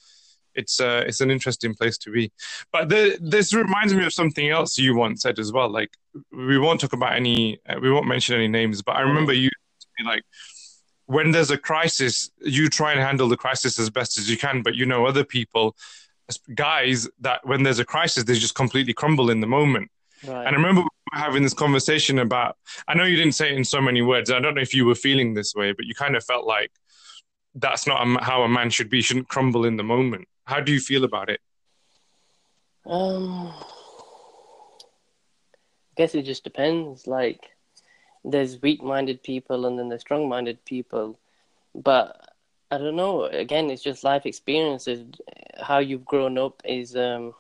it's 0.55 0.79
uh, 0.79 1.03
it's 1.07 1.21
an 1.21 1.31
interesting 1.31 1.73
place 1.75 1.97
to 1.99 2.11
be. 2.11 2.31
But 2.71 2.89
the, 2.89 3.17
this 3.21 3.53
reminds 3.53 3.93
me 3.93 4.05
of 4.05 4.13
something 4.13 4.49
else 4.49 4.77
you 4.77 4.95
once 4.95 5.21
said 5.21 5.39
as 5.39 5.51
well. 5.51 5.69
Like 5.69 5.91
we 6.31 6.57
won't 6.57 6.79
talk 6.81 6.93
about 6.93 7.15
any, 7.15 7.59
uh, 7.67 7.79
we 7.81 7.91
won't 7.91 8.07
mention 8.07 8.35
any 8.35 8.47
names, 8.47 8.81
but 8.81 8.95
I 8.95 9.01
remember 9.01 9.33
you 9.33 9.49
like 10.05 10.23
when 11.09 11.31
there's 11.31 11.49
a 11.49 11.57
crisis, 11.57 12.29
you 12.39 12.69
try 12.69 12.91
and 12.91 13.01
handle 13.01 13.27
the 13.27 13.35
crisis 13.35 13.79
as 13.79 13.89
best 13.89 14.19
as 14.19 14.29
you 14.29 14.37
can, 14.37 14.61
but 14.61 14.75
you 14.75 14.85
know 14.85 15.07
other 15.07 15.23
people, 15.23 15.75
guys, 16.53 17.09
that 17.19 17.43
when 17.47 17.63
there's 17.63 17.79
a 17.79 17.83
crisis, 17.83 18.25
they 18.25 18.35
just 18.35 18.53
completely 18.53 18.93
crumble 18.93 19.31
in 19.31 19.39
the 19.39 19.47
moment. 19.47 19.89
right 20.27 20.45
And 20.45 20.49
I 20.49 20.51
remember 20.51 20.81
we 20.81 20.85
were 20.85 21.17
having 21.17 21.41
this 21.41 21.55
conversation 21.55 22.19
about. 22.19 22.57
I 22.87 22.93
know 22.93 23.05
you 23.05 23.15
didn't 23.15 23.33
say 23.33 23.49
it 23.49 23.57
in 23.57 23.65
so 23.65 23.81
many 23.81 24.03
words. 24.03 24.29
I 24.29 24.39
don't 24.39 24.53
know 24.53 24.61
if 24.61 24.75
you 24.75 24.85
were 24.85 24.93
feeling 24.93 25.33
this 25.33 25.55
way, 25.55 25.71
but 25.71 25.85
you 25.85 25.95
kind 25.95 26.15
of 26.15 26.23
felt 26.23 26.45
like 26.45 26.71
that's 27.55 27.87
not 27.87 28.05
a, 28.05 28.23
how 28.23 28.43
a 28.43 28.47
man 28.47 28.69
should 28.69 28.91
be. 28.91 29.01
Shouldn't 29.01 29.29
crumble 29.29 29.65
in 29.65 29.77
the 29.77 29.83
moment. 29.83 30.27
How 30.49 30.59
do 30.59 30.73
you 30.73 30.79
feel 30.79 31.03
about 31.03 31.29
it? 31.29 31.41
Um, 32.83 33.53
guess 35.95 36.15
it 36.15 36.23
just 36.23 36.43
depends. 36.43 37.05
Like, 37.05 37.51
there's 38.23 38.59
weak-minded 38.59 39.21
people 39.21 39.67
and 39.67 39.77
then 39.77 39.89
there's 39.89 40.01
strong-minded 40.01 40.65
people, 40.65 41.19
but 41.75 42.33
I 42.71 42.79
don't 42.79 42.95
know. 42.95 43.25
Again, 43.25 43.69
it's 43.69 43.83
just 43.83 44.03
life 44.03 44.25
experiences. 44.25 45.05
How 45.61 45.77
you've 45.77 46.05
grown 46.05 46.39
up 46.39 46.63
is, 46.65 46.95
um, 46.95 47.35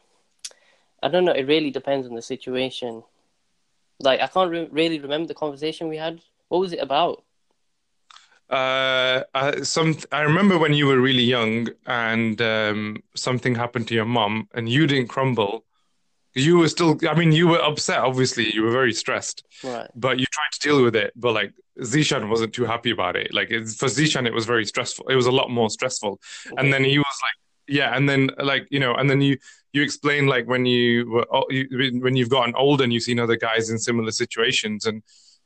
I 1.01 1.07
don't 1.07 1.25
know. 1.25 1.31
It 1.31 1.47
really 1.47 1.71
depends 1.71 2.07
on 2.07 2.13
the 2.13 2.21
situation. 2.21 3.01
Like, 3.99 4.21
I 4.21 4.27
can't 4.27 4.51
re- 4.51 4.69
really 4.71 4.99
remember 4.99 5.27
the 5.27 5.33
conversation 5.33 5.89
we 5.89 5.97
had. 5.97 6.21
What 6.49 6.59
was 6.59 6.73
it 6.73 6.79
about? 6.79 7.23
Uh, 8.49 9.23
uh, 9.35 9.63
some 9.63 9.95
I 10.11 10.21
remember 10.21 10.57
when 10.57 10.73
you 10.73 10.87
were 10.87 10.99
really 10.99 11.23
young 11.23 11.69
and 11.85 12.41
um, 12.41 12.97
something 13.15 13.53
happened 13.55 13.87
to 13.89 13.93
your 13.93 14.05
mom 14.05 14.47
and 14.53 14.67
you 14.67 14.87
didn't 14.87 15.07
crumble. 15.07 15.65
You 16.35 16.57
were 16.59 16.67
still, 16.69 16.97
I 17.07 17.15
mean, 17.15 17.31
you 17.31 17.47
were 17.47 17.61
upset. 17.61 17.99
Obviously, 17.99 18.53
you 18.53 18.61
were 18.63 18.71
very 18.71 18.93
stressed, 18.93 19.43
Right. 19.63 19.89
but 19.95 20.19
you 20.19 20.25
tried 20.31 20.51
to 20.53 20.59
deal 20.67 20.83
with 20.83 20.95
it. 20.95 21.11
But 21.15 21.33
like 21.33 21.53
Zishan 21.81 22.29
wasn't 22.29 22.53
too 22.53 22.65
happy 22.65 22.91
about 22.91 23.15
it. 23.15 23.33
Like 23.33 23.49
it's, 23.51 23.75
for 23.75 23.87
Zishan, 23.87 24.25
it 24.25 24.33
was 24.33 24.45
very 24.45 24.65
stressful. 24.65 25.07
It 25.09 25.15
was 25.15 25.25
a 25.25 25.31
lot 25.31 25.49
more 25.49 25.69
stressful. 25.69 26.19
And 26.57 26.71
then 26.73 26.83
he 26.83 26.97
was 26.97 27.19
like, 27.21 27.33
yeah. 27.67 27.95
And 27.95 28.07
then 28.09 28.29
like 28.37 28.67
you 28.71 28.79
know, 28.79 28.93
and 28.95 29.09
then 29.09 29.21
you 29.21 29.37
you 29.73 29.81
explain 29.83 30.25
like 30.27 30.47
when 30.47 30.65
you 30.65 31.09
were 31.09 31.27
when 31.99 32.15
you've 32.15 32.29
gotten 32.29 32.55
older 32.55 32.83
and 32.83 32.91
you've 32.93 33.03
seen 33.03 33.19
other 33.19 33.35
guys 33.35 33.69
in 33.69 33.77
similar 33.77 34.11
situations 34.11 34.87
and. 34.87 35.03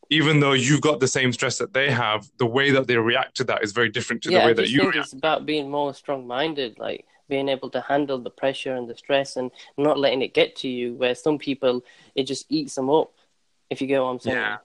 Even 0.09 0.39
though 0.39 0.53
you've 0.53 0.81
got 0.81 0.99
the 0.99 1.07
same 1.07 1.31
stress 1.33 1.57
that 1.57 1.73
they 1.73 1.89
have, 1.89 2.29
the 2.37 2.45
way 2.45 2.71
that 2.71 2.87
they 2.87 2.97
react 2.97 3.35
to 3.37 3.43
that 3.45 3.63
is 3.63 3.71
very 3.71 3.89
different 3.89 4.21
to 4.23 4.31
yeah, 4.31 4.39
the 4.39 4.45
way 4.45 4.51
I 4.51 4.53
that 4.55 4.69
you 4.69 4.79
think 4.81 4.93
react. 4.93 5.05
it's 5.07 5.13
about 5.13 5.45
being 5.45 5.71
more 5.71 5.93
strong-minded, 5.93 6.77
like 6.77 7.05
being 7.29 7.49
able 7.49 7.69
to 7.71 7.81
handle 7.81 8.19
the 8.19 8.29
pressure 8.29 8.75
and 8.75 8.89
the 8.89 8.95
stress, 8.95 9.37
and 9.37 9.49
not 9.77 9.97
letting 9.97 10.21
it 10.21 10.33
get 10.33 10.55
to 10.57 10.67
you. 10.67 10.93
Where 10.93 11.15
some 11.15 11.37
people, 11.37 11.83
it 12.15 12.23
just 12.23 12.45
eats 12.49 12.75
them 12.75 12.89
up. 12.89 13.13
If 13.69 13.81
you 13.81 13.87
get 13.87 14.01
what 14.01 14.09
I'm 14.09 14.19
saying. 14.19 14.37
Yeah. 14.37 14.57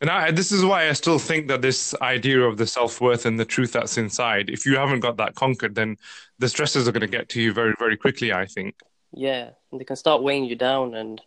And 0.00 0.10
I, 0.10 0.32
this 0.32 0.50
is 0.50 0.64
why 0.64 0.88
I 0.88 0.94
still 0.94 1.18
think 1.18 1.46
that 1.48 1.62
this 1.62 1.94
idea 2.00 2.40
of 2.40 2.56
the 2.56 2.66
self 2.66 3.00
worth 3.00 3.24
and 3.24 3.38
the 3.38 3.44
truth 3.44 3.72
that's 3.72 3.98
inside, 3.98 4.50
if 4.50 4.66
you 4.66 4.76
haven't 4.76 5.00
got 5.00 5.16
that 5.18 5.34
conquered, 5.36 5.74
then 5.76 5.96
the 6.40 6.48
stresses 6.48 6.88
are 6.88 6.92
going 6.92 7.02
to 7.02 7.06
get 7.06 7.28
to 7.30 7.40
you 7.40 7.52
very, 7.52 7.74
very 7.78 7.96
quickly, 7.96 8.32
I 8.32 8.46
think. 8.46 8.74
Yeah, 9.12 9.50
and 9.70 9.80
they 9.80 9.84
can 9.84 9.94
start 9.96 10.22
weighing 10.22 10.44
you 10.44 10.56
down, 10.56 10.94
and 10.94 11.20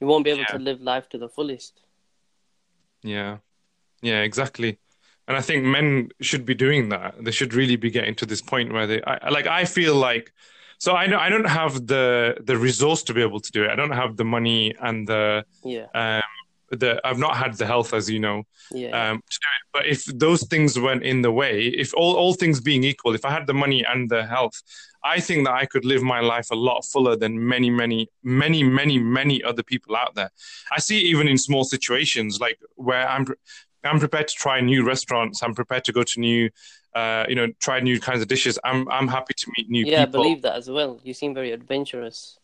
you 0.00 0.06
won't 0.06 0.24
be 0.24 0.30
able 0.30 0.40
Yeah. 0.40 0.56
to 0.56 0.58
live 0.58 0.80
life 0.80 1.08
to 1.10 1.18
the 1.18 1.28
fullest. 1.28 1.80
Yeah. 3.04 3.38
Yeah, 4.02 4.22
exactly. 4.22 4.78
And 5.28 5.36
I 5.36 5.40
think 5.40 5.64
men 5.64 6.10
should 6.20 6.44
be 6.44 6.54
doing 6.54 6.88
that. 6.88 7.14
They 7.22 7.30
should 7.30 7.54
really 7.54 7.76
be 7.76 7.90
getting 7.90 8.14
to 8.16 8.26
this 8.26 8.42
point 8.42 8.72
where 8.72 8.86
they, 8.86 9.02
I, 9.02 9.30
like, 9.30 9.46
I 9.46 9.64
feel 9.64 9.94
like, 9.94 10.32
so 10.78 10.94
I 10.94 11.06
know 11.06 11.18
I 11.18 11.28
don't 11.30 11.48
have 11.48 11.86
the 11.86 12.36
the 12.44 12.58
resource 12.58 13.04
to 13.04 13.14
be 13.14 13.22
able 13.22 13.40
to 13.40 13.52
do 13.52 13.64
it. 13.64 13.70
I 13.70 13.76
don't 13.76 13.92
have 13.92 14.16
the 14.16 14.24
money 14.24 14.74
and 14.82 15.06
the 15.06 15.44
Yeah, 15.62 15.86
um 15.94 16.22
the 16.70 17.00
I've 17.04 17.18
not 17.18 17.36
had 17.36 17.54
the 17.56 17.66
health, 17.66 17.94
as 17.94 18.10
you 18.10 18.18
know, 18.18 18.42
yeah, 18.70 19.10
um, 19.10 19.16
to 19.18 19.38
do 19.44 19.48
it. 19.56 19.64
But 19.72 19.86
if 19.86 20.04
those 20.06 20.46
things 20.46 20.78
went 20.78 21.02
in 21.04 21.22
the 21.22 21.30
way, 21.32 21.68
if 21.68 21.94
all, 21.94 22.14
all 22.16 22.34
things 22.34 22.60
being 22.60 22.84
equal, 22.84 23.14
if 23.14 23.24
I 23.24 23.30
had 23.30 23.46
the 23.46 23.54
money 23.54 23.84
and 23.84 24.10
the 24.10 24.26
health, 24.26 24.60
I 25.04 25.20
think 25.20 25.44
that 25.46 25.52
I 25.52 25.66
could 25.66 25.84
live 25.84 26.02
my 26.02 26.20
life 26.20 26.50
a 26.50 26.54
lot 26.54 26.84
fuller 26.84 27.14
than 27.14 27.46
many, 27.46 27.68
many, 27.68 28.08
many, 28.22 28.62
many, 28.62 28.98
many 28.98 29.42
other 29.42 29.62
people 29.62 29.94
out 29.96 30.14
there. 30.14 30.30
I 30.72 30.80
see 30.80 30.98
it 30.98 31.04
even 31.04 31.28
in 31.28 31.36
small 31.36 31.64
situations, 31.64 32.40
like 32.40 32.58
where 32.76 33.06
I'm, 33.06 33.26
I'm 33.84 33.98
prepared 33.98 34.28
to 34.28 34.34
try 34.34 34.60
new 34.60 34.82
restaurants. 34.84 35.42
I'm 35.42 35.54
prepared 35.54 35.84
to 35.84 35.92
go 35.92 36.02
to 36.04 36.20
new, 36.20 36.48
uh, 36.94 37.26
you 37.28 37.34
know, 37.34 37.48
try 37.60 37.80
new 37.80 38.00
kinds 38.00 38.22
of 38.22 38.28
dishes. 38.28 38.58
I'm, 38.64 38.88
I'm 38.88 39.08
happy 39.08 39.34
to 39.34 39.52
meet 39.58 39.68
new 39.68 39.84
people. 39.84 39.98
yeah. 39.98 40.02
I 40.04 40.06
believe 40.06 40.40
that 40.42 40.56
as 40.56 40.70
well. 40.70 40.98
You 41.04 41.12
seem 41.12 41.34
very 41.34 41.52
adventurous. 41.52 42.38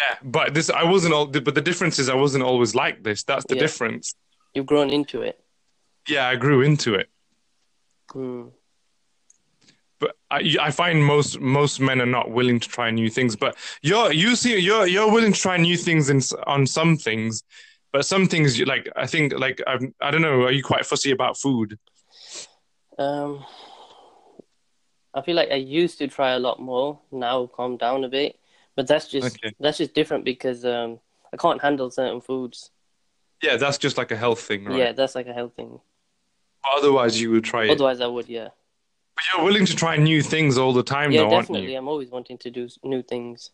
Yeah, 0.00 0.16
but 0.22 0.54
this, 0.54 0.70
I 0.70 0.84
wasn't 0.84 1.12
all. 1.14 1.26
But 1.26 1.54
the 1.56 1.60
difference 1.60 1.98
is, 1.98 2.08
I 2.08 2.14
wasn't 2.14 2.44
always 2.44 2.72
like 2.76 3.02
this. 3.02 3.24
That's 3.24 3.44
the 3.46 3.56
Yeah. 3.56 3.62
difference. 3.62 4.14
You've 4.54 4.66
grown 4.66 4.90
into 4.90 5.22
it. 5.22 5.40
Yeah, 6.08 6.28
I 6.28 6.36
grew 6.36 6.62
into 6.62 6.94
it. 6.94 7.08
Hmm. 8.12 8.48
But 10.02 10.16
I, 10.32 10.56
I 10.60 10.70
find 10.72 11.04
most 11.04 11.38
most 11.38 11.78
men 11.78 12.00
are 12.00 12.06
not 12.18 12.32
willing 12.32 12.58
to 12.58 12.68
try 12.68 12.90
new 12.90 13.08
things. 13.08 13.36
But 13.36 13.56
you're 13.82 14.12
you 14.12 14.34
see 14.34 14.58
you're 14.58 14.86
you're 14.88 15.10
willing 15.10 15.32
to 15.32 15.40
try 15.40 15.56
new 15.56 15.76
things 15.76 16.10
in, 16.10 16.20
on 16.44 16.66
some 16.66 16.96
things, 16.96 17.44
but 17.92 18.04
some 18.04 18.26
things 18.26 18.58
you 18.58 18.64
like. 18.64 18.88
I 18.96 19.06
think 19.06 19.32
like 19.38 19.62
I, 19.64 19.78
I 20.00 20.10
don't 20.10 20.22
know. 20.22 20.42
Are 20.42 20.50
you 20.50 20.64
quite 20.64 20.84
fussy 20.84 21.12
about 21.12 21.38
food? 21.38 21.78
Um, 22.98 23.44
I 25.14 25.22
feel 25.22 25.36
like 25.36 25.52
I 25.52 25.62
used 25.82 25.98
to 25.98 26.08
try 26.08 26.32
a 26.32 26.40
lot 26.40 26.58
more. 26.58 26.98
Now 27.12 27.48
I've 27.56 27.78
down 27.78 28.02
a 28.02 28.08
bit, 28.08 28.40
but 28.74 28.88
that's 28.88 29.06
just 29.06 29.36
Okay. 29.36 29.54
that's 29.60 29.78
just 29.78 29.94
different 29.94 30.24
because 30.24 30.64
um 30.64 30.98
I 31.32 31.36
can't 31.36 31.62
handle 31.62 31.92
certain 31.92 32.20
foods. 32.20 32.72
Yeah, 33.40 33.56
that's 33.56 33.78
just 33.78 33.96
like 33.96 34.10
a 34.10 34.16
health 34.16 34.40
thing, 34.40 34.64
right? 34.64 34.78
Yeah, 34.78 34.92
that's 34.92 35.14
like 35.14 35.28
a 35.28 35.32
health 35.32 35.54
thing. 35.54 35.78
Otherwise, 36.76 37.20
you 37.20 37.30
would 37.30 37.44
try 37.44 37.64
it. 37.64 37.70
Otherwise, 37.70 38.00
I 38.00 38.08
would. 38.08 38.28
Yeah. 38.28 38.48
But 39.14 39.24
you're 39.32 39.44
willing 39.44 39.66
to 39.66 39.76
try 39.76 39.96
new 39.96 40.22
things 40.22 40.56
all 40.58 40.72
the 40.72 40.82
time, 40.82 41.12
Yeah, 41.12 41.20
though, 41.20 41.34
aren't 41.34 41.48
definitely. 41.48 41.74
I'm 41.74 41.88
always 41.88 42.10
wanting 42.10 42.38
to 42.38 42.50
do 42.50 42.68
new 42.82 43.02
things. 43.02 43.50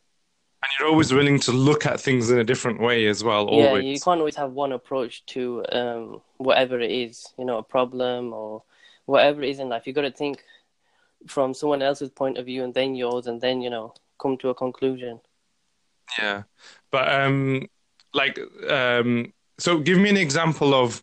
And 0.62 0.70
you're 0.78 0.88
always 0.88 1.12
willing 1.12 1.38
to 1.40 1.52
look 1.52 1.86
at 1.86 2.00
things 2.00 2.30
in 2.30 2.38
a 2.38 2.44
different 2.44 2.80
way 2.80 3.06
as 3.06 3.22
well. 3.22 3.48
Yeah, 3.52 3.68
Always. 3.68 3.84
you 3.84 4.00
can't 4.00 4.18
always 4.18 4.36
have 4.36 4.52
one 4.52 4.72
approach 4.72 5.24
to 5.26 5.64
um 5.70 6.20
whatever 6.38 6.80
it 6.80 6.90
is, 6.90 7.32
you 7.38 7.44
know, 7.44 7.58
a 7.58 7.62
problem 7.62 8.32
or 8.32 8.62
whatever 9.06 9.42
it 9.42 9.50
is 9.50 9.60
in 9.60 9.68
life. 9.68 9.86
You've 9.86 9.94
got 9.94 10.02
to 10.02 10.10
think 10.10 10.42
from 11.28 11.54
someone 11.54 11.82
else's 11.82 12.10
point 12.10 12.38
of 12.38 12.46
view 12.46 12.64
and 12.64 12.74
then 12.74 12.96
yours, 12.96 13.26
and 13.28 13.40
then 13.40 13.60
you 13.60 13.70
know 13.70 13.94
come 14.20 14.36
to 14.38 14.48
a 14.48 14.54
conclusion. 14.54 15.20
Yeah, 16.18 16.42
but 16.90 17.08
um, 17.12 17.68
like 18.12 18.38
um, 18.68 19.32
so 19.58 19.78
give 19.78 19.98
me 19.98 20.10
an 20.10 20.16
example 20.16 20.74
of 20.74 21.02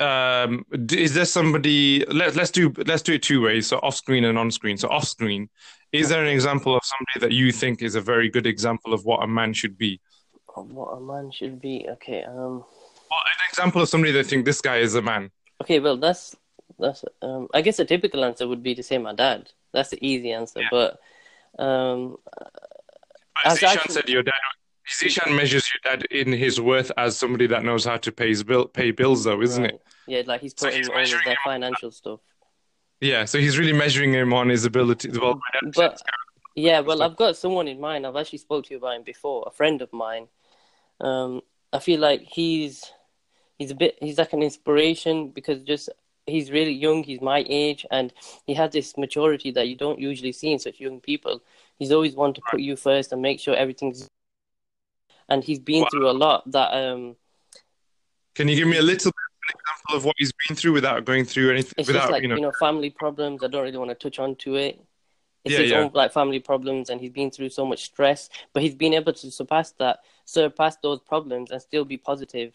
um, 0.00 0.64
is 0.90 1.14
there 1.14 1.24
somebody? 1.24 2.04
Let 2.06 2.36
let's 2.36 2.50
do 2.50 2.72
let's 2.86 3.02
do 3.02 3.14
it 3.14 3.22
two 3.22 3.42
ways. 3.42 3.66
So 3.66 3.78
off 3.78 3.96
screen 3.96 4.24
and 4.24 4.38
on 4.38 4.50
screen. 4.50 4.76
So 4.76 4.88
off 4.88 5.04
screen, 5.04 5.48
is 5.92 6.08
there 6.08 6.22
an 6.22 6.28
example 6.28 6.76
of 6.76 6.82
somebody 6.84 7.26
that 7.26 7.36
you 7.36 7.50
think 7.52 7.82
is 7.82 7.94
a 7.94 8.00
very 8.00 8.28
good 8.28 8.46
example 8.46 8.94
of 8.94 9.04
what 9.04 9.22
a 9.22 9.26
man 9.26 9.52
should 9.52 9.76
be? 9.76 10.00
Of 10.56 10.70
what 10.70 10.88
a 10.88 11.00
man 11.00 11.30
should 11.30 11.60
be. 11.60 11.86
Okay. 11.90 12.22
Um. 12.22 12.64
Or 13.10 13.16
an 13.24 13.48
example 13.50 13.82
of 13.82 13.88
somebody 13.88 14.12
that 14.12 14.26
think 14.26 14.44
this 14.44 14.60
guy 14.60 14.76
is 14.78 14.94
a 14.94 15.02
man. 15.02 15.30
Okay. 15.62 15.80
Well, 15.80 15.96
that's 15.96 16.36
that's. 16.78 17.04
Um. 17.22 17.48
I 17.52 17.60
guess 17.62 17.78
a 17.78 17.84
typical 17.84 18.24
answer 18.24 18.46
would 18.46 18.62
be 18.62 18.74
to 18.74 18.82
say 18.82 18.98
my 18.98 19.14
dad. 19.14 19.50
That's 19.72 19.90
the 19.90 19.98
easy 20.06 20.32
answer. 20.32 20.60
Yeah. 20.60 20.68
But 20.70 20.98
um. 21.58 22.18
But 22.34 23.52
As 23.52 23.62
actually- 23.62 23.94
said 23.94 24.08
your 24.08 24.22
dad. 24.22 24.34
Zishan 24.88 25.36
measures 25.36 25.70
your 25.72 25.96
dad 25.96 26.04
in 26.10 26.32
his 26.32 26.60
worth 26.60 26.90
as 26.96 27.16
somebody 27.16 27.46
that 27.48 27.64
knows 27.64 27.84
how 27.84 27.96
to 27.98 28.12
pay 28.12 28.28
his 28.28 28.42
bill, 28.42 28.66
pay 28.66 28.90
bills, 28.90 29.24
though, 29.24 29.42
isn't 29.42 29.64
it? 29.64 29.82
Yeah, 30.06 30.22
like 30.26 30.40
he's 30.40 30.54
So 30.56 30.66
putting 30.66 30.80
he's 30.80 30.88
all 30.88 31.20
their 31.24 31.36
financial 31.44 31.90
stuff. 31.90 32.20
Yeah. 33.00 33.24
So 33.26 33.38
he's 33.38 33.58
really 33.58 33.72
measuring 33.72 34.12
him 34.12 34.32
on 34.32 34.48
his 34.48 34.64
ability. 34.64 35.10
Well, 35.10 35.40
But 35.74 36.00
yeah, 36.54 36.80
well, 36.80 37.02
I've 37.02 37.16
got 37.16 37.36
someone 37.36 37.68
in 37.68 37.80
mind. 37.80 38.06
I've 38.06 38.16
actually 38.16 38.38
spoke 38.38 38.66
to 38.66 38.74
you 38.74 38.78
about 38.78 38.96
him 38.96 39.02
before. 39.02 39.44
A 39.46 39.50
friend 39.50 39.82
of 39.82 39.92
mine. 39.92 40.28
Um, 41.00 41.42
I 41.72 41.78
feel 41.78 42.00
like 42.00 42.22
he's 42.22 42.84
he's 43.58 43.70
a 43.70 43.74
bit 43.74 43.98
he's 44.00 44.18
like 44.18 44.32
an 44.32 44.42
inspiration 44.42 45.30
because 45.30 45.62
just 45.62 45.90
he's 46.26 46.50
really 46.50 46.72
young. 46.72 47.02
He's 47.04 47.20
my 47.20 47.44
age, 47.48 47.86
and 47.90 48.12
he 48.46 48.54
has 48.54 48.72
this 48.72 48.96
maturity 48.96 49.50
that 49.52 49.68
you 49.68 49.76
don't 49.76 49.98
usually 49.98 50.32
see 50.32 50.52
in 50.52 50.58
such 50.58 50.80
young 50.80 51.00
people. 51.00 51.42
He's 51.78 51.92
always 51.92 52.16
want 52.16 52.34
to 52.36 52.42
put 52.50 52.60
you 52.60 52.76
first 52.76 53.12
and 53.12 53.22
make 53.22 53.38
sure 53.40 53.54
everything's. 53.54 54.08
And 55.28 55.44
he's 55.44 55.58
been 55.60 55.82
Wow. 55.82 55.88
through 55.90 56.10
a 56.10 56.12
lot. 56.12 56.50
That 56.52 56.72
um, 56.74 57.16
Can 58.34 58.48
you 58.48 58.56
give 58.56 58.68
me 58.68 58.76
a 58.78 58.82
little 58.82 59.10
bit 59.10 59.14
of 59.16 59.54
an 59.54 59.60
example 59.60 59.96
of 59.96 60.04
what 60.04 60.14
he's 60.18 60.32
been 60.46 60.56
through 60.56 60.72
without 60.72 61.04
going 61.04 61.24
through 61.24 61.50
anything? 61.52 61.74
it's 61.76 61.88
without 61.88 62.08
just 62.08 62.10
like 62.10 62.22
you 62.22 62.28
know, 62.28 62.34
you 62.34 62.42
know 62.42 62.52
family 62.52 62.90
problems. 62.90 63.42
I 63.42 63.48
don't 63.48 63.62
really 63.62 63.78
want 63.78 63.90
to 63.90 63.94
touch 63.94 64.18
on 64.18 64.36
to 64.36 64.56
it. 64.56 64.80
It's 65.44 65.56
Yeah, 65.56 65.62
his 65.62 65.72
yeah. 65.72 65.84
own 65.84 65.90
like 65.94 66.12
family 66.12 66.40
problems, 66.40 66.90
and 66.90 67.00
he's 67.00 67.10
been 67.12 67.30
through 67.30 67.50
so 67.50 67.64
much 67.66 67.84
stress, 67.84 68.28
but 68.52 68.62
he's 68.62 68.74
been 68.74 68.94
able 68.94 69.12
to 69.14 69.30
surpass 69.30 69.72
that, 69.72 70.00
surpass 70.24 70.76
those 70.82 71.00
problems, 71.00 71.50
and 71.50 71.62
still 71.62 71.84
be 71.84 71.96
positive. 71.96 72.54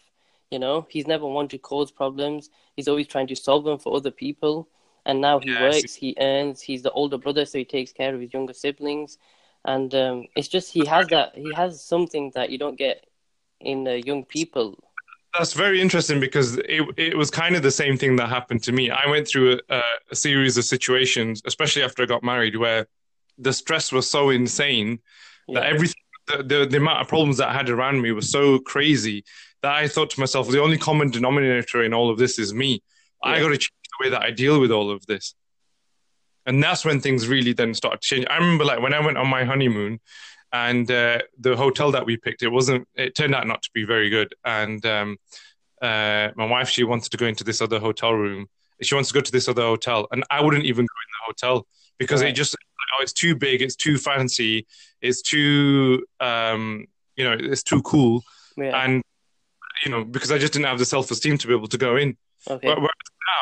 You 0.50 0.58
know, 0.58 0.86
he's 0.90 1.06
never 1.06 1.26
wanted 1.26 1.50
to 1.52 1.58
cause 1.58 1.90
problems. 1.90 2.50
He's 2.76 2.88
always 2.88 3.08
trying 3.08 3.26
to 3.28 3.36
solve 3.36 3.64
them 3.64 3.78
for 3.78 3.96
other 3.96 4.10
people. 4.12 4.68
And 5.06 5.20
now 5.20 5.40
he 5.40 5.50
Yeah, 5.50 5.60
works, 5.60 5.94
he 5.94 6.16
earns. 6.20 6.60
He's 6.62 6.82
the 6.82 6.92
older 6.92 7.18
brother, 7.18 7.44
so 7.46 7.58
he 7.58 7.64
takes 7.64 7.92
care 7.92 8.14
of 8.14 8.20
his 8.20 8.32
younger 8.32 8.52
siblings. 8.54 9.18
And 9.64 9.94
um, 9.94 10.26
it's 10.36 10.48
just 10.48 10.72
he 10.72 10.84
has 10.86 11.08
that. 11.08 11.34
He 11.34 11.52
has 11.52 11.82
something 11.82 12.32
that 12.34 12.50
you 12.50 12.58
don't 12.58 12.76
get 12.76 13.06
in 13.60 13.88
uh, 13.88 13.92
young 13.92 14.24
people. 14.24 14.78
That's 15.36 15.52
very 15.52 15.80
interesting 15.80 16.20
because 16.20 16.58
it 16.58 16.82
it 16.96 17.16
was 17.16 17.30
kind 17.30 17.56
of 17.56 17.62
the 17.62 17.70
same 17.70 17.96
thing 17.96 18.16
that 18.16 18.28
happened 18.28 18.62
to 18.64 18.72
me. 18.72 18.90
I 18.90 19.08
went 19.10 19.26
through 19.26 19.58
a, 19.68 19.82
a 20.10 20.14
series 20.14 20.56
of 20.56 20.64
situations, 20.64 21.42
especially 21.44 21.82
after 21.82 22.02
I 22.02 22.06
got 22.06 22.22
married, 22.22 22.56
where 22.56 22.86
the 23.38 23.52
stress 23.52 23.90
was 23.90 24.08
so 24.08 24.30
insane 24.30 25.00
that 25.52 25.64
Yeah. 25.64 25.70
everything, 25.74 26.02
the, 26.28 26.42
the 26.42 26.66
the 26.66 26.76
amount 26.76 27.00
of 27.00 27.08
problems 27.08 27.38
that 27.38 27.48
I 27.48 27.52
had 27.54 27.68
around 27.68 28.00
me 28.00 28.12
was 28.12 28.30
so 28.30 28.58
crazy 28.60 29.24
that 29.62 29.72
I 29.74 29.88
thought 29.88 30.10
to 30.10 30.20
myself, 30.20 30.48
the 30.48 30.62
only 30.62 30.78
common 30.78 31.10
denominator 31.10 31.82
in 31.82 31.92
all 31.94 32.10
of 32.10 32.18
this 32.18 32.38
is 32.38 32.52
me. 32.54 32.82
I 33.22 33.40
got 33.40 33.48
to 33.48 33.56
change 33.56 33.80
the 33.98 34.04
way 34.04 34.10
that 34.10 34.22
I 34.22 34.30
deal 34.30 34.60
with 34.60 34.70
all 34.70 34.90
of 34.90 35.04
this. 35.06 35.34
And 36.46 36.62
that's 36.62 36.84
when 36.84 37.00
things 37.00 37.26
really 37.26 37.52
then 37.52 37.74
started 37.74 38.02
to 38.02 38.06
change. 38.06 38.26
I 38.28 38.36
remember 38.36 38.64
like 38.64 38.80
when 38.80 38.94
I 38.94 39.00
went 39.00 39.18
on 39.18 39.28
my 39.28 39.44
honeymoon 39.44 40.00
and 40.52 40.90
uh, 40.90 41.18
the 41.38 41.56
hotel 41.56 41.90
that 41.92 42.06
we 42.06 42.16
picked, 42.16 42.42
it 42.42 42.48
wasn't, 42.48 42.86
it 42.94 43.14
turned 43.14 43.34
out 43.34 43.46
not 43.46 43.62
to 43.62 43.70
be 43.72 43.84
very 43.84 44.10
good. 44.10 44.34
And 44.44 44.84
um, 44.84 45.16
uh, 45.80 46.28
my 46.36 46.46
wife, 46.46 46.68
she 46.68 46.84
wanted 46.84 47.10
to 47.10 47.16
go 47.16 47.26
into 47.26 47.44
this 47.44 47.60
other 47.60 47.78
hotel 47.78 48.12
room. 48.12 48.48
She 48.82 48.94
wants 48.94 49.08
to 49.08 49.14
go 49.14 49.20
to 49.20 49.32
this 49.32 49.48
other 49.48 49.62
hotel. 49.62 50.06
And 50.10 50.24
I 50.30 50.42
wouldn't 50.42 50.64
even 50.64 50.84
go 50.84 50.94
in 51.06 51.10
the 51.10 51.26
hotel 51.26 51.66
because 51.98 52.22
it 52.22 52.32
just, 52.32 52.56
oh, 52.94 53.02
it's 53.02 53.12
too 53.12 53.34
big, 53.34 53.62
it's 53.62 53.76
too 53.76 53.96
fancy, 53.96 54.66
it's 55.00 55.22
too, 55.22 56.04
um, 56.20 56.86
you 57.16 57.24
know, 57.24 57.36
it's 57.38 57.62
too 57.62 57.82
cool. 57.82 58.22
Yeah. 58.56 58.84
And, 58.84 59.02
you 59.84 59.90
know, 59.90 60.04
because 60.04 60.30
I 60.32 60.38
just 60.38 60.52
didn't 60.52 60.66
have 60.66 60.78
the 60.78 60.84
self 60.84 61.10
esteem 61.10 61.38
to 61.38 61.46
be 61.46 61.54
able 61.54 61.68
to 61.68 61.78
go 61.78 61.96
in. 61.96 62.16
Okay. 62.48 62.68
Whereas 62.68 62.88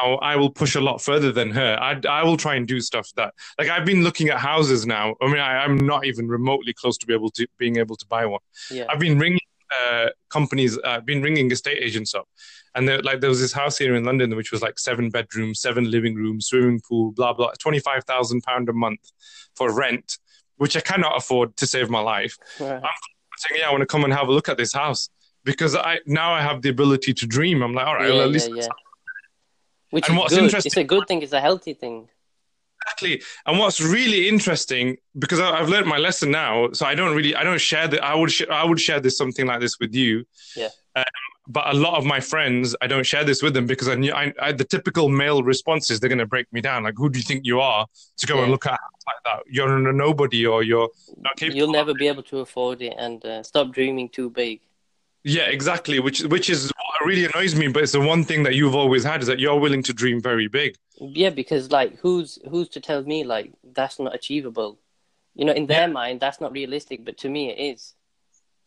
now, 0.02 0.14
I 0.16 0.36
will 0.36 0.50
push 0.50 0.74
a 0.74 0.80
lot 0.80 1.02
further 1.02 1.32
than 1.32 1.50
her. 1.50 1.76
I, 1.80 2.00
I 2.08 2.22
will 2.24 2.36
try 2.36 2.54
and 2.54 2.68
do 2.68 2.80
stuff 2.80 3.10
that, 3.16 3.34
like, 3.58 3.68
I've 3.68 3.84
been 3.84 4.04
looking 4.04 4.28
at 4.28 4.38
houses 4.38 4.86
now. 4.86 5.14
I 5.20 5.26
mean, 5.26 5.40
I, 5.40 5.64
I'm 5.64 5.76
not 5.76 6.06
even 6.06 6.28
remotely 6.28 6.72
close 6.72 6.96
to 6.98 7.06
be 7.06 7.12
able 7.12 7.30
to 7.30 7.46
being 7.58 7.78
able 7.78 7.96
to 7.96 8.06
buy 8.06 8.26
one. 8.26 8.40
yeah. 8.70 8.84
I've 8.88 9.00
been 9.00 9.18
ringing 9.18 9.40
uh, 9.72 10.08
companies, 10.28 10.78
I've 10.78 10.98
uh, 10.98 11.00
been 11.00 11.22
ringing 11.22 11.50
estate 11.50 11.78
agents 11.80 12.14
up, 12.14 12.28
and 12.74 12.86
like 13.04 13.20
there 13.20 13.30
was 13.30 13.40
this 13.40 13.52
house 13.52 13.78
here 13.78 13.94
in 13.94 14.04
London 14.04 14.34
which 14.36 14.52
was 14.52 14.62
like 14.62 14.78
seven 14.78 15.10
bedrooms, 15.10 15.60
seven 15.60 15.90
living 15.90 16.14
rooms, 16.14 16.46
swimming 16.46 16.80
pool, 16.86 17.12
blah 17.12 17.32
blah, 17.32 17.52
twenty 17.58 17.78
five 17.78 18.04
thousand 18.04 18.42
pound 18.42 18.68
a 18.68 18.72
month 18.72 19.00
for 19.54 19.72
rent, 19.74 20.18
which 20.56 20.76
I 20.76 20.80
cannot 20.80 21.16
afford 21.16 21.56
to 21.56 21.66
save 21.66 21.90
my 21.90 22.00
life. 22.00 22.36
Right. 22.60 22.72
I'm 22.72 23.38
saying, 23.38 23.60
"Yeah, 23.60 23.68
I 23.68 23.70
want 23.70 23.82
to 23.82 23.86
come 23.86 24.04
and 24.04 24.12
have 24.12 24.28
a 24.28 24.32
look 24.32 24.48
at 24.48 24.56
this 24.56 24.72
house." 24.72 25.08
Because 25.44 25.74
I 25.74 25.98
now 26.06 26.32
I 26.32 26.40
have 26.40 26.62
the 26.62 26.68
ability 26.68 27.14
to 27.14 27.26
dream. 27.26 27.62
I'm 27.62 27.74
like, 27.74 27.86
all 27.86 27.96
right, 27.96 28.08
yeah, 28.08 28.14
well, 28.14 28.20
at 28.22 28.26
yeah, 28.26 28.32
least 28.32 28.50
yeah. 28.54 28.66
Which 29.92 30.08
And 30.08 30.16
is 30.16 30.20
what's 30.20 30.34
good. 30.34 30.44
interesting- 30.44 30.70
It's 30.70 30.76
a 30.78 30.84
good 30.94 31.06
thing. 31.08 31.22
It's 31.22 31.32
a 31.32 31.40
healthy 31.48 31.74
thing. 31.74 32.08
Exactly. 32.84 33.22
And 33.46 33.58
what's 33.60 33.80
really 33.80 34.28
interesting, 34.28 34.96
because 35.18 35.38
I- 35.38 35.52
I've 35.58 35.68
learned 35.68 35.86
my 35.86 35.98
lesson 35.98 36.30
now, 36.32 36.72
so 36.72 36.84
I 36.84 36.94
don't 36.96 37.14
really, 37.14 37.34
I 37.36 37.44
don't 37.44 37.60
share 37.60 37.86
that. 37.88 38.02
I 38.02 38.14
would, 38.14 38.32
sh- 38.32 38.50
I 38.50 38.64
would 38.64 38.80
share 38.80 38.98
this 39.00 39.16
something 39.16 39.46
like 39.46 39.60
this 39.60 39.78
with 39.78 39.94
you. 39.94 40.24
Yeah. 40.56 40.70
Um, 40.96 41.04
but 41.46 41.64
a 41.74 41.76
lot 41.76 41.94
of 41.98 42.04
my 42.04 42.20
friends, 42.20 42.74
I 42.82 42.86
don't 42.86 43.04
share 43.12 43.24
this 43.24 43.40
with 43.42 43.54
them 43.54 43.66
because 43.66 43.88
I 43.88 43.94
knew 43.96 44.12
I, 44.12 44.32
I, 44.40 44.52
the 44.52 44.64
typical 44.64 45.08
male 45.08 45.42
responses. 45.42 46.00
they're 46.00 46.08
going 46.08 46.18
to 46.26 46.26
break 46.26 46.46
me 46.52 46.60
down. 46.60 46.82
Like, 46.84 46.94
who 46.96 47.08
do 47.10 47.18
you 47.18 47.22
think 47.24 47.44
you 47.44 47.60
are 47.60 47.86
to 48.16 48.26
go 48.26 48.36
Yeah. 48.36 48.42
and 48.42 48.50
look 48.50 48.66
at 48.66 48.72
like 49.06 49.22
that? 49.26 49.40
You're 49.54 49.88
a 49.88 49.92
nobody, 49.92 50.44
or 50.46 50.62
you're 50.62 50.88
not 51.18 51.36
capable. 51.36 51.58
You'll 51.58 51.72
never 51.72 51.94
be 51.94 52.08
able 52.08 52.22
to 52.24 52.38
afford 52.40 52.80
it, 52.82 52.94
and 52.96 53.24
uh, 53.24 53.42
stop 53.42 53.72
dreaming 53.72 54.08
too 54.08 54.30
big. 54.30 54.60
Yeah, 55.24 55.44
exactly. 55.44 56.00
Which, 56.00 56.22
which 56.22 56.50
is 56.50 56.70
what 56.70 57.06
really 57.06 57.24
annoys 57.26 57.54
me. 57.54 57.68
But 57.68 57.84
it's 57.84 57.92
the 57.92 58.00
one 58.00 58.24
thing 58.24 58.42
that 58.42 58.54
you've 58.54 58.74
always 58.74 59.04
had 59.04 59.20
is 59.20 59.26
that 59.28 59.38
you're 59.38 59.58
willing 59.58 59.82
to 59.84 59.92
dream 59.92 60.20
very 60.20 60.48
big. 60.48 60.76
Yeah, 60.98 61.30
because 61.30 61.70
like, 61.70 61.98
who's 61.98 62.38
who's 62.48 62.68
to 62.70 62.80
tell 62.80 63.02
me 63.02 63.24
like 63.24 63.52
that's 63.72 63.98
not 63.98 64.14
achievable? 64.14 64.78
You 65.34 65.44
know, 65.46 65.52
in 65.52 65.66
their 65.66 65.88
mind, 65.88 66.20
that's 66.20 66.40
not 66.40 66.52
realistic, 66.52 67.04
but 67.04 67.16
to 67.18 67.28
me, 67.28 67.50
it 67.50 67.58
is. 67.74 67.94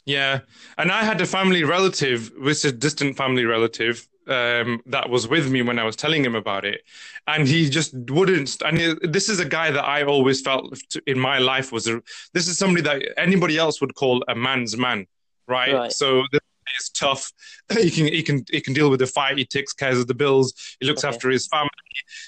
Yeah, 0.06 0.42
and 0.78 0.92
I 0.92 1.04
had 1.04 1.20
a 1.22 1.26
family 1.26 1.64
relative, 1.64 2.32
which 2.38 2.58
is 2.58 2.66
a 2.66 2.72
distant 2.72 3.18
family 3.18 3.44
relative, 3.44 4.08
um, 4.28 4.82
that 4.86 5.10
was 5.10 5.28
with 5.28 5.50
me 5.50 5.62
when 5.64 5.80
I 5.80 5.84
was 5.84 5.96
telling 5.96 6.24
him 6.24 6.36
about 6.36 6.64
it, 6.66 6.82
and 7.28 7.48
he 7.48 7.70
just 7.70 7.94
wouldn't. 7.94 8.62
And 8.64 8.78
he- 8.78 8.96
this 9.02 9.30
is 9.30 9.40
a 9.40 9.46
guy 9.46 9.72
that 9.72 9.84
I 9.84 10.04
always 10.04 10.42
felt 10.42 10.78
in 11.08 11.20
my 11.20 11.38
life 11.40 11.72
was 11.72 11.88
a. 11.88 12.02
This 12.34 12.48
is 12.48 12.58
somebody 12.58 12.82
that 12.84 13.04
anybody 13.18 13.58
else 13.58 13.82
would 13.82 13.96
call 13.96 14.24
a 14.28 14.36
man's 14.36 14.78
man, 14.78 15.08
right? 15.48 15.74
Right. 15.74 15.92
So 15.92 16.24
this 16.32 16.42
is 16.80 16.90
tough. 16.90 17.32
He 17.80 17.90
can 17.90 18.06
he 18.06 18.22
can 18.22 18.46
he 18.52 18.62
can 18.62 18.74
deal 18.74 18.92
with 18.92 19.00
the 19.00 19.08
fight. 19.08 19.38
He 19.40 19.46
takes 19.46 19.74
care 19.74 19.92
of 19.92 20.06
the 20.06 20.14
bills. 20.14 20.54
He 20.80 20.86
looks 20.86 21.04
Okay. 21.04 21.14
after 21.16 21.30
his 21.32 21.48
family. 21.48 21.70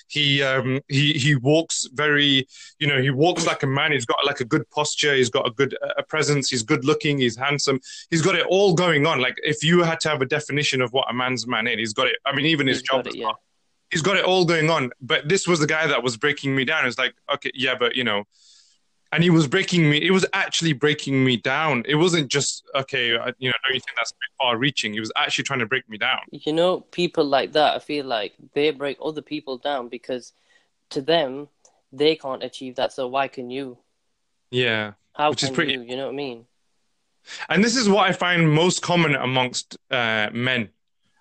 He 0.08 0.42
um 0.42 0.80
he 0.88 1.14
he 1.14 1.36
walks 1.36 1.88
very 1.94 2.48
you 2.80 2.88
know 2.88 3.00
he 3.00 3.12
walks 3.12 3.46
like 3.46 3.62
a 3.62 3.68
man. 3.68 3.92
He's 3.92 4.06
got 4.06 4.18
like 4.26 4.40
a 4.40 4.46
good 4.46 4.68
posture. 4.72 5.14
He's 5.14 5.30
got 5.30 5.46
a 5.48 5.52
good 5.52 5.78
uh, 5.84 6.02
presence. 6.10 6.50
He's 6.50 6.64
good 6.64 6.86
looking. 6.86 7.20
He's 7.20 7.38
handsome. 7.38 7.80
He's 8.10 8.24
got 8.24 8.34
it 8.36 8.46
all 8.48 8.74
going 8.74 9.06
on. 9.06 9.22
Like 9.22 9.36
if 9.44 9.64
you 9.64 9.84
had 9.84 10.00
to 10.02 10.10
have 10.10 10.22
a 10.24 10.26
definition 10.26 10.82
of 10.82 10.92
what 10.92 11.06
a 11.10 11.14
man's 11.14 11.46
man 11.46 11.68
is, 11.68 11.78
he's 11.78 11.94
got 11.94 12.08
it. 12.08 12.16
I 12.26 12.34
mean, 12.36 12.48
even 12.48 12.66
his 12.66 12.80
He's 12.80 12.88
got 12.90 13.06
job. 13.06 13.14
it, 13.14 13.16
yeah. 13.20 13.32
He's 13.92 14.02
got 14.02 14.18
it 14.18 14.26
all 14.26 14.44
going 14.44 14.70
on. 14.72 14.90
But 15.00 15.30
this 15.30 15.48
was 15.48 15.60
the 15.60 15.68
guy 15.68 15.86
that 15.86 16.02
was 16.02 16.18
breaking 16.18 16.56
me 16.56 16.66
down. 16.66 16.88
It's 16.88 16.98
like 16.98 17.14
okay, 17.36 17.52
yeah, 17.54 17.76
but 17.80 17.96
you 17.96 18.04
know. 18.04 18.24
And 19.14 19.24
he 19.24 19.30
was 19.30 19.48
breaking 19.48 19.90
me. 19.90 19.98
It 20.06 20.12
was 20.12 20.26
actually 20.34 20.74
breaking 20.74 21.24
me 21.24 21.38
down. 21.38 21.84
It 21.88 21.96
wasn't 21.96 22.30
just 22.30 22.64
okay. 22.76 23.08
You 23.08 23.18
know, 23.18 23.24
don't 23.36 23.74
you 23.74 23.80
think 23.80 23.96
that's 23.96 24.12
a 24.12 24.16
bit 24.16 24.32
far-reaching? 24.42 24.94
He 24.94 25.00
was 25.00 25.12
actually 25.16 25.46
trying 25.46 25.60
to 25.60 25.66
break 25.66 25.88
me 25.90 25.98
down. 25.98 26.20
You 26.32 26.52
know, 26.54 26.82
people 26.82 27.24
like 27.26 27.54
that, 27.54 27.76
I 27.76 27.80
feel 27.80 28.06
like 28.06 28.34
they 28.54 28.72
break 28.72 28.98
other 29.02 29.22
people 29.22 29.58
down 29.58 29.88
because 29.88 30.34
to 30.90 31.02
them, 31.02 31.48
they 31.94 32.16
can't 32.16 32.44
achieve 32.44 32.76
that. 32.76 32.92
So 32.92 33.08
why 33.08 33.28
can 33.30 33.50
you? 33.50 33.78
Yeah. 34.52 34.94
How 35.16 35.30
Which 35.30 35.44
is 35.44 35.50
pretty- 35.52 35.74
you? 35.74 35.82
You 35.84 35.96
know 35.96 36.06
what 36.08 36.14
I 36.14 36.16
mean? 36.16 36.46
And 37.50 37.64
this 37.64 37.76
is 37.76 37.90
what 37.90 38.08
I 38.10 38.14
find 38.14 38.50
most 38.52 38.82
common 38.82 39.16
amongst 39.16 39.78
uh, 39.92 40.30
men. 40.34 40.70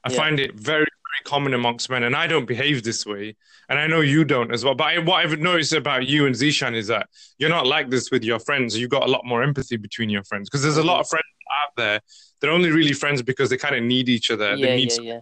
I 0.05 0.11
Yeah. 0.11 0.17
find 0.17 0.39
it 0.41 0.55
very 0.55 0.87
common 1.33 1.53
amongst 1.55 1.91
men, 1.91 2.03
and 2.05 2.15
I 2.17 2.27
don't 2.27 2.47
behave 2.47 2.83
this 2.83 3.05
way, 3.05 3.37
and 3.69 3.79
I 3.79 3.87
know 3.87 4.01
you 4.01 4.25
don't 4.25 4.53
as 4.55 4.65
well. 4.65 4.75
But 4.75 4.85
I, 4.85 4.99
what 5.01 5.17
I've 5.23 5.39
noticed 5.39 5.73
about 5.75 6.07
you 6.07 6.27
and 6.27 6.35
Zishan 6.35 6.75
is 6.75 6.87
that 6.87 7.09
you're 7.39 7.51
not 7.59 7.67
like 7.67 7.91
this 7.91 8.11
with 8.11 8.25
your 8.25 8.39
friends. 8.39 8.79
You've 8.79 8.91
got 8.99 9.03
a 9.09 9.11
lot 9.11 9.25
more 9.25 9.43
empathy 9.43 9.77
between 9.77 10.09
your 10.09 10.25
friends 10.25 10.49
because 10.49 10.63
there's 10.63 10.77
a 10.87 10.89
lot 10.93 11.01
of 11.01 11.09
friends 11.09 11.25
out 11.63 11.73
there. 11.77 12.01
They're 12.41 12.51
only 12.59 12.71
really 12.71 12.93
friends 12.93 13.23
because 13.23 13.51
they 13.51 13.57
kind 13.59 13.75
of 13.75 13.83
need 13.83 14.09
each 14.09 14.31
other. 14.31 14.55
yeah, 14.55 14.67
they 14.67 14.77
need 14.77 14.93
yeah, 14.93 15.03
yeah. 15.03 15.21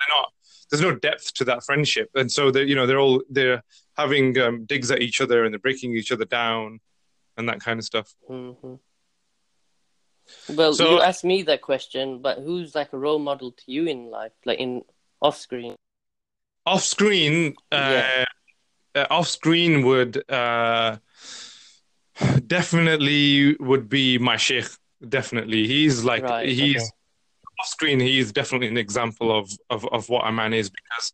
they're 0.00 0.16
not 0.16 0.28
there's 0.70 0.80
no 0.82 0.94
depth 0.94 1.34
to 1.34 1.44
that 1.44 1.64
friendship 1.64 2.08
and 2.14 2.30
so 2.30 2.50
they 2.52 2.62
you 2.62 2.76
know 2.76 2.86
they're 2.86 3.00
all 3.00 3.20
they're 3.28 3.60
having 3.96 4.38
um, 4.38 4.64
digs 4.66 4.88
at 4.92 5.00
each 5.02 5.20
other 5.20 5.44
and 5.44 5.52
they're 5.52 5.58
breaking 5.58 5.96
each 5.96 6.12
other 6.12 6.24
down 6.24 6.78
and 7.36 7.48
that 7.48 7.58
kind 7.58 7.78
of 7.80 7.84
stuff 7.84 8.08
hmm 8.28 8.74
Well, 10.48 10.72
So- 10.74 10.90
you 10.90 11.00
asked 11.00 11.24
me 11.24 11.42
that 11.50 11.60
question, 11.62 12.20
but 12.22 12.38
who's 12.38 12.74
like 12.74 12.92
a 12.92 12.98
role 12.98 13.18
model 13.18 13.50
to 13.52 13.62
you 13.66 13.86
in 13.86 14.10
life, 14.10 14.32
like 14.44 14.60
in 14.60 14.82
off 15.20 15.36
screen? 15.36 15.74
off 16.66 16.82
screen 16.82 17.54
uh, 17.72 17.76
Yeah. 17.76 18.24
uh, 18.94 19.06
off 19.10 19.28
screen 19.28 19.84
would 19.84 20.22
uh, 20.30 20.96
definitely 22.46 23.56
would 23.60 23.88
be 23.88 24.18
my 24.18 24.36
sheikh 24.36 24.66
definitely 25.08 25.66
he's 25.66 26.04
like 26.04 26.22
Right, 26.22 26.48
he's 26.48 26.76
okay. 26.76 26.84
off 27.60 27.66
screen 27.66 28.00
he's 28.00 28.32
definitely 28.32 28.68
an 28.68 28.76
example 28.76 29.36
of, 29.36 29.50
of 29.70 29.86
of 29.86 30.08
what 30.08 30.26
a 30.26 30.32
man 30.32 30.52
is 30.52 30.70
because 30.70 31.12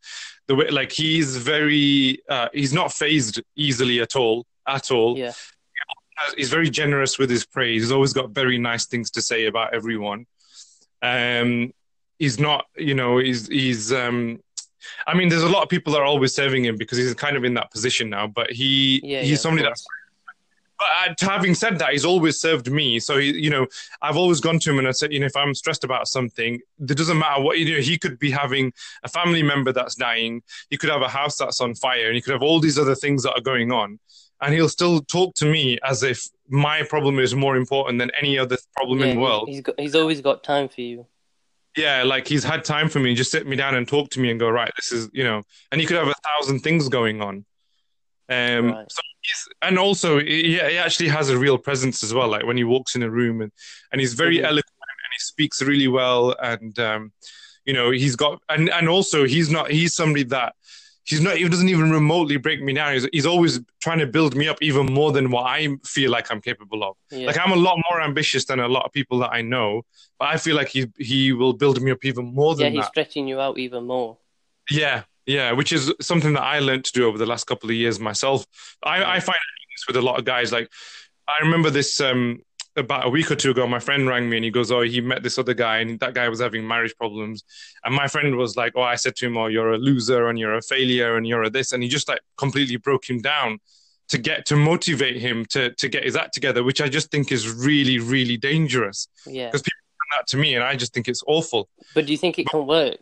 the 0.49 0.55
way 0.57 0.69
like 0.71 0.91
he's 0.93 1.37
very 1.37 2.21
uh, 2.29 2.49
he's 2.53 2.73
not 2.73 2.93
phased 2.93 3.41
easily 3.55 4.01
at 4.01 4.17
all 4.17 4.45
at 4.67 4.91
all 4.91 5.17
Yeah, 5.17 5.33
he's 6.37 6.51
very 6.51 6.71
generous 6.71 7.19
with 7.19 7.31
his 7.31 7.47
praise. 7.47 7.83
He's 7.83 7.93
always 7.93 8.13
got 8.13 8.31
very 8.31 8.59
nice 8.59 8.87
things 8.87 9.11
to 9.13 9.23
say 9.23 9.47
about 9.47 9.75
everyone. 9.75 10.27
Um, 11.03 11.73
he's 12.19 12.39
not, 12.39 12.67
you 12.77 12.95
know, 12.95 13.19
he's 13.19 13.49
he's. 13.49 13.93
Um, 13.93 14.41
I 15.07 15.15
mean, 15.15 15.29
there's 15.29 15.43
a 15.43 15.49
lot 15.49 15.63
of 15.63 15.69
people 15.69 15.93
that 15.95 16.01
are 16.01 16.05
always 16.05 16.35
serving 16.35 16.65
him 16.65 16.77
because 16.77 16.99
he's 16.99 17.13
kind 17.15 17.37
of 17.37 17.45
in 17.45 17.55
that 17.55 17.71
position 17.71 18.09
now. 18.11 18.27
But 18.27 18.53
he 18.53 19.01
yeah, 19.03 19.21
he's 19.21 19.31
yeah, 19.31 19.37
somebody 19.37 19.65
that's. 19.65 19.85
But 20.79 21.23
uh, 21.25 21.31
having 21.31 21.55
said 21.55 21.79
that, 21.79 21.93
he's 21.93 22.05
always 22.05 22.39
served 22.39 22.71
me. 22.71 23.01
So 23.01 23.19
he, 23.19 23.33
you 23.33 23.49
know, 23.49 23.67
I've 24.03 24.19
always 24.19 24.41
gone 24.41 24.59
to 24.59 24.71
him 24.71 24.79
and 24.79 24.87
I 24.87 24.91
said, 24.91 25.11
you 25.11 25.19
know, 25.19 25.25
if 25.25 25.35
I'm 25.35 25.55
stressed 25.55 25.85
about 25.85 26.07
something, 26.07 26.61
it 26.79 26.99
doesn't 26.99 27.19
matter 27.19 27.41
what 27.41 27.59
you 27.59 27.75
know. 27.75 27.81
He 27.81 27.97
could 27.97 28.19
be 28.19 28.31
having 28.31 28.75
a 29.03 29.09
family 29.09 29.43
member 29.43 29.73
that's 29.73 29.95
dying. 29.95 30.43
He 30.69 30.77
could 30.77 30.91
have 30.91 31.01
a 31.01 31.09
house 31.09 31.39
that's 31.39 31.63
on 31.63 31.75
fire, 31.75 32.09
and 32.09 32.15
he 32.15 32.21
could 32.21 32.35
have 32.35 32.43
all 32.43 32.61
these 32.61 32.79
other 32.79 32.95
things 32.95 33.23
that 33.23 33.33
are 33.33 33.41
going 33.41 33.73
on 33.73 33.99
and 34.41 34.55
he'll 34.55 34.69
still 34.69 35.01
talk 35.01 35.35
to 35.35 35.47
me 35.47 35.79
as 35.83 36.03
if 36.03 36.29
my 36.49 36.83
problem 36.83 37.19
is 37.19 37.35
more 37.35 37.57
important 37.57 37.99
than 37.99 38.11
any 38.21 38.39
other 38.39 38.57
problem 38.75 39.01
Yeah, 39.01 39.07
in 39.07 39.17
the 39.17 39.23
world. 39.23 39.49
He's 39.49 39.61
got, 39.63 39.81
he's 39.81 39.95
always 39.95 40.21
got 40.21 40.45
time 40.45 40.69
for 40.69 40.81
you. 40.81 41.07
Yeah, 41.77 42.05
like 42.05 42.27
he's 42.27 42.43
had 42.43 42.65
time 42.65 42.89
for 42.89 43.01
me, 43.01 43.15
just 43.15 43.31
sit 43.31 43.47
me 43.47 43.55
down 43.55 43.75
and 43.75 43.87
talk 43.87 44.09
to 44.11 44.21
me 44.21 44.31
and 44.31 44.41
go, 44.41 44.49
right, 44.49 44.73
this 44.77 44.93
is, 44.93 45.11
you 45.13 45.23
know, 45.25 45.43
and 45.71 45.81
he 45.81 45.87
could 45.87 45.99
have 45.99 46.09
a 46.09 46.15
thousand 46.25 46.61
things 46.61 46.89
going 46.89 47.21
on. 47.21 47.45
Um, 48.29 48.73
Right. 48.73 48.87
so 48.91 49.01
he's, 49.21 49.49
and 49.63 49.79
also 49.79 50.19
he, 50.19 50.55
he 50.55 50.61
actually 50.61 51.09
has 51.09 51.29
a 51.29 51.39
real 51.39 51.59
presence 51.59 52.03
as 52.03 52.15
well. 52.15 52.29
Like 52.29 52.45
when 52.47 52.57
he 52.57 52.65
walks 52.65 52.97
in 52.97 53.03
a 53.03 53.11
room 53.11 53.43
and, 53.43 53.53
and 53.93 54.01
he's 54.01 54.15
very 54.15 54.39
Mhm. 54.39 54.45
eloquent 54.45 54.65
and 54.81 55.13
he 55.13 55.19
speaks 55.19 55.61
really 55.63 55.87
well. 55.89 56.35
And, 56.43 56.79
um, 56.79 57.13
you 57.67 57.75
know, 57.75 57.91
he's 57.91 58.17
got, 58.17 58.41
and, 58.49 58.71
and 58.71 58.89
also 58.89 59.27
he's 59.27 59.51
not, 59.51 59.71
he's 59.71 59.95
somebody 59.95 60.25
that 60.25 60.55
he's 61.07 61.21
not, 61.21 61.37
he 61.37 61.49
doesn't 61.49 61.69
even 61.69 61.91
remotely 61.91 62.37
break 62.37 62.61
me 62.63 62.73
down. 62.73 62.93
He's, 62.93 63.09
he's 63.13 63.27
always 63.27 63.61
trying 63.81 63.99
to 64.01 64.07
build 64.07 64.35
me 64.35 64.49
up 64.49 64.59
even 64.61 64.87
more 64.87 65.13
than 65.13 65.31
what 65.31 65.45
I 65.45 65.69
feel 65.85 66.11
like 66.11 66.31
I'm 66.31 66.41
capable 66.41 66.83
of. 66.85 66.97
Yeah, 67.11 67.29
Like 67.29 67.39
I'm 67.39 67.53
a 67.53 67.57
lot 67.57 67.79
more 67.91 68.03
ambitious 68.03 68.45
than 68.45 68.61
a 68.61 68.69
lot 68.69 68.85
of 68.85 68.93
people 68.93 69.19
that 69.21 69.31
I 69.33 69.43
know, 69.43 69.83
but 70.19 70.29
I 70.29 70.37
feel 70.37 70.57
like 70.57 70.69
he 70.69 70.87
he 70.99 71.33
will 71.33 71.53
build 71.53 71.81
me 71.81 71.91
up 71.93 72.05
even 72.05 72.35
more 72.35 72.55
than 72.55 72.67
yeah, 72.67 72.71
he's 72.71 72.81
that. 72.83 72.91
stretching 72.91 73.29
you 73.29 73.41
out 73.41 73.59
even 73.59 73.87
more. 73.87 74.19
Yeah, 74.71 75.05
yeah, 75.27 75.53
which 75.53 75.73
is 75.73 75.93
something 76.01 76.33
that 76.35 76.43
I 76.43 76.59
learned 76.59 76.85
to 76.87 76.93
do 76.93 77.07
over 77.07 77.19
the 77.19 77.27
last 77.27 77.45
couple 77.45 77.71
of 77.71 77.77
years 77.77 77.99
myself. 78.01 78.45
I, 78.83 79.17
I 79.17 79.21
find 79.21 79.39
this 79.75 79.87
with 79.87 79.97
a 79.97 80.03
lot 80.03 80.19
of 80.19 80.25
guys. 80.25 80.53
Like 80.53 80.71
I 81.29 81.45
remember 81.45 81.71
this 81.71 82.01
um, 82.01 82.43
about 82.77 83.07
a 83.07 83.09
week 83.11 83.31
or 83.31 83.37
two 83.37 83.51
ago. 83.51 83.67
My 83.67 83.79
friend 83.79 84.07
rang 84.07 84.29
me 84.29 84.37
and 84.37 84.45
he 84.45 84.51
goes, 84.51 84.71
"Oh, 84.71 84.83
he 84.83 85.01
met 85.01 85.23
this 85.23 85.39
other 85.39 85.55
guy, 85.55 85.79
and 85.79 85.99
that 86.01 86.15
guy 86.15 86.29
was 86.29 86.41
having 86.41 86.67
marriage 86.67 86.95
problems." 86.97 87.45
And 87.85 87.95
my 87.95 88.07
friend 88.09 88.37
was 88.37 88.57
like, 88.57 88.73
"Oh, 88.77 88.83
I 88.83 88.97
said 88.97 89.17
to 89.17 89.27
him, 89.27 89.37
oh, 89.37 89.47
you're 89.47 89.73
a 89.73 89.79
loser 89.79 90.29
and 90.29 90.39
you're 90.39 90.55
a 90.55 90.63
failure 90.63 91.17
and 91.17 91.27
you're 91.27 91.43
a 91.45 91.51
this," 91.51 91.73
and 91.73 91.83
he 91.83 91.89
just 91.89 92.09
like 92.09 92.21
completely 92.37 92.77
broke 92.77 93.09
him 93.09 93.21
down 93.21 93.59
to 94.09 94.19
get 94.19 94.47
to 94.47 94.57
motivate 94.57 95.17
him 95.17 95.45
to 95.47 95.71
to 95.75 95.89
get 95.89 96.05
his 96.05 96.17
act 96.17 96.35
together, 96.35 96.63
which 96.63 96.81
I 96.81 96.89
just 96.89 97.11
think 97.11 97.33
is 97.33 97.49
really 97.51 97.99
really 97.99 98.37
dangerous. 98.37 99.09
Yeah, 99.27 99.47
Because 99.47 99.63
people 99.63 99.79
do 99.89 100.17
that 100.19 100.27
to 100.29 100.37
me, 100.37 100.55
and 100.55 100.63
I 100.63 100.77
just 100.77 100.93
think 100.95 101.09
it's 101.09 101.23
awful. 101.27 101.69
but 101.95 102.07
do 102.07 102.13
you 102.13 102.19
think 102.19 102.39
it 102.39 102.47
can 102.49 102.67
work? 102.67 103.01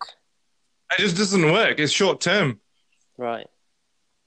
It 0.93 0.99
just 1.03 1.16
doesn't 1.16 1.51
work. 1.53 1.79
It's 1.81 1.93
short 1.93 2.20
term. 2.20 2.61
Right. 3.18 3.47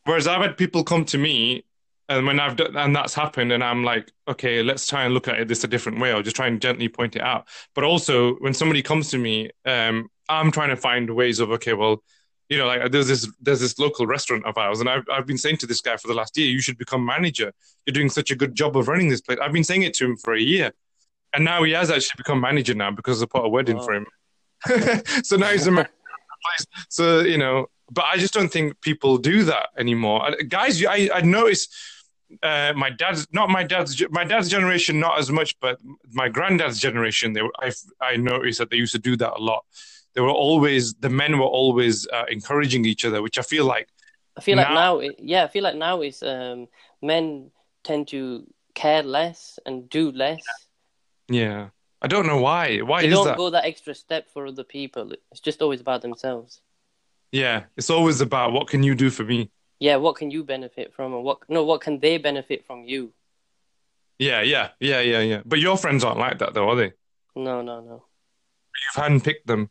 Whereas 0.03 0.27
I've 0.27 0.41
had 0.41 0.57
people 0.57 0.83
come 0.83 1.05
to 1.05 1.17
me, 1.17 1.63
and 2.09 2.25
when 2.25 2.39
I've 2.39 2.55
done, 2.55 2.75
and 2.77 2.95
that's 2.95 3.13
happened, 3.13 3.51
and 3.51 3.63
I'm 3.63 3.83
like, 3.83 4.11
okay, 4.27 4.63
let's 4.63 4.87
try 4.87 5.03
and 5.03 5.13
look 5.13 5.27
at 5.27 5.39
it 5.39 5.47
this 5.47 5.63
a 5.63 5.67
different 5.67 5.99
way. 5.99 6.11
I'll 6.11 6.21
just 6.21 6.35
try 6.35 6.47
and 6.47 6.61
gently 6.61 6.87
point 6.87 7.15
it 7.15 7.21
out. 7.21 7.47
But 7.75 7.83
also, 7.83 8.35
when 8.35 8.53
somebody 8.53 8.81
comes 8.81 9.09
to 9.11 9.17
me, 9.17 9.49
um, 9.65 10.09
I'm 10.29 10.51
trying 10.51 10.69
to 10.69 10.77
find 10.77 11.09
ways 11.15 11.39
of 11.39 11.51
okay, 11.51 11.73
well, 11.73 12.01
you 12.49 12.57
know, 12.57 12.65
like 12.65 12.91
there's 12.91 13.07
this 13.09 13.29
there's 13.41 13.59
this 13.59 13.77
local 13.77 14.07
restaurant 14.07 14.45
of 14.45 14.57
ours, 14.57 14.79
and 14.79 14.89
I've 14.89 15.03
I've 15.11 15.25
been 15.25 15.37
saying 15.37 15.57
to 15.57 15.67
this 15.67 15.81
guy 15.81 15.97
for 15.97 16.07
the 16.07 16.13
last 16.13 16.37
year, 16.37 16.47
you 16.47 16.61
should 16.61 16.77
become 16.77 17.05
manager. 17.05 17.51
You're 17.85 17.93
doing 17.93 18.09
such 18.09 18.31
a 18.31 18.35
good 18.35 18.55
job 18.55 18.77
of 18.77 18.87
running 18.87 19.09
this 19.09 19.21
place. 19.21 19.37
I've 19.41 19.51
been 19.53 19.63
saying 19.65 19.83
it 19.83 19.93
to 19.95 20.05
him 20.05 20.15
for 20.17 20.33
a 20.33 20.41
year, 20.41 20.71
and 21.33 21.43
now 21.43 21.63
he 21.63 21.73
has 21.73 21.89
actually 21.91 22.17
become 22.17 22.39
manager 22.39 22.73
now 22.73 22.91
because 22.91 23.21
I 23.21 23.25
put 23.25 23.43
a 23.45 23.49
wedding 23.49 23.77
Wow. 23.77 23.83
for 23.85 23.93
him. 23.95 24.05
so 25.23 25.35
now 25.35 25.47
he's 25.49 25.67
a 25.67 25.71
manager. 25.71 25.89
of 25.89 26.29
the 26.29 26.37
place. 26.45 26.85
So 26.89 27.19
you 27.19 27.37
know, 27.37 27.67
but 27.91 28.05
I 28.05 28.17
just 28.17 28.33
don't 28.33 28.49
think 28.51 28.79
people 28.81 29.17
do 29.17 29.43
that 29.43 29.69
anymore. 29.77 30.25
And 30.27 30.49
Guys, 30.49 30.83
I 30.85 31.09
I 31.13 31.21
notice 31.21 31.67
uh, 32.43 32.73
my 32.75 32.89
dad's 32.89 33.27
not 33.31 33.49
my 33.49 33.63
dad's 33.63 34.01
my 34.09 34.23
dad's 34.23 34.49
generation 34.49 34.99
not 34.99 35.17
as 35.19 35.31
much, 35.31 35.57
but 35.59 35.79
my 36.11 36.27
granddad's 36.29 36.79
generation. 36.79 37.33
They 37.33 37.41
were, 37.41 37.53
I 37.59 37.71
I 38.01 38.17
noticed 38.17 38.59
that 38.59 38.69
they 38.69 38.77
used 38.77 38.93
to 38.93 38.99
do 38.99 39.15
that 39.17 39.33
a 39.33 39.41
lot. 39.41 39.63
They 40.13 40.21
were 40.21 40.29
always 40.29 40.93
the 40.95 41.09
men 41.09 41.37
were 41.39 41.45
always 41.61 42.07
uh, 42.07 42.25
encouraging 42.29 42.85
each 42.85 43.05
other, 43.05 43.21
which 43.21 43.37
I 43.37 43.41
feel 43.43 43.65
like 43.65 43.87
I 44.37 44.41
feel 44.41 44.57
like 44.57 44.69
Now- 44.69 44.99
now, 44.99 45.09
yeah, 45.19 45.43
I 45.43 45.47
feel 45.47 45.63
like 45.63 45.75
now 45.75 46.01
is 46.01 46.21
um, 46.23 46.67
men 47.01 47.51
tend 47.83 48.07
to 48.09 48.45
care 48.75 49.03
less 49.03 49.57
and 49.65 49.89
do 49.89 50.11
less. 50.11 50.41
yeah. 51.29 51.69
I 51.99 52.07
don't 52.07 52.27
know 52.27 52.39
why. 52.39 52.77
Why 52.79 53.01
They 53.01 53.07
is 53.07 53.13
don't 53.15 53.25
that? 53.25 53.37
go 53.37 53.49
that 53.49 53.65
extra 53.65 53.95
step 53.95 54.29
for 54.31 54.45
other 54.45 54.63
people. 54.63 55.13
It's 55.31 55.39
just 55.39 55.63
always 55.63 55.81
about 55.81 56.03
themselves. 56.03 56.61
Yeah, 57.31 57.63
it's 57.75 57.89
always 57.89 58.21
about 58.21 58.51
what 58.53 58.67
can 58.67 58.83
you 58.83 58.93
do 58.93 59.09
for 59.09 59.23
me. 59.23 59.49
Yeah, 59.79 59.97
what 59.97 60.15
can 60.15 60.31
you 60.31 60.43
benefit 60.43 60.93
from, 60.93 61.13
and 61.13 61.23
what 61.23 61.39
no, 61.49 61.63
what 61.63 61.81
can 61.81 61.99
they 61.99 62.17
benefit 62.17 62.65
from 62.65 62.85
you? 62.85 63.13
Yeah, 64.19 64.41
yeah, 64.41 64.69
yeah, 64.79 65.01
yeah, 65.01 65.19
yeah. 65.21 65.41
But 65.45 65.59
your 65.59 65.77
friends 65.77 66.03
aren't 66.03 66.19
like 66.19 66.39
that, 66.39 66.53
though, 66.53 66.69
are 66.69 66.75
they? 66.75 66.93
No, 67.35 67.61
no, 67.61 67.81
no. 67.81 68.03
You've 68.95 69.03
handpicked 69.03 69.45
them. 69.45 69.69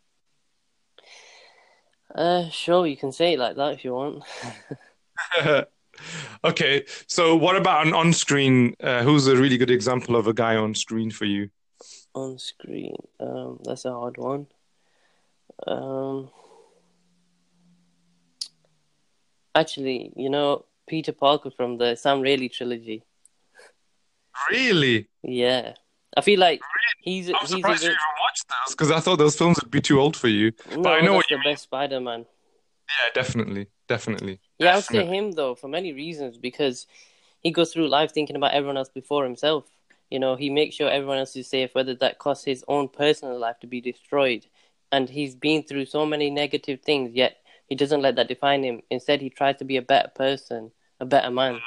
Uh, 2.15 2.49
sure, 2.51 2.87
you 2.87 2.97
can 2.97 3.13
say 3.13 3.35
it 3.35 3.39
like 3.39 3.57
that 3.57 3.75
if 3.75 3.85
you 3.85 3.93
want. 3.93 4.23
okay, 6.45 6.85
so 7.09 7.35
what 7.35 7.57
about 7.57 7.87
an 7.87 7.93
on-screen? 7.93 8.75
Uh, 8.81 9.03
who's 9.03 9.27
a 9.27 9.37
really 9.37 9.59
good 9.59 9.71
example 9.71 10.15
of 10.15 10.29
a 10.29 10.33
guy 10.33 10.57
on 10.57 10.75
screen 10.75 11.11
for 11.11 11.25
you? 11.25 11.51
On 12.15 12.39
screen, 12.39 12.97
um, 13.21 13.59
that's 13.65 13.85
a 13.85 13.93
hard 13.93 14.17
one. 14.17 14.47
Um, 15.67 16.31
actually, 19.57 20.13
you 20.15 20.31
know, 20.31 20.65
Peter 20.87 21.13
Parker 21.13 21.51
from 21.51 21.79
the 21.79 21.97
Sam 21.97 22.21
Raimi 22.21 22.53
trilogy. 22.53 23.03
Really? 24.51 25.09
Yeah, 25.23 25.73
I 26.17 26.21
feel 26.21 26.39
like 26.39 26.61
he's 27.01 27.29
I'm 27.29 27.35
he's 27.41 27.51
a 27.51 27.57
surprised 27.57 27.83
you 27.83 27.89
bit, 27.89 27.95
even 27.95 28.23
watched 28.23 28.49
those 28.49 28.75
because 28.75 28.91
I 28.91 29.01
thought 29.01 29.19
those 29.19 29.37
films 29.37 29.59
would 29.61 29.71
be 29.71 29.81
too 29.81 29.99
old 29.99 30.17
for 30.17 30.29
you. 30.29 30.53
no, 30.71 30.91
I 30.91 31.01
know 31.01 31.15
what 31.15 31.31
you 31.31 31.39
the 31.39 31.43
best 31.43 31.65
Spider-Man. 31.65 32.21
Yeah, 32.21 33.11
definitely, 33.15 33.67
definitely. 33.89 34.41
Yeah, 34.59 34.73
I 34.73 34.77
would 34.77 34.85
say 34.85 35.05
him 35.05 35.33
though 35.33 35.55
for 35.55 35.69
many 35.69 35.93
reasons 35.93 36.37
because 36.39 36.87
he 37.43 37.51
goes 37.51 37.73
through 37.73 37.89
life 37.89 38.13
thinking 38.13 38.37
about 38.37 38.53
everyone 38.53 38.77
else 38.77 38.89
before 38.89 39.25
himself. 39.25 39.65
You 40.11 40.21
know, 40.21 40.37
he 40.37 40.51
makes 40.51 40.77
sure 40.77 40.89
everyone 40.89 41.19
else 41.19 41.35
is 41.35 41.49
safe, 41.49 41.75
whether 41.75 41.95
that 41.97 42.19
costs 42.19 42.45
his 42.45 42.65
own 42.69 42.89
personal 42.89 43.39
life 43.39 43.59
to 43.61 43.67
be 43.67 43.81
destroyed. 43.81 44.47
And 44.93 45.09
he's 45.11 45.35
been 45.35 45.65
through 45.65 45.87
so 45.87 46.07
many 46.07 46.31
negative 46.31 46.81
things, 46.83 47.13
yet 47.13 47.39
he 47.69 47.75
doesn't 47.75 48.03
let 48.03 48.17
that 48.17 48.29
define 48.29 48.63
him. 48.65 48.83
Instead, 48.91 49.21
he 49.21 49.31
tries 49.31 49.57
to 49.57 49.65
be 49.65 49.77
a 49.77 49.83
better 49.83 50.11
person, 50.15 50.71
a 51.01 51.05
better 51.07 51.31
man. 51.31 51.61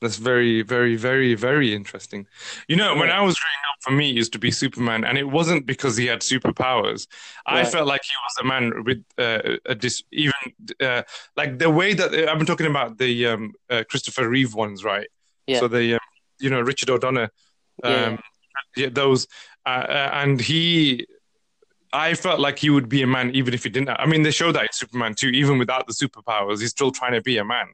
That's 0.00 0.16
very, 0.16 0.62
very, 0.62 0.96
very, 0.96 1.34
very 1.36 1.72
interesting. 1.72 2.26
You 2.66 2.74
know, 2.74 2.96
when 2.96 3.08
I 3.10 3.20
was 3.20 3.38
growing 3.38 3.62
up, 3.70 3.78
for 3.82 3.92
me, 3.92 4.10
it 4.10 4.16
used 4.16 4.32
to 4.32 4.38
be 4.40 4.50
Superman, 4.50 5.04
and 5.04 5.16
it 5.16 5.28
wasn't 5.28 5.64
because 5.64 5.96
he 5.96 6.06
had 6.06 6.20
superpowers. 6.22 7.06
I 7.46 7.64
felt 7.64 7.86
like 7.86 8.02
he 8.02 8.10
was 8.26 8.44
a 8.44 8.44
man 8.44 8.82
with 8.84 9.04
uh, 9.16 9.58
a 9.64 9.76
dis- 9.76 10.02
even 10.10 10.32
uh, 10.80 11.02
like 11.36 11.60
the 11.60 11.70
way 11.70 11.94
that 11.94 12.12
I've 12.28 12.36
been 12.36 12.46
talking 12.46 12.66
about 12.66 12.98
the 12.98 13.28
um, 13.28 13.52
uh, 13.70 13.84
Christopher 13.88 14.28
Reeve 14.28 14.54
ones, 14.54 14.82
right? 14.82 15.06
Yeah. 15.46 15.60
So 15.60 15.68
the 15.68 15.94
um, 15.94 16.00
you 16.40 16.50
know 16.50 16.60
Richard 16.60 16.90
O'Donnell, 16.90 17.28
Yeah. 17.84 18.06
um, 18.06 18.18
yeah, 18.76 18.88
those, 18.90 19.28
uh, 19.64 19.68
uh, 19.68 20.10
and 20.14 20.40
he. 20.40 21.06
I 21.92 22.14
felt 22.14 22.40
like 22.40 22.58
he 22.58 22.70
would 22.70 22.88
be 22.88 23.02
a 23.02 23.06
man 23.06 23.30
even 23.34 23.52
if 23.54 23.64
he 23.64 23.70
didn't. 23.70 23.90
I 23.90 24.06
mean, 24.06 24.22
they 24.22 24.30
show 24.30 24.52
that 24.52 24.62
in 24.62 24.68
Superman 24.72 25.14
too. 25.14 25.28
Even 25.28 25.58
without 25.58 25.86
the 25.86 25.92
superpowers, 25.92 26.60
he's 26.60 26.70
still 26.70 26.90
trying 26.90 27.12
to 27.12 27.20
be 27.22 27.38
a 27.38 27.44
man. 27.44 27.66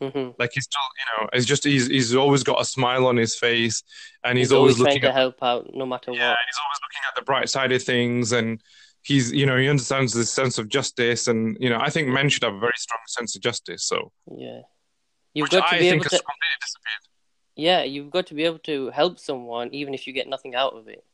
hmm 0.00 0.30
Like 0.38 0.52
he's 0.54 0.64
still, 0.64 0.80
you 0.98 1.22
know, 1.22 1.28
it's 1.32 1.46
just 1.46 1.64
he's 1.64 1.86
he's 1.86 2.14
always 2.14 2.42
got 2.42 2.60
a 2.60 2.64
smile 2.64 3.06
on 3.06 3.16
his 3.16 3.34
face, 3.34 3.82
and 4.24 4.38
he's, 4.38 4.48
He's, 4.48 4.52
always, 4.52 4.74
always, 4.74 4.82
trying 4.82 4.94
looking 4.94 5.02
to 5.02 5.08
at 5.08 5.14
help 5.14 5.42
out 5.42 5.70
no 5.74 5.86
matter 5.86 6.12
yeah, 6.12 6.28
what. 6.28 6.38
and 6.38 6.46
he's 6.48 6.58
always 6.62 6.78
looking 6.84 7.02
at 7.08 7.14
the 7.16 7.22
bright 7.22 7.48
side 7.48 7.72
of 7.72 7.82
things, 7.82 8.32
and 8.32 8.60
he's 9.02 9.32
you 9.32 9.46
know 9.46 9.56
he 9.56 9.68
understands 9.68 10.12
the 10.12 10.24
sense 10.24 10.58
of 10.58 10.68
justice, 10.68 11.26
and 11.26 11.56
you 11.60 11.68
know 11.70 11.78
I 11.80 11.90
think 11.90 12.08
men 12.08 12.28
should 12.28 12.44
have 12.44 12.54
a 12.54 12.60
very 12.60 12.72
strong 12.76 13.00
sense 13.06 13.34
of 13.36 13.42
justice. 13.42 13.84
So 13.84 14.12
Yeah. 14.36 14.60
You've 15.34 15.44
which 15.44 15.52
got 15.52 15.68
to 15.68 15.74
I 15.74 15.78
be 15.78 15.88
think 15.88 16.02
able 16.02 16.04
has 16.04 16.12
to 16.12 16.24
completely 16.24 16.58
disappeared. 16.60 17.04
Yeah, 17.56 17.82
you've 17.82 18.10
got 18.10 18.26
to 18.28 18.34
be 18.34 18.44
able 18.44 18.58
to 18.60 18.90
help 18.90 19.18
someone 19.18 19.74
even 19.74 19.92
if 19.94 20.06
you 20.06 20.12
get 20.12 20.28
nothing 20.28 20.54
out 20.54 20.74
of 20.74 20.88
it. 20.88 21.04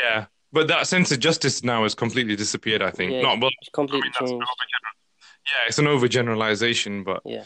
Yeah, 0.00 0.26
but 0.52 0.68
that 0.68 0.86
sense 0.86 1.10
of 1.12 1.18
justice 1.20 1.62
now 1.64 1.82
has 1.82 1.94
completely 1.94 2.36
disappeared. 2.36 2.82
I 2.82 2.90
think 2.90 3.12
Yeah, 3.12 3.22
not 3.22 3.40
well. 3.40 3.50
It's 3.60 3.70
I 3.76 3.82
mean, 3.82 3.94
an 3.94 4.12
changed. 4.12 4.44
yeah, 5.46 5.66
it's 5.68 5.78
an 5.78 5.86
overgeneralization, 5.86 7.04
but 7.04 7.22
Yeah. 7.24 7.44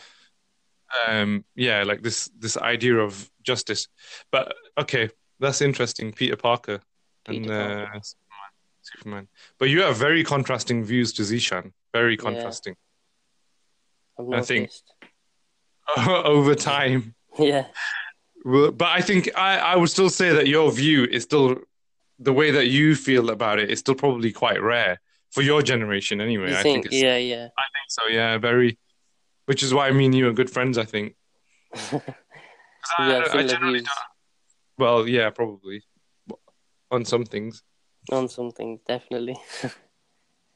um, 1.07 1.45
yeah, 1.55 1.83
like 1.85 2.03
this 2.03 2.29
this 2.39 2.57
idea 2.57 2.97
of 2.99 3.31
justice. 3.43 3.89
But 4.31 4.55
okay, 4.79 5.11
that's 5.39 5.61
interesting. 5.61 6.13
Peter 6.13 6.37
Parker 6.37 6.81
Peter 7.27 7.53
uh, 7.53 7.87
Parker. 7.87 8.01
Superman. 8.03 8.51
Superman. 8.83 9.29
But 9.59 9.69
you 9.69 9.83
have 9.83 9.97
very 9.97 10.25
contrasting 10.25 10.85
views 10.85 11.13
to 11.15 11.23
Zishan. 11.23 11.73
Very 11.93 12.17
contrasting 12.17 12.77
I've 14.19 14.31
I 14.33 14.43
think- 14.43 14.71
over 15.97 16.55
time. 16.55 17.15
Yeah. 17.39 17.67
But 18.45 18.83
I 18.83 19.01
think 19.03 19.29
I, 19.37 19.59
I 19.59 19.77
would 19.77 19.91
still 19.91 20.09
say 20.09 20.31
that 20.33 20.47
your 20.47 20.71
view 20.73 21.05
is 21.05 21.25
still 21.25 21.57
the 22.21 22.33
way 22.33 22.51
that 22.51 22.67
you 22.67 22.95
feel 22.95 23.31
about 23.31 23.59
it 23.59 23.71
is 23.71 23.79
still 23.81 23.95
probably 23.95 24.31
quite 24.31 24.61
rare 24.63 25.01
for 25.33 25.43
your 25.43 25.63
generation 25.63 26.21
anyway. 26.21 26.51
You 26.51 26.57
I 26.59 26.63
think, 26.63 26.89
think 26.91 27.03
yeah, 27.03 27.17
yeah. 27.17 27.49
I 27.59 27.67
think 27.75 27.89
so. 27.89 28.03
Yeah, 28.09 28.39
very. 28.39 28.79
Which 29.47 29.63
is 29.63 29.73
why 29.75 29.91
me 29.91 30.05
and 30.07 30.15
you 30.15 30.29
are 30.29 30.33
good 30.33 30.51
friends. 30.51 30.79
I 30.79 30.85
think. 30.85 31.15
I- 31.75 32.01
Yeah, 32.99 33.19
I 33.25 33.29
similar 33.29 33.49
generally 33.49 33.79
don't- 33.81 33.89
Well, 34.79 35.07
yeah, 35.09 35.31
probably 35.31 35.83
on 36.91 37.05
some 37.05 37.25
things. 37.25 37.63
on 38.11 38.29
something, 38.29 38.81
definitely. 38.87 39.37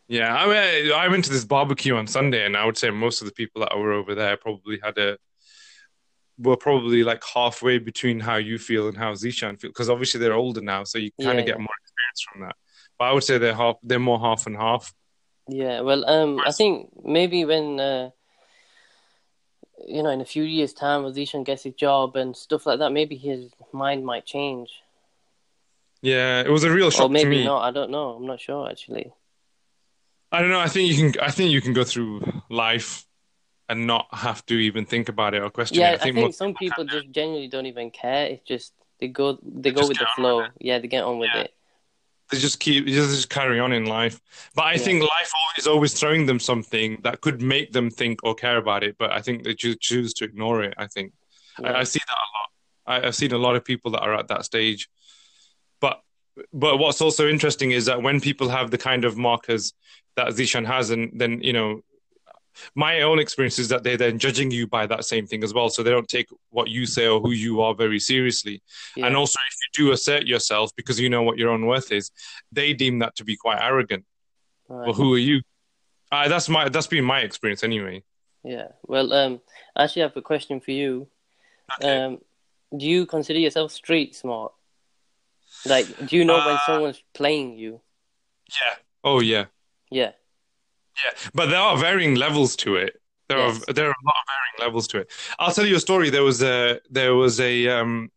Yeah, 0.06 0.34
I 0.36 0.46
mean, 0.46 0.92
I 0.92 1.08
went 1.08 1.24
to 1.24 1.30
this 1.30 1.46
barbecue 1.46 1.96
on 1.96 2.06
Sunday, 2.06 2.44
and 2.44 2.58
I 2.58 2.66
would 2.66 2.76
say 2.76 2.90
most 2.90 3.22
of 3.22 3.26
the 3.26 3.32
people 3.32 3.62
that 3.62 3.74
were 3.78 3.92
over 3.92 4.14
there 4.14 4.36
probably 4.36 4.78
had 4.82 4.98
a 4.98 5.16
were 6.38 6.56
probably 6.56 7.04
like 7.04 7.22
halfway 7.24 7.78
between 7.78 8.20
how 8.20 8.36
you 8.36 8.58
feel 8.58 8.88
and 8.88 8.96
how 8.96 9.12
Zishan 9.12 9.60
feel, 9.60 9.70
because 9.70 9.90
obviously 9.90 10.20
they're 10.20 10.34
older 10.34 10.60
now, 10.60 10.84
so 10.84 10.98
you 10.98 11.10
kind 11.22 11.38
Yeah, 11.38 11.40
of 11.40 11.46
get 11.46 11.56
yeah. 11.56 11.62
more 11.62 11.74
experience 11.82 12.22
from 12.30 12.40
that. 12.42 12.56
But 12.98 13.04
I 13.06 13.12
would 13.12 13.24
say 13.24 13.38
they're 13.38 13.54
half, 13.54 13.76
they're 13.82 13.98
more 13.98 14.20
half 14.20 14.46
and 14.46 14.56
half. 14.56 14.92
Yeah, 15.48 15.80
well, 15.80 16.08
um, 16.08 16.40
I 16.40 16.52
think 16.52 16.90
maybe 17.04 17.44
when, 17.44 17.78
uh, 17.78 18.10
you 19.86 20.02
know, 20.02 20.10
in 20.10 20.20
a 20.20 20.24
few 20.24 20.42
years' 20.42 20.72
time, 20.72 21.04
when 21.04 21.12
Zishan 21.12 21.44
gets 21.44 21.64
his 21.64 21.74
job 21.74 22.16
and 22.16 22.34
stuff 22.36 22.66
like 22.66 22.78
that, 22.78 22.92
maybe 22.92 23.16
his 23.16 23.50
mind 23.72 24.04
might 24.04 24.24
change. 24.24 24.70
Yeah, 26.00 26.40
it 26.40 26.50
was 26.50 26.64
a 26.64 26.70
real 26.70 26.86
Or 26.86 26.90
shock 26.90 27.08
to 27.08 27.12
maybe 27.12 27.38
me. 27.38 27.44
not. 27.44 27.62
I 27.62 27.70
don't 27.70 27.90
know. 27.90 28.10
I'm 28.10 28.26
not 28.26 28.40
sure, 28.40 28.68
actually. 28.70 29.12
I 30.32 30.40
don't 30.40 30.50
know. 30.50 30.60
I 30.60 30.68
think 30.68 30.90
you 30.92 31.12
can. 31.12 31.20
I 31.20 31.30
think 31.30 31.52
you 31.52 31.60
can 31.60 31.72
go 31.72 31.84
through 31.84 32.22
life 32.50 33.04
and 33.68 33.86
not 33.86 34.06
have 34.12 34.44
to 34.46 34.54
even 34.54 34.84
think 34.84 35.08
about 35.08 35.34
it 35.34 35.42
or 35.42 35.50
question 35.50 35.78
Yeah, 35.78 35.92
it. 35.92 36.00
I 36.00 36.04
think, 36.04 36.16
most 36.16 36.38
some 36.38 36.54
people 36.54 36.84
just 36.84 37.10
genuinely 37.10 37.48
don't 37.48 37.66
even 37.66 37.90
care. 37.90 38.26
It's 38.26 38.44
just 38.46 38.72
they 39.00 39.08
go 39.08 39.38
they 39.42 39.70
go 39.70 39.88
with 39.88 39.98
the 39.98 40.06
flow. 40.14 40.46
Yeah, 40.60 40.78
they 40.78 40.88
get 40.88 41.04
on 41.04 41.18
with 41.18 41.30
Yeah. 41.34 41.42
it. 41.42 41.54
they 42.30 42.38
just 42.38 42.58
keep 42.58 42.86
they 42.86 42.92
just 42.92 43.28
carry 43.28 43.60
on 43.60 43.72
in 43.72 43.84
life. 43.84 44.20
But 44.54 44.64
I 44.64 44.72
Yeah. 44.72 44.78
think 44.78 45.02
life 45.02 45.32
is 45.58 45.66
always 45.66 45.92
throwing 45.98 46.26
them 46.26 46.40
something 46.40 46.98
that 47.02 47.20
could 47.20 47.40
make 47.42 47.72
them 47.72 47.90
think 47.90 48.20
or 48.24 48.34
care 48.34 48.56
about 48.56 48.82
it. 48.82 48.96
But 48.98 49.12
I 49.12 49.20
think 49.20 49.44
they 49.44 49.54
choose 49.54 50.14
to 50.14 50.24
ignore 50.24 50.62
it. 50.62 50.74
I 50.78 50.86
think 50.86 51.12
Yeah. 51.60 51.72
I, 51.72 51.80
I 51.80 51.84
see 51.84 52.00
that 52.06 52.16
a 52.26 52.28
lot. 52.36 53.02
I, 53.02 53.06
I've 53.06 53.14
seen 53.16 53.32
a 53.32 53.38
lot 53.38 53.56
of 53.56 53.64
people 53.64 53.90
that 53.92 54.02
are 54.02 54.14
at 54.14 54.28
that 54.28 54.44
stage. 54.44 54.88
But 55.80 56.00
but 56.52 56.78
what's 56.78 57.00
also 57.00 57.28
interesting 57.28 57.70
is 57.72 57.84
that 57.86 58.02
when 58.02 58.20
people 58.20 58.48
have 58.48 58.70
the 58.70 58.78
kind 58.78 59.04
of 59.04 59.16
markers 59.16 59.72
that 60.16 60.28
Zishan 60.28 60.66
has, 60.66 60.90
and 60.90 61.10
then 61.14 61.42
you 61.42 61.52
know. 61.52 61.80
My 62.74 63.02
own 63.02 63.18
experience 63.18 63.58
is 63.58 63.68
that 63.68 63.82
they're 63.82 63.96
then 63.96 64.18
judging 64.18 64.50
you 64.50 64.66
by 64.66 64.86
that 64.86 65.04
same 65.04 65.26
thing 65.26 65.42
as 65.44 65.52
well. 65.52 65.68
So 65.68 65.82
they 65.82 65.90
don't 65.90 66.08
take 66.08 66.28
what 66.50 66.68
you 66.68 66.86
say 66.86 67.06
or 67.06 67.20
who 67.20 67.32
you 67.32 67.60
are 67.62 67.74
very 67.74 67.98
seriously. 67.98 68.62
Yeah. 68.96 69.06
And 69.06 69.16
also, 69.16 69.38
if 69.48 69.56
you 69.62 69.86
do 69.86 69.92
assert 69.92 70.26
yourself 70.26 70.70
because 70.76 71.00
you 71.00 71.08
know 71.08 71.22
what 71.22 71.38
your 71.38 71.50
own 71.50 71.66
worth 71.66 71.92
is, 71.92 72.10
they 72.52 72.72
deem 72.72 73.00
that 73.00 73.16
to 73.16 73.24
be 73.24 73.36
quite 73.36 73.60
arrogant. 73.60 74.04
Right. 74.68 74.86
Well, 74.86 74.94
who 74.94 75.14
are 75.14 75.18
you? 75.18 75.42
Uh, 76.12 76.28
that's 76.28 76.48
my 76.48 76.68
that's 76.68 76.86
been 76.86 77.04
my 77.04 77.20
experience 77.20 77.64
anyway. 77.64 78.02
Yeah. 78.44 78.68
Well, 78.86 79.12
um, 79.12 79.40
I 79.74 79.84
actually 79.84 80.02
have 80.02 80.16
a 80.16 80.22
question 80.22 80.60
for 80.60 80.70
you. 80.70 81.08
Um, 81.82 82.18
do 82.76 82.86
you 82.86 83.06
consider 83.06 83.38
yourself 83.38 83.72
street 83.72 84.14
smart? 84.14 84.52
Like, 85.66 85.86
do 86.06 86.16
you 86.16 86.24
know 86.24 86.36
when 86.36 86.56
Uh, 86.56 86.66
someone's 86.66 87.02
playing 87.14 87.56
you? 87.56 87.80
Yeah. 88.48 88.74
Oh 89.02 89.20
yeah. 89.20 89.46
Yeah. 89.90 90.12
Yeah, 91.02 91.10
but 91.34 91.46
there 91.46 91.60
are 91.60 91.76
varying 91.76 92.14
levels 92.16 92.56
to 92.56 92.76
it. 92.76 93.00
There 93.28 93.38
Yes. 93.38 93.64
are 93.68 93.72
there 93.72 93.86
are 93.86 93.90
a 94.02 94.06
lot 94.06 94.14
of 94.22 94.26
varying 94.34 94.68
levels 94.68 94.86
to 94.88 94.98
it. 94.98 95.10
I'll 95.38 95.52
tell 95.52 95.66
you 95.66 95.76
a 95.76 95.80
story. 95.80 96.10
There 96.10 96.22
was 96.24 96.42
a 96.42 96.80
there 96.90 97.14
was 97.14 97.40
a 97.40 97.68
um 97.68 98.10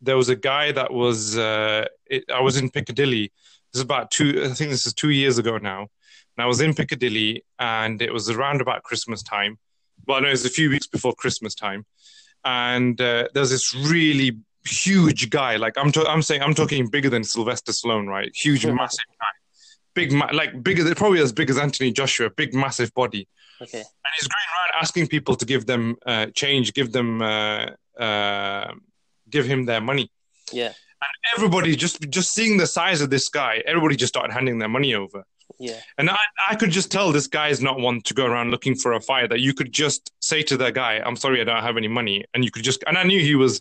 there 0.00 0.16
was 0.16 0.28
a 0.28 0.36
guy 0.36 0.72
that 0.72 0.92
was 0.92 1.36
uh 1.36 1.86
it, 2.06 2.24
I 2.32 2.40
was 2.40 2.56
in 2.56 2.70
Piccadilly. 2.70 3.32
This 3.72 3.80
is 3.80 3.84
about 3.90 4.10
two. 4.10 4.42
I 4.44 4.48
think 4.54 4.70
this 4.70 4.86
is 4.86 4.94
two 4.94 5.10
years 5.10 5.36
ago 5.38 5.58
now. 5.58 5.80
And 6.36 6.44
I 6.44 6.46
was 6.46 6.60
in 6.60 6.74
Piccadilly, 6.74 7.44
and 7.58 8.00
it 8.00 8.12
was 8.12 8.30
around 8.30 8.60
about 8.62 8.82
Christmas 8.84 9.22
time. 9.22 9.58
Well, 10.06 10.20
no, 10.22 10.28
it 10.28 10.30
was 10.30 10.46
a 10.46 10.50
few 10.50 10.70
weeks 10.70 10.86
before 10.86 11.14
Christmas 11.14 11.54
time, 11.54 11.84
and 12.44 13.00
uh, 13.00 13.28
there's 13.34 13.50
this 13.50 13.74
really 13.74 14.38
huge 14.64 15.28
guy. 15.30 15.56
Like 15.56 15.76
I'm, 15.76 15.92
to- 15.92 16.08
I'm 16.08 16.22
saying, 16.22 16.42
I'm 16.42 16.54
talking 16.54 16.88
bigger 16.88 17.10
than 17.10 17.24
Sylvester 17.24 17.72
Stallone, 17.72 18.06
right? 18.08 18.30
Huge, 18.34 18.64
massive 18.66 19.04
guy, 19.20 19.26
big, 19.94 20.12
ma- 20.12 20.30
like 20.32 20.62
bigger, 20.62 20.94
probably 20.94 21.20
as 21.20 21.32
big 21.32 21.50
as 21.50 21.58
Anthony 21.58 21.92
Joshua, 21.92 22.30
big, 22.30 22.54
massive 22.54 22.92
body 22.94 23.28
Okay. 23.60 23.78
and 23.78 24.12
he's 24.18 24.28
going 24.28 24.46
around 24.52 24.82
asking 24.82 25.06
people 25.08 25.36
to 25.36 25.44
give 25.44 25.66
them 25.66 25.96
uh, 26.06 26.26
change, 26.34 26.74
give 26.74 26.92
them, 26.92 27.22
uh, 27.22 27.66
uh, 27.98 28.72
give 29.30 29.46
him 29.46 29.64
their 29.66 29.80
money. 29.80 30.10
Yeah. 30.52 30.66
And 31.04 31.10
everybody 31.36 31.74
just 31.76 32.00
just 32.10 32.32
seeing 32.32 32.58
the 32.58 32.66
size 32.66 33.00
of 33.00 33.10
this 33.10 33.28
guy, 33.28 33.62
everybody 33.66 33.96
just 33.96 34.12
started 34.14 34.32
handing 34.32 34.58
their 34.58 34.68
money 34.68 34.94
over. 34.94 35.24
Yeah. 35.58 35.80
And 35.98 36.08
I, 36.10 36.16
I 36.50 36.54
could 36.54 36.70
just 36.70 36.90
tell 36.92 37.12
this 37.12 37.26
guy 37.26 37.48
is 37.48 37.60
not 37.60 37.78
one 37.80 38.00
to 38.02 38.14
go 38.14 38.24
around 38.24 38.50
looking 38.50 38.74
for 38.76 38.92
a 38.92 39.00
fight. 39.00 39.28
That 39.30 39.40
you 39.40 39.52
could 39.52 39.72
just 39.72 40.12
say 40.20 40.42
to 40.44 40.56
the 40.56 40.70
guy, 40.70 41.00
"I'm 41.04 41.16
sorry, 41.16 41.40
I 41.40 41.44
don't 41.44 41.62
have 41.62 41.76
any 41.76 41.88
money," 41.88 42.24
and 42.34 42.44
you 42.44 42.50
could 42.50 42.62
just. 42.62 42.84
And 42.86 42.96
I 42.96 43.02
knew 43.02 43.20
he 43.20 43.34
was, 43.34 43.60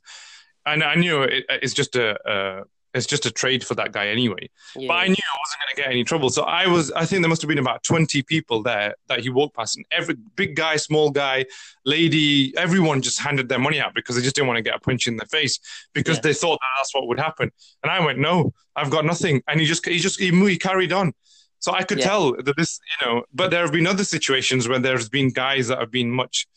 and 0.65 0.83
I 0.83 0.95
knew 0.95 1.23
it, 1.23 1.45
it's 1.49 1.73
just 1.73 1.95
a, 1.95 2.07
uh, 2.29 2.63
it's 2.93 3.05
just 3.05 3.25
a 3.25 3.31
trade 3.31 3.65
for 3.65 3.73
that 3.75 3.93
guy 3.93 4.07
anyway. 4.07 4.49
Yeah. 4.75 4.87
But 4.89 4.93
I 4.95 5.07
knew 5.07 5.13
I 5.15 5.37
wasn't 5.39 5.59
going 5.61 5.75
to 5.75 5.81
get 5.81 5.91
any 5.91 6.03
trouble. 6.03 6.29
So 6.29 6.43
I 6.43 6.67
was, 6.67 6.91
I 6.91 7.05
think 7.05 7.21
there 7.21 7.29
must 7.29 7.41
have 7.41 7.47
been 7.47 7.57
about 7.57 7.83
20 7.83 8.21
people 8.23 8.61
there 8.61 8.95
that 9.07 9.21
he 9.21 9.29
walked 9.29 9.55
past. 9.55 9.77
And 9.77 9.85
every 9.91 10.15
big 10.35 10.55
guy, 10.55 10.75
small 10.75 11.09
guy, 11.09 11.45
lady, 11.85 12.55
everyone 12.57 13.01
just 13.01 13.19
handed 13.19 13.47
their 13.47 13.59
money 13.59 13.79
out 13.79 13.93
because 13.95 14.15
they 14.17 14.21
just 14.21 14.35
didn't 14.35 14.47
want 14.47 14.57
to 14.57 14.61
get 14.63 14.75
a 14.75 14.79
punch 14.79 15.07
in 15.07 15.15
the 15.15 15.25
face 15.27 15.59
because 15.93 16.17
Yeah. 16.17 16.21
they 16.23 16.33
thought 16.33 16.59
that 16.59 16.67
that's 16.79 16.93
what 16.93 17.07
would 17.07 17.19
happen. 17.19 17.49
And 17.81 17.91
I 17.91 18.03
went, 18.05 18.19
no, 18.19 18.53
I've 18.75 18.89
got 18.89 19.05
nothing. 19.05 19.41
And 19.47 19.59
he 19.61 19.65
just, 19.65 19.85
he 19.85 19.97
just, 19.99 20.19
he, 20.19 20.31
he 20.49 20.57
carried 20.57 20.91
on. 20.91 21.13
So 21.59 21.71
I 21.71 21.83
could 21.83 21.99
Yeah. 21.99 22.07
tell 22.07 22.33
that 22.43 22.57
this, 22.57 22.79
you 22.99 23.07
know, 23.07 23.23
but 23.33 23.51
there 23.51 23.61
have 23.61 23.71
been 23.71 23.87
other 23.87 24.03
situations 24.03 24.67
where 24.67 24.79
there's 24.79 25.07
been 25.07 25.29
guys 25.29 25.67
that 25.69 25.79
have 25.79 25.91
been 25.91 26.11
much 26.11 26.47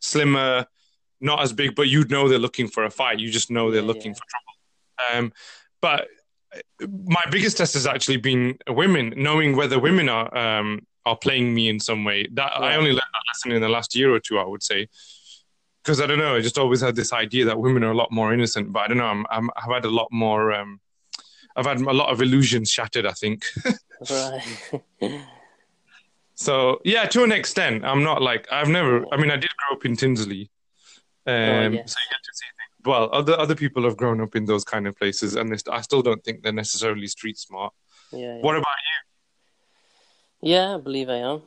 slimmer, 0.00 0.66
not 1.20 1.42
as 1.42 1.52
big, 1.52 1.74
but 1.74 1.88
you 1.88 2.04
know 2.06 2.28
they're 2.28 2.38
looking 2.38 2.68
for 2.68 2.84
a 2.84 2.90
fight. 2.90 3.18
You 3.18 3.30
just 3.30 3.50
know 3.50 3.70
they're 3.70 3.82
looking 3.82 4.14
for 4.14 4.22
trouble. 4.28 5.18
Um, 5.18 5.32
but 5.80 6.08
my 6.80 7.22
biggest 7.30 7.58
test 7.58 7.74
has 7.74 7.86
actually 7.86 8.16
been 8.16 8.56
women, 8.68 9.12
knowing 9.16 9.54
whether 9.56 9.78
women 9.78 10.08
are 10.08 10.34
um, 10.36 10.86
are 11.04 11.16
playing 11.16 11.54
me 11.54 11.68
in 11.68 11.78
some 11.80 12.04
way. 12.04 12.26
That 12.32 12.52
I 12.58 12.76
only 12.76 12.90
learned 12.90 13.12
that 13.12 13.22
lesson 13.28 13.52
in 13.52 13.60
the 13.62 13.68
last 13.68 13.94
year 13.94 14.14
or 14.14 14.20
two, 14.20 14.38
I 14.38 14.44
would 14.44 14.62
say. 14.62 14.88
Because 15.82 16.00
I 16.00 16.06
don't 16.06 16.18
know, 16.18 16.36
I 16.36 16.40
just 16.40 16.58
always 16.58 16.80
had 16.80 16.96
this 16.96 17.12
idea 17.12 17.44
that 17.46 17.58
women 17.58 17.82
are 17.84 17.92
a 17.92 17.96
lot 17.96 18.10
more 18.10 18.32
innocent, 18.34 18.72
but 18.72 18.80
I 18.80 18.88
don't 18.88 18.98
know. 18.98 19.06
I'm, 19.06 19.24
I'm 19.30 19.50
I've 19.56 19.72
had 19.72 19.84
a 19.84 19.90
lot 19.90 20.08
more. 20.10 20.52
Um, 20.52 20.80
I've 21.56 21.66
had 21.66 21.80
a 21.80 21.92
lot 21.92 22.10
of 22.10 22.20
illusions 22.22 22.70
shattered. 22.70 23.06
I 23.06 23.12
think. 23.12 23.44
Right. 24.08 24.44
So 26.34 26.80
yeah, 26.84 27.04
to 27.06 27.24
an 27.24 27.32
extent, 27.32 27.84
I'm 27.84 28.04
not 28.04 28.22
like 28.22 28.46
I've 28.52 28.68
never. 28.68 29.04
I 29.12 29.16
mean, 29.16 29.30
I 29.32 29.36
did 29.36 29.50
grow 29.58 29.76
up 29.76 29.84
in 29.84 29.96
Tinsley, 29.96 30.48
um, 31.26 31.34
Oh, 31.34 31.68
yes. 31.70 31.92
so 31.92 31.98
you 31.98 32.10
get 32.10 32.22
to 32.22 32.32
see 32.32 32.46
things. 32.58 32.67
Well, 32.84 33.08
other 33.12 33.38
other 33.38 33.54
people 33.56 33.82
have 33.84 33.96
grown 33.96 34.20
up 34.20 34.36
in 34.36 34.44
those 34.46 34.64
kind 34.64 34.86
of 34.86 34.96
places, 34.96 35.34
and 35.34 35.50
they 35.50 35.56
st- 35.56 35.74
I 35.74 35.80
still 35.80 36.02
don't 36.02 36.22
think 36.24 36.42
they're 36.42 36.52
necessarily 36.52 37.06
street 37.08 37.36
smart. 37.38 37.72
yeah. 38.12 38.36
yeah. 38.36 38.40
What 38.40 38.56
about 38.56 38.76
you? 40.42 40.50
Yeah, 40.52 40.76
I 40.76 40.78
believe 40.78 41.08
I 41.08 41.16
am 41.16 41.42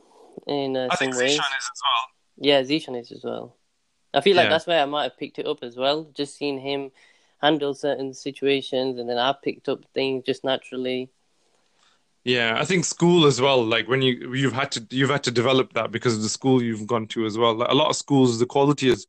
in 0.46 0.76
uh, 0.76 0.88
I 0.90 0.94
some 0.94 1.06
think 1.12 1.16
ways. 1.16 1.32
Zishan 1.32 1.58
is 1.58 1.64
as 1.64 1.80
well. 1.82 2.06
Yeah, 2.36 2.62
Zishan 2.62 3.00
is 3.00 3.10
as 3.12 3.24
well. 3.24 3.56
I 4.14 4.20
feel 4.20 4.36
like 4.36 4.44
Yeah. 4.44 4.50
that's 4.50 4.66
where 4.66 4.82
I 4.82 4.84
might 4.84 5.04
have 5.04 5.16
picked 5.18 5.38
it 5.38 5.46
up 5.46 5.62
as 5.62 5.76
well. 5.76 6.10
Just 6.14 6.36
seeing 6.36 6.58
him 6.60 6.90
handle 7.40 7.72
certain 7.74 8.12
situations, 8.12 8.98
and 8.98 9.08
then 9.08 9.18
I 9.18 9.34
picked 9.42 9.68
up 9.68 9.84
things 9.94 10.24
just 10.24 10.44
naturally. 10.44 11.10
Yeah, 12.24 12.56
I 12.56 12.64
think 12.64 12.84
school 12.84 13.26
as 13.26 13.40
well. 13.40 13.64
Like 13.64 13.88
when 13.88 14.00
you 14.00 14.32
you've 14.32 14.52
had 14.52 14.70
to 14.72 14.86
you've 14.90 15.10
had 15.10 15.24
to 15.24 15.32
develop 15.32 15.72
that 15.72 15.90
because 15.90 16.16
of 16.16 16.22
the 16.22 16.28
school 16.28 16.62
you've 16.62 16.86
gone 16.86 17.08
to 17.08 17.26
as 17.26 17.36
well. 17.36 17.54
Like 17.54 17.70
a 17.70 17.74
lot 17.74 17.90
of 17.90 17.96
schools, 17.96 18.38
the 18.38 18.46
quality 18.46 18.88
is 18.88 19.06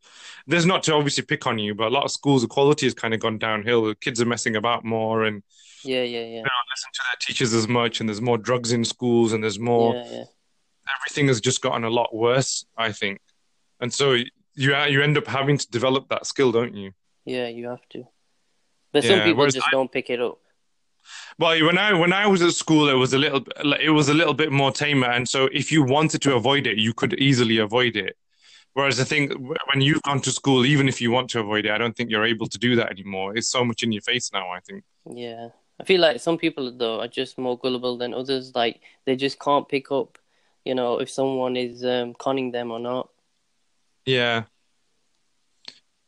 there's 0.47 0.65
not 0.65 0.81
to 0.83 0.95
obviously 0.95 1.23
pick 1.23 1.45
on 1.45 1.59
you, 1.59 1.75
but 1.75 1.87
a 1.87 1.89
lot 1.93 2.05
of 2.05 2.11
schools 2.11 2.41
the 2.41 2.47
quality 2.47 2.87
has 2.87 2.95
kind 2.95 3.13
of 3.13 3.19
gone 3.19 3.37
downhill. 3.37 3.85
The 3.85 3.95
kids 3.95 4.19
are 4.19 4.25
messing 4.25 4.55
about 4.55 4.83
more 4.83 5.25
and 5.25 5.43
Yeah, 5.83 6.01
yeah, 6.01 6.21
yeah, 6.21 6.25
they 6.25 6.41
don't 6.41 6.71
listen 6.73 6.91
to 6.93 7.01
their 7.11 7.17
teachers 7.19 7.53
as 7.53 7.67
much, 7.67 7.99
and 7.99 8.09
there's 8.09 8.21
more 8.21 8.39
drugs 8.39 8.71
in 8.71 8.83
schools, 8.83 9.31
and 9.31 9.43
there's 9.43 9.59
more 9.59 9.93
yeah, 9.93 10.11
yeah. 10.11 10.23
everything 10.97 11.27
has 11.27 11.39
just 11.39 11.61
gotten 11.61 11.83
a 11.83 11.91
lot 11.91 12.15
worse. 12.15 12.65
I 12.75 12.93
think, 12.93 13.19
and 13.79 13.93
so 13.93 14.13
you 14.55 14.75
you 14.75 15.03
end 15.03 15.19
up 15.19 15.27
having 15.27 15.59
to 15.59 15.69
develop 15.69 16.09
that 16.09 16.25
skill, 16.25 16.51
don't 16.51 16.75
you? 16.75 16.93
Yeah, 17.25 17.47
you 17.47 17.67
have 17.67 17.87
to. 17.89 18.07
But 18.91 19.03
some 19.03 19.21
people 19.21 19.45
just 19.45 19.67
I- 19.67 19.71
don't 19.71 19.91
pick 19.91 20.09
it 20.09 20.19
up. 20.19 20.39
Well, 21.39 21.65
when 21.65 21.77
I 21.77 21.93
when 21.93 22.13
I 22.13 22.27
was 22.27 22.41
at 22.41 22.53
school, 22.53 22.89
it 22.89 22.93
was 22.93 23.13
a 23.13 23.17
little 23.17 23.43
it 23.79 23.89
was 23.89 24.09
a 24.09 24.13
little 24.13 24.33
bit 24.33 24.51
more 24.51 24.71
tamer, 24.71 25.09
and 25.09 25.27
so 25.27 25.49
if 25.51 25.71
you 25.71 25.83
wanted 25.83 26.21
to 26.23 26.35
avoid 26.35 26.67
it, 26.67 26.77
you 26.77 26.93
could 26.93 27.13
easily 27.19 27.57
avoid 27.57 27.95
it. 27.95 28.17
Whereas 28.73 28.99
I 28.99 29.03
think 29.03 29.33
when 29.39 29.81
you've 29.81 30.01
gone 30.01 30.19
to 30.21 30.31
school, 30.31 30.65
even 30.65 30.87
if 30.87 30.99
you 30.99 31.11
want 31.11 31.29
to 31.31 31.39
avoid 31.39 31.65
it, 31.65 31.71
I 31.71 31.77
don't 31.77 31.95
think 31.95 32.09
you're 32.09 32.25
able 32.25 32.47
to 32.47 32.57
do 32.57 32.75
that 32.75 32.89
anymore. 32.89 33.35
It's 33.37 33.47
so 33.49 33.63
much 33.63 33.83
in 33.83 33.91
your 33.91 34.01
face 34.01 34.31
now. 34.33 34.49
I 34.49 34.59
think. 34.61 34.83
Yeah. 35.05 35.49
I 35.79 35.85
feel 35.85 36.01
like 36.01 36.21
some 36.21 36.37
people 36.37 36.71
though 36.71 37.01
are 37.01 37.07
just 37.07 37.37
more 37.37 37.57
gullible 37.57 37.97
than 37.97 38.13
others. 38.13 38.53
Like 38.55 38.81
they 39.05 39.15
just 39.15 39.39
can't 39.39 39.67
pick 39.67 39.91
up, 39.91 40.17
you 40.65 40.75
know, 40.75 40.99
if 40.99 41.09
someone 41.09 41.57
is 41.57 41.83
um, 41.83 42.13
conning 42.13 42.51
them 42.51 42.71
or 42.71 42.79
not. 42.79 43.09
Yeah. 44.05 44.43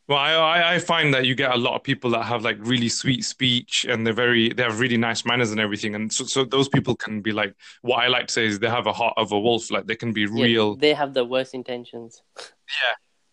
Well, 0.08 0.20
I, 0.20 0.76
I 0.76 0.80
find 0.80 1.14
that 1.16 1.26
you 1.26 1.34
get 1.34 1.51
a 1.51 1.58
lot 1.58 1.76
of 1.76 1.82
people 1.84 2.12
that 2.12 2.24
have 2.24 2.43
like 2.43 2.58
really 2.60 2.89
sweet 2.89 3.26
speech 3.26 3.86
and 3.89 4.06
they're 4.06 4.14
very 4.14 4.49
they 4.53 4.62
have 4.64 4.80
really 4.80 4.97
nice 4.97 5.26
manners 5.26 5.51
and 5.51 5.60
everything, 5.60 5.95
and 5.95 6.14
so 6.14 6.26
so 6.26 6.45
those 6.45 6.70
people 6.70 6.95
can 6.95 7.22
be 7.22 7.32
like 7.32 7.56
what 7.82 7.97
I 7.97 8.08
like 8.08 8.28
to 8.28 8.34
say 8.34 8.45
is 8.45 8.60
they 8.60 8.70
have 8.70 8.86
a 8.86 8.93
heart 8.93 9.16
of 9.18 9.32
a 9.32 9.39
wolf, 9.39 9.72
like 9.72 9.88
they 9.88 9.95
can 9.95 10.14
be 10.14 10.28
Yeah, 10.32 10.43
real. 10.43 10.76
they 10.76 10.93
have 10.93 11.14
the 11.14 11.26
worst 11.26 11.53
intentions. 11.56 12.22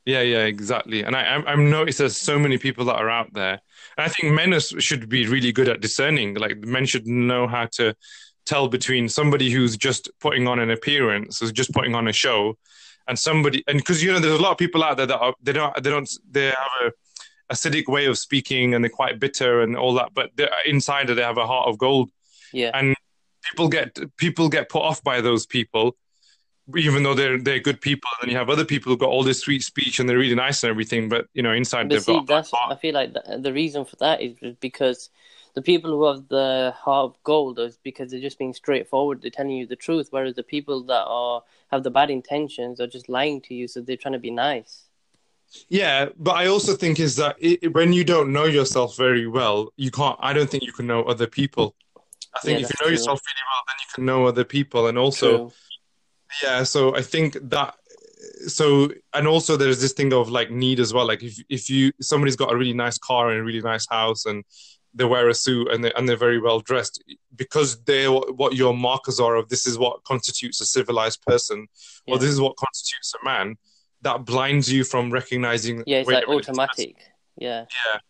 Yeah, 0.05 0.21
yeah, 0.21 0.23
yeah, 0.23 0.45
exactly. 0.47 1.03
And 1.03 1.15
I 1.15 1.23
I'm, 1.25 1.47
I'm 1.47 1.71
noticed 1.71 1.99
there's 1.99 2.17
so 2.17 2.39
many 2.39 2.59
people 2.59 2.85
that 2.87 2.97
are 2.97 3.11
out 3.11 3.33
there, 3.35 3.61
and 3.97 4.05
I 4.05 4.09
think 4.09 4.33
men 4.35 4.53
is, 4.53 4.75
should 4.79 5.09
be 5.09 5.27
really 5.27 5.53
good 5.53 5.69
at 5.69 5.81
discerning. 5.81 6.35
Like 6.35 6.59
men 6.59 6.87
should 6.87 7.07
know 7.07 7.47
how 7.47 7.67
to 7.73 7.95
tell 8.47 8.69
between 8.69 9.09
somebody 9.09 9.51
who's 9.51 9.77
just 9.77 10.11
putting 10.21 10.49
on 10.49 10.59
an 10.59 10.71
appearance, 10.71 11.39
who's 11.39 11.53
just 11.53 11.73
putting 11.73 11.95
on 11.95 12.09
a 12.09 12.13
show, 12.13 12.59
and 13.09 13.19
somebody 13.19 13.65
and 13.67 13.79
because 13.79 14.03
you 14.03 14.13
know 14.13 14.19
there's 14.21 14.39
a 14.39 14.43
lot 14.43 14.53
of 14.53 14.59
people 14.59 14.83
out 14.85 14.97
there 14.97 15.07
that 15.07 15.19
are, 15.19 15.35
they 15.43 15.53
don't 15.53 15.83
they 15.83 15.91
don't 15.91 16.11
they 16.31 16.47
have 16.47 16.57
a 16.87 16.93
acidic 17.53 17.87
way 17.87 18.07
of 18.07 18.19
speaking 18.19 18.75
and 18.75 18.83
they're 18.83 18.91
quite 18.91 19.21
bitter 19.21 19.63
and 19.63 19.77
all 19.77 19.95
that, 19.95 20.15
but 20.15 20.31
inside 20.67 21.09
they 21.09 21.23
have 21.23 21.39
a 21.39 21.47
heart 21.47 21.69
of 21.69 21.79
gold. 21.79 22.11
Yeah. 22.53 22.71
And 22.75 22.97
people 23.51 23.69
get 23.69 23.99
people 24.17 24.49
get 24.49 24.69
put 24.69 24.83
off 24.83 25.03
by 25.03 25.21
those 25.21 25.47
people, 25.47 25.97
even 26.77 27.03
though 27.03 27.15
they're 27.15 27.39
they're 27.39 27.61
good 27.61 27.81
people. 27.81 28.11
And 28.21 28.31
you 28.31 28.37
have 28.37 28.51
other 28.51 28.65
people 28.65 28.91
who've 28.91 28.99
got 28.99 29.11
all 29.11 29.23
this 29.23 29.41
sweet 29.41 29.63
speech 29.63 29.99
and 30.01 30.09
they're 30.09 30.19
really 30.19 30.35
nice 30.35 30.63
and 30.63 30.71
everything, 30.71 31.09
but 31.09 31.27
you 31.35 31.43
know 31.43 31.53
inside 31.53 31.89
But 31.89 31.95
they've 31.95 32.03
see, 32.03 32.13
got. 32.15 32.27
that's 32.27 32.53
I 32.55 32.77
feel 32.77 32.95
like 32.95 33.13
the, 33.13 33.39
the 33.39 33.53
reason 33.53 33.85
for 33.85 33.97
that 33.97 34.21
is 34.21 34.35
because 34.61 35.11
the 35.55 35.63
people 35.63 35.91
who 35.91 36.05
have 36.07 36.29
the 36.29 36.75
heart 36.77 37.05
of 37.05 37.23
gold 37.25 37.59
is 37.59 37.77
because 37.83 38.11
they're 38.11 38.21
just 38.21 38.39
being 38.39 38.55
straightforward. 38.55 39.23
They're 39.23 39.31
telling 39.31 39.53
you 39.53 39.67
the 39.67 39.77
truth, 39.77 40.09
whereas 40.11 40.35
the 40.35 40.43
people 40.43 40.83
that 40.85 41.05
are 41.07 41.43
have 41.71 41.83
the 41.83 41.91
bad 41.91 42.11
intentions 42.11 42.81
are 42.81 42.87
just 42.87 43.09
lying 43.09 43.41
to 43.43 43.55
you, 43.55 43.69
so 43.69 43.81
they're 43.81 43.97
trying 43.97 44.13
to 44.13 44.19
be 44.19 44.31
nice. 44.31 44.85
Yeah, 45.69 46.09
but 46.19 46.33
I 46.37 46.47
also 46.47 46.75
think 46.75 46.99
is 46.99 47.17
that 47.17 47.37
it, 47.39 47.75
when 47.75 47.93
you 47.93 48.05
don't 48.05 48.33
know 48.33 48.45
yourself 48.45 48.97
very 48.97 49.27
well, 49.27 49.73
you 49.77 49.91
can't. 49.91 50.17
I 50.21 50.33
don't 50.33 50.49
think 50.51 50.63
you 50.65 50.73
can 50.73 50.87
know 50.87 51.03
other 51.03 51.27
people. 51.27 51.75
I 52.35 52.41
think 52.41 52.61
Yeah, 52.61 52.67
if 52.67 52.71
you 52.71 52.77
know 52.81 52.87
true. 52.87 52.93
yourself 52.93 53.21
really 53.21 53.45
well, 53.53 53.63
then 53.69 53.77
you 53.81 53.95
can 53.95 54.05
know 54.07 54.27
other 54.27 54.45
people, 54.45 54.87
and 54.87 54.97
also 54.97 55.37
True. 55.39 55.53
yeah. 56.43 56.63
So 56.63 56.97
I 56.97 57.03
think 57.03 57.37
that 57.51 57.75
so 58.47 58.91
and 59.13 59.27
also 59.27 59.57
there's 59.57 59.81
this 59.81 59.93
thing 59.93 60.13
of 60.13 60.31
like 60.31 60.51
need 60.51 60.81
as 60.81 60.95
well. 60.95 61.07
Like 61.07 61.23
if 61.23 61.39
if 61.49 61.69
you 61.69 61.93
somebody's 62.01 62.37
got 62.37 62.53
a 62.53 62.57
really 62.57 62.73
nice 62.73 62.99
car 62.99 63.31
and 63.31 63.41
a 63.41 63.45
really 63.45 63.61
nice 63.61 63.87
house 63.89 64.25
and 64.25 64.45
they 64.95 65.05
wear 65.05 65.29
a 65.29 65.35
suit 65.35 65.69
and 65.73 65.83
they 65.85 65.93
and 65.95 66.09
they're 66.09 66.17
very 66.17 66.39
well 66.41 66.61
dressed 66.61 67.03
because 67.35 67.83
they're 67.85 68.11
what 68.13 68.55
your 68.55 68.75
markers 68.75 69.19
are 69.21 69.37
of 69.37 69.49
this 69.49 69.67
is 69.67 69.79
what 69.79 70.03
constitutes 70.05 70.61
a 70.61 70.67
civilized 70.67 71.23
person 71.27 71.67
or 72.07 72.19
this 72.19 72.31
is 72.31 72.41
what 72.41 72.57
constitutes 72.57 73.15
a 73.21 73.25
man. 73.25 73.57
That 74.03 74.25
blinds 74.25 74.71
you 74.73 74.85
from 74.85 75.11
recognizing. 75.11 75.83
Yeah, 75.87 75.99
it's 76.01 76.09
like 76.11 76.27
minute, 76.27 76.39
this 76.47 76.47
person- 76.49 76.61
automatic. 76.61 76.97
Yeah. 77.37 77.65
yeah 77.71 78.01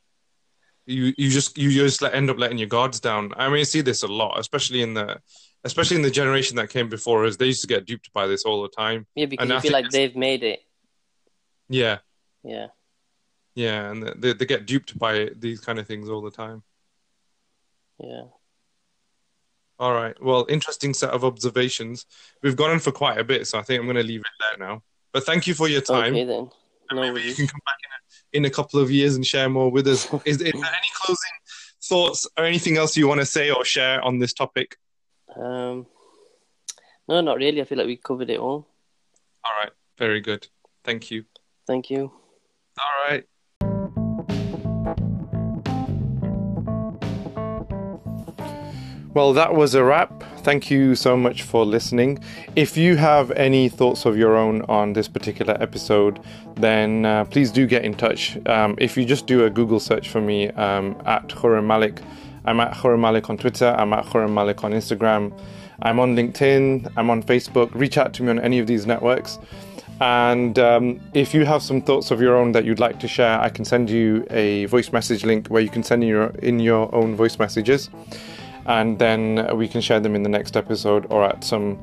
you 0.85 1.15
you 1.17 1.31
just 1.31 1.57
you 1.57 1.71
just 1.71 2.03
end 2.03 2.29
up 2.29 2.39
letting 2.39 2.59
your 2.59 2.67
guards 2.67 2.99
down 2.99 3.33
i 3.37 3.49
mean 3.49 3.61
I 3.61 3.63
see 3.63 3.83
this 3.83 4.03
a 4.03 4.09
lot 4.09 4.37
especially 4.41 4.83
in 4.83 4.95
the 4.95 5.21
especially 5.63 5.95
in 5.97 6.03
the 6.03 6.11
generation 6.11 6.57
that 6.57 6.71
came 6.71 6.89
before 6.89 7.25
us 7.25 7.37
they 7.37 7.47
used 7.47 7.61
to 7.61 7.69
get 7.69 7.87
duped 7.87 8.13
by 8.13 8.27
this 8.27 8.43
all 8.45 8.63
the 8.63 8.69
time 8.69 9.07
Yeah, 9.15 9.27
because 9.27 9.45
And 9.45 9.51
you 9.53 9.57
I 9.59 9.61
feel 9.61 9.71
like 9.71 9.91
they've 9.91 10.17
made 10.17 10.43
it. 10.43 10.59
yeah 11.69 11.99
Yeah. 12.43 12.67
yeah 13.55 13.91
and 13.93 14.03
they, 14.17 14.33
they 14.33 14.45
get 14.45 14.67
duped 14.67 14.99
by 14.99 15.31
these 15.37 15.61
kind 15.61 15.79
of 15.79 15.87
things 15.87 16.09
all 16.09 16.21
the 16.21 16.33
time 16.33 16.65
Yeah. 17.99 18.25
All 19.79 19.93
right. 19.93 20.15
Well, 20.23 20.47
interesting 20.49 20.95
set 20.95 21.11
of 21.11 21.25
observations. 21.25 22.07
We've 22.43 22.57
gone 22.57 22.71
on 22.71 22.79
for 22.79 22.93
quite 22.93 23.19
a 23.19 23.25
bit, 23.25 23.47
so 23.47 23.59
I 23.59 23.63
think 23.63 23.81
I'm 23.81 23.87
going 23.87 23.97
to 23.97 24.03
leave 24.03 24.21
it 24.21 24.27
there 24.39 24.69
now. 24.69 24.83
But 25.13 25.25
thank 25.25 25.47
you 25.47 25.55
for 25.55 25.69
your 25.69 25.81
time. 25.81 26.15
Okay 26.15 26.25
then. 26.25 26.51
And 26.91 27.01
No 27.01 27.03
maybe 27.03 27.27
you 27.27 27.35
can 27.35 27.47
come 27.47 27.61
back 27.67 27.79
in 27.85 27.91
a, 27.91 28.39
in 28.39 28.45
a 28.45 28.51
couple 28.51 28.81
of 28.81 28.91
years 28.91 29.17
and 29.17 29.27
share 29.27 29.49
more 29.49 29.71
with 29.71 29.87
us. 29.89 30.07
Is, 30.25 30.41
is 30.41 30.53
there 30.53 30.53
any 30.53 30.91
closing 30.95 31.31
thoughts 31.83 32.29
or 32.37 32.45
anything 32.45 32.77
else 32.77 32.97
you 32.97 33.09
want 33.09 33.21
to 33.21 33.27
say 33.27 33.51
or 33.51 33.65
share 33.65 34.01
on 34.03 34.19
this 34.19 34.33
topic? 34.33 34.77
Um, 35.35 35.87
no, 37.09 37.21
not 37.21 37.39
really. 37.39 37.61
I 37.61 37.65
feel 37.65 37.79
like 37.79 37.87
we 37.87 37.97
covered 37.97 38.31
it 38.31 38.39
all. 38.39 38.69
All 39.45 39.53
right. 39.61 39.73
Very 39.99 40.21
good. 40.21 40.47
Thank 40.85 41.11
you. 41.11 41.25
Thank 41.67 41.91
you. 41.91 42.13
All 42.79 43.11
right. 43.11 43.25
Well, 49.15 49.35
that 49.35 49.55
was 49.55 49.75
a 49.75 49.85
wrap. 49.85 50.25
Thank 50.39 50.71
you 50.71 50.95
so 50.95 51.19
much 51.19 51.43
for 51.43 51.67
listening. 51.67 52.19
If 52.57 52.79
you 52.79 52.97
have 52.97 53.31
any 53.33 53.69
thoughts 53.69 54.07
of 54.07 54.17
your 54.17 54.39
own 54.39 54.63
on 54.71 54.95
this 54.95 55.07
particular 55.07 55.55
episode, 55.61 56.19
then 56.57 57.05
uh, 57.05 57.27
please 57.27 57.51
do 57.51 57.67
get 57.67 57.85
in 57.85 57.93
touch. 57.93 58.39
Um, 58.47 58.75
if 58.79 58.97
you 58.97 59.05
just 59.05 59.27
do 59.27 59.45
a 59.45 59.51
Google 59.51 59.81
search 59.81 60.09
for 60.09 60.23
me 60.23 60.49
um, 60.53 60.97
at 61.05 61.29
Khurram 61.29 61.67
Malik, 61.67 62.01
I'm 62.47 62.59
at 62.59 62.73
Khurram 62.73 63.01
Malik 63.01 63.29
on 63.29 63.37
Twitter, 63.37 63.77
I'm 63.77 63.93
at 63.93 64.07
Khurram 64.07 64.33
Malik 64.33 64.65
on 64.65 64.73
Instagram, 64.73 65.39
I'm 65.83 66.01
on 66.01 66.17
LinkedIn, 66.17 66.91
I'm 66.97 67.11
on 67.11 67.23
Facebook. 67.23 67.71
Reach 67.75 67.99
out 67.99 68.15
to 68.15 68.23
me 68.23 68.31
on 68.31 68.41
any 68.41 68.61
of 68.61 68.67
these 68.67 68.87
networks. 68.87 69.39
And 70.01 70.59
um, 70.59 71.01
if 71.13 71.35
you 71.35 71.45
have 71.45 71.63
some 71.63 71.83
thoughts 71.83 72.13
of 72.13 72.23
your 72.23 72.35
own 72.35 72.53
that 72.53 72.65
you'd 72.65 72.81
like 72.81 72.99
to 73.01 73.09
share, 73.09 73.39
I 73.39 73.51
can 73.51 73.67
send 73.67 73.91
you 73.91 74.27
a 74.31 74.65
voice 74.67 74.91
message 74.91 75.23
link 75.23 75.49
where 75.49 75.61
you 75.61 75.69
can 75.69 75.83
send 75.83 76.03
in 76.03 76.09
your, 76.09 76.29
in 76.39 76.61
your 76.61 76.93
own 76.95 77.15
voice 77.15 77.39
messages. 77.39 77.91
And 78.67 78.99
then 78.99 79.57
we 79.57 79.69
can 79.69 79.81
share 79.81 80.01
them 80.01 80.15
in 80.15 80.23
the 80.23 80.29
next 80.29 80.57
episode 80.57 81.07
or 81.11 81.25
at 81.25 81.45
some 81.45 81.83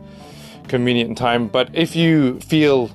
convenient 0.67 1.17
time. 1.17 1.47
But 1.47 1.69
if 1.73 1.95
you 1.95 2.39
feel 2.39 2.89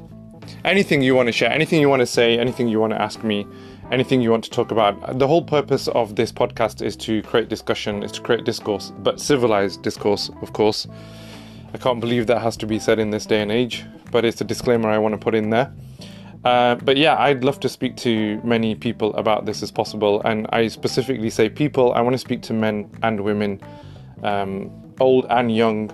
anything 0.64 1.02
you 1.02 1.14
want 1.14 1.26
to 1.26 1.32
share, 1.32 1.50
anything 1.50 1.80
you 1.80 1.88
want 1.88 2.00
to 2.00 2.06
say, 2.06 2.38
anything 2.38 2.68
you 2.68 2.80
want 2.80 2.92
to 2.92 3.00
ask 3.00 3.22
me, 3.22 3.46
anything 3.90 4.20
you 4.22 4.30
want 4.30 4.44
to 4.44 4.50
talk 4.50 4.70
about, 4.70 5.18
the 5.18 5.26
whole 5.26 5.42
purpose 5.42 5.88
of 5.88 6.16
this 6.16 6.32
podcast 6.32 6.80
is 6.80 6.96
to 6.96 7.22
create 7.22 7.48
discussion, 7.48 8.02
is 8.02 8.12
to 8.12 8.20
create 8.20 8.44
discourse, 8.44 8.92
but 8.98 9.20
civilized 9.20 9.82
discourse, 9.82 10.30
of 10.40 10.52
course. 10.52 10.86
I 11.74 11.78
can't 11.78 12.00
believe 12.00 12.26
that 12.28 12.40
has 12.40 12.56
to 12.58 12.66
be 12.66 12.78
said 12.78 12.98
in 12.98 13.10
this 13.10 13.26
day 13.26 13.42
and 13.42 13.50
age, 13.50 13.84
but 14.10 14.24
it's 14.24 14.40
a 14.40 14.44
disclaimer 14.44 14.88
I 14.88 14.98
want 14.98 15.12
to 15.12 15.18
put 15.18 15.34
in 15.34 15.50
there. 15.50 15.72
Uh, 16.44 16.74
but 16.76 16.96
yeah, 16.96 17.16
I'd 17.18 17.42
love 17.42 17.58
to 17.60 17.68
speak 17.68 17.96
to 17.98 18.40
many 18.44 18.74
people 18.74 19.14
about 19.14 19.46
this 19.46 19.62
as 19.62 19.70
possible, 19.70 20.20
and 20.22 20.46
I 20.52 20.68
specifically 20.68 21.30
say 21.30 21.48
people. 21.48 21.92
I 21.94 22.02
want 22.02 22.14
to 22.14 22.18
speak 22.18 22.42
to 22.42 22.52
men 22.52 22.90
and 23.02 23.20
women, 23.20 23.60
um, 24.22 24.70
old 25.00 25.26
and 25.30 25.54
young, 25.54 25.90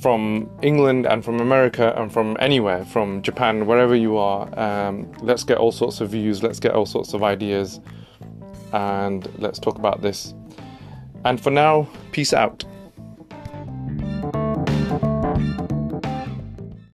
from 0.00 0.50
England 0.62 1.06
and 1.06 1.24
from 1.24 1.40
America 1.40 1.94
and 1.96 2.12
from 2.12 2.36
anywhere, 2.40 2.84
from 2.84 3.22
Japan, 3.22 3.66
wherever 3.66 3.94
you 3.94 4.16
are. 4.16 4.46
Um, 4.58 5.10
let's 5.22 5.44
get 5.44 5.58
all 5.58 5.72
sorts 5.72 6.00
of 6.00 6.10
views. 6.10 6.42
Let's 6.42 6.60
get 6.60 6.72
all 6.72 6.86
sorts 6.86 7.14
of 7.14 7.22
ideas, 7.22 7.80
and 8.72 9.28
let's 9.38 9.58
talk 9.58 9.78
about 9.78 10.02
this. 10.02 10.34
And 11.24 11.40
for 11.40 11.50
now, 11.50 11.88
peace 12.12 12.32
out. 12.32 12.64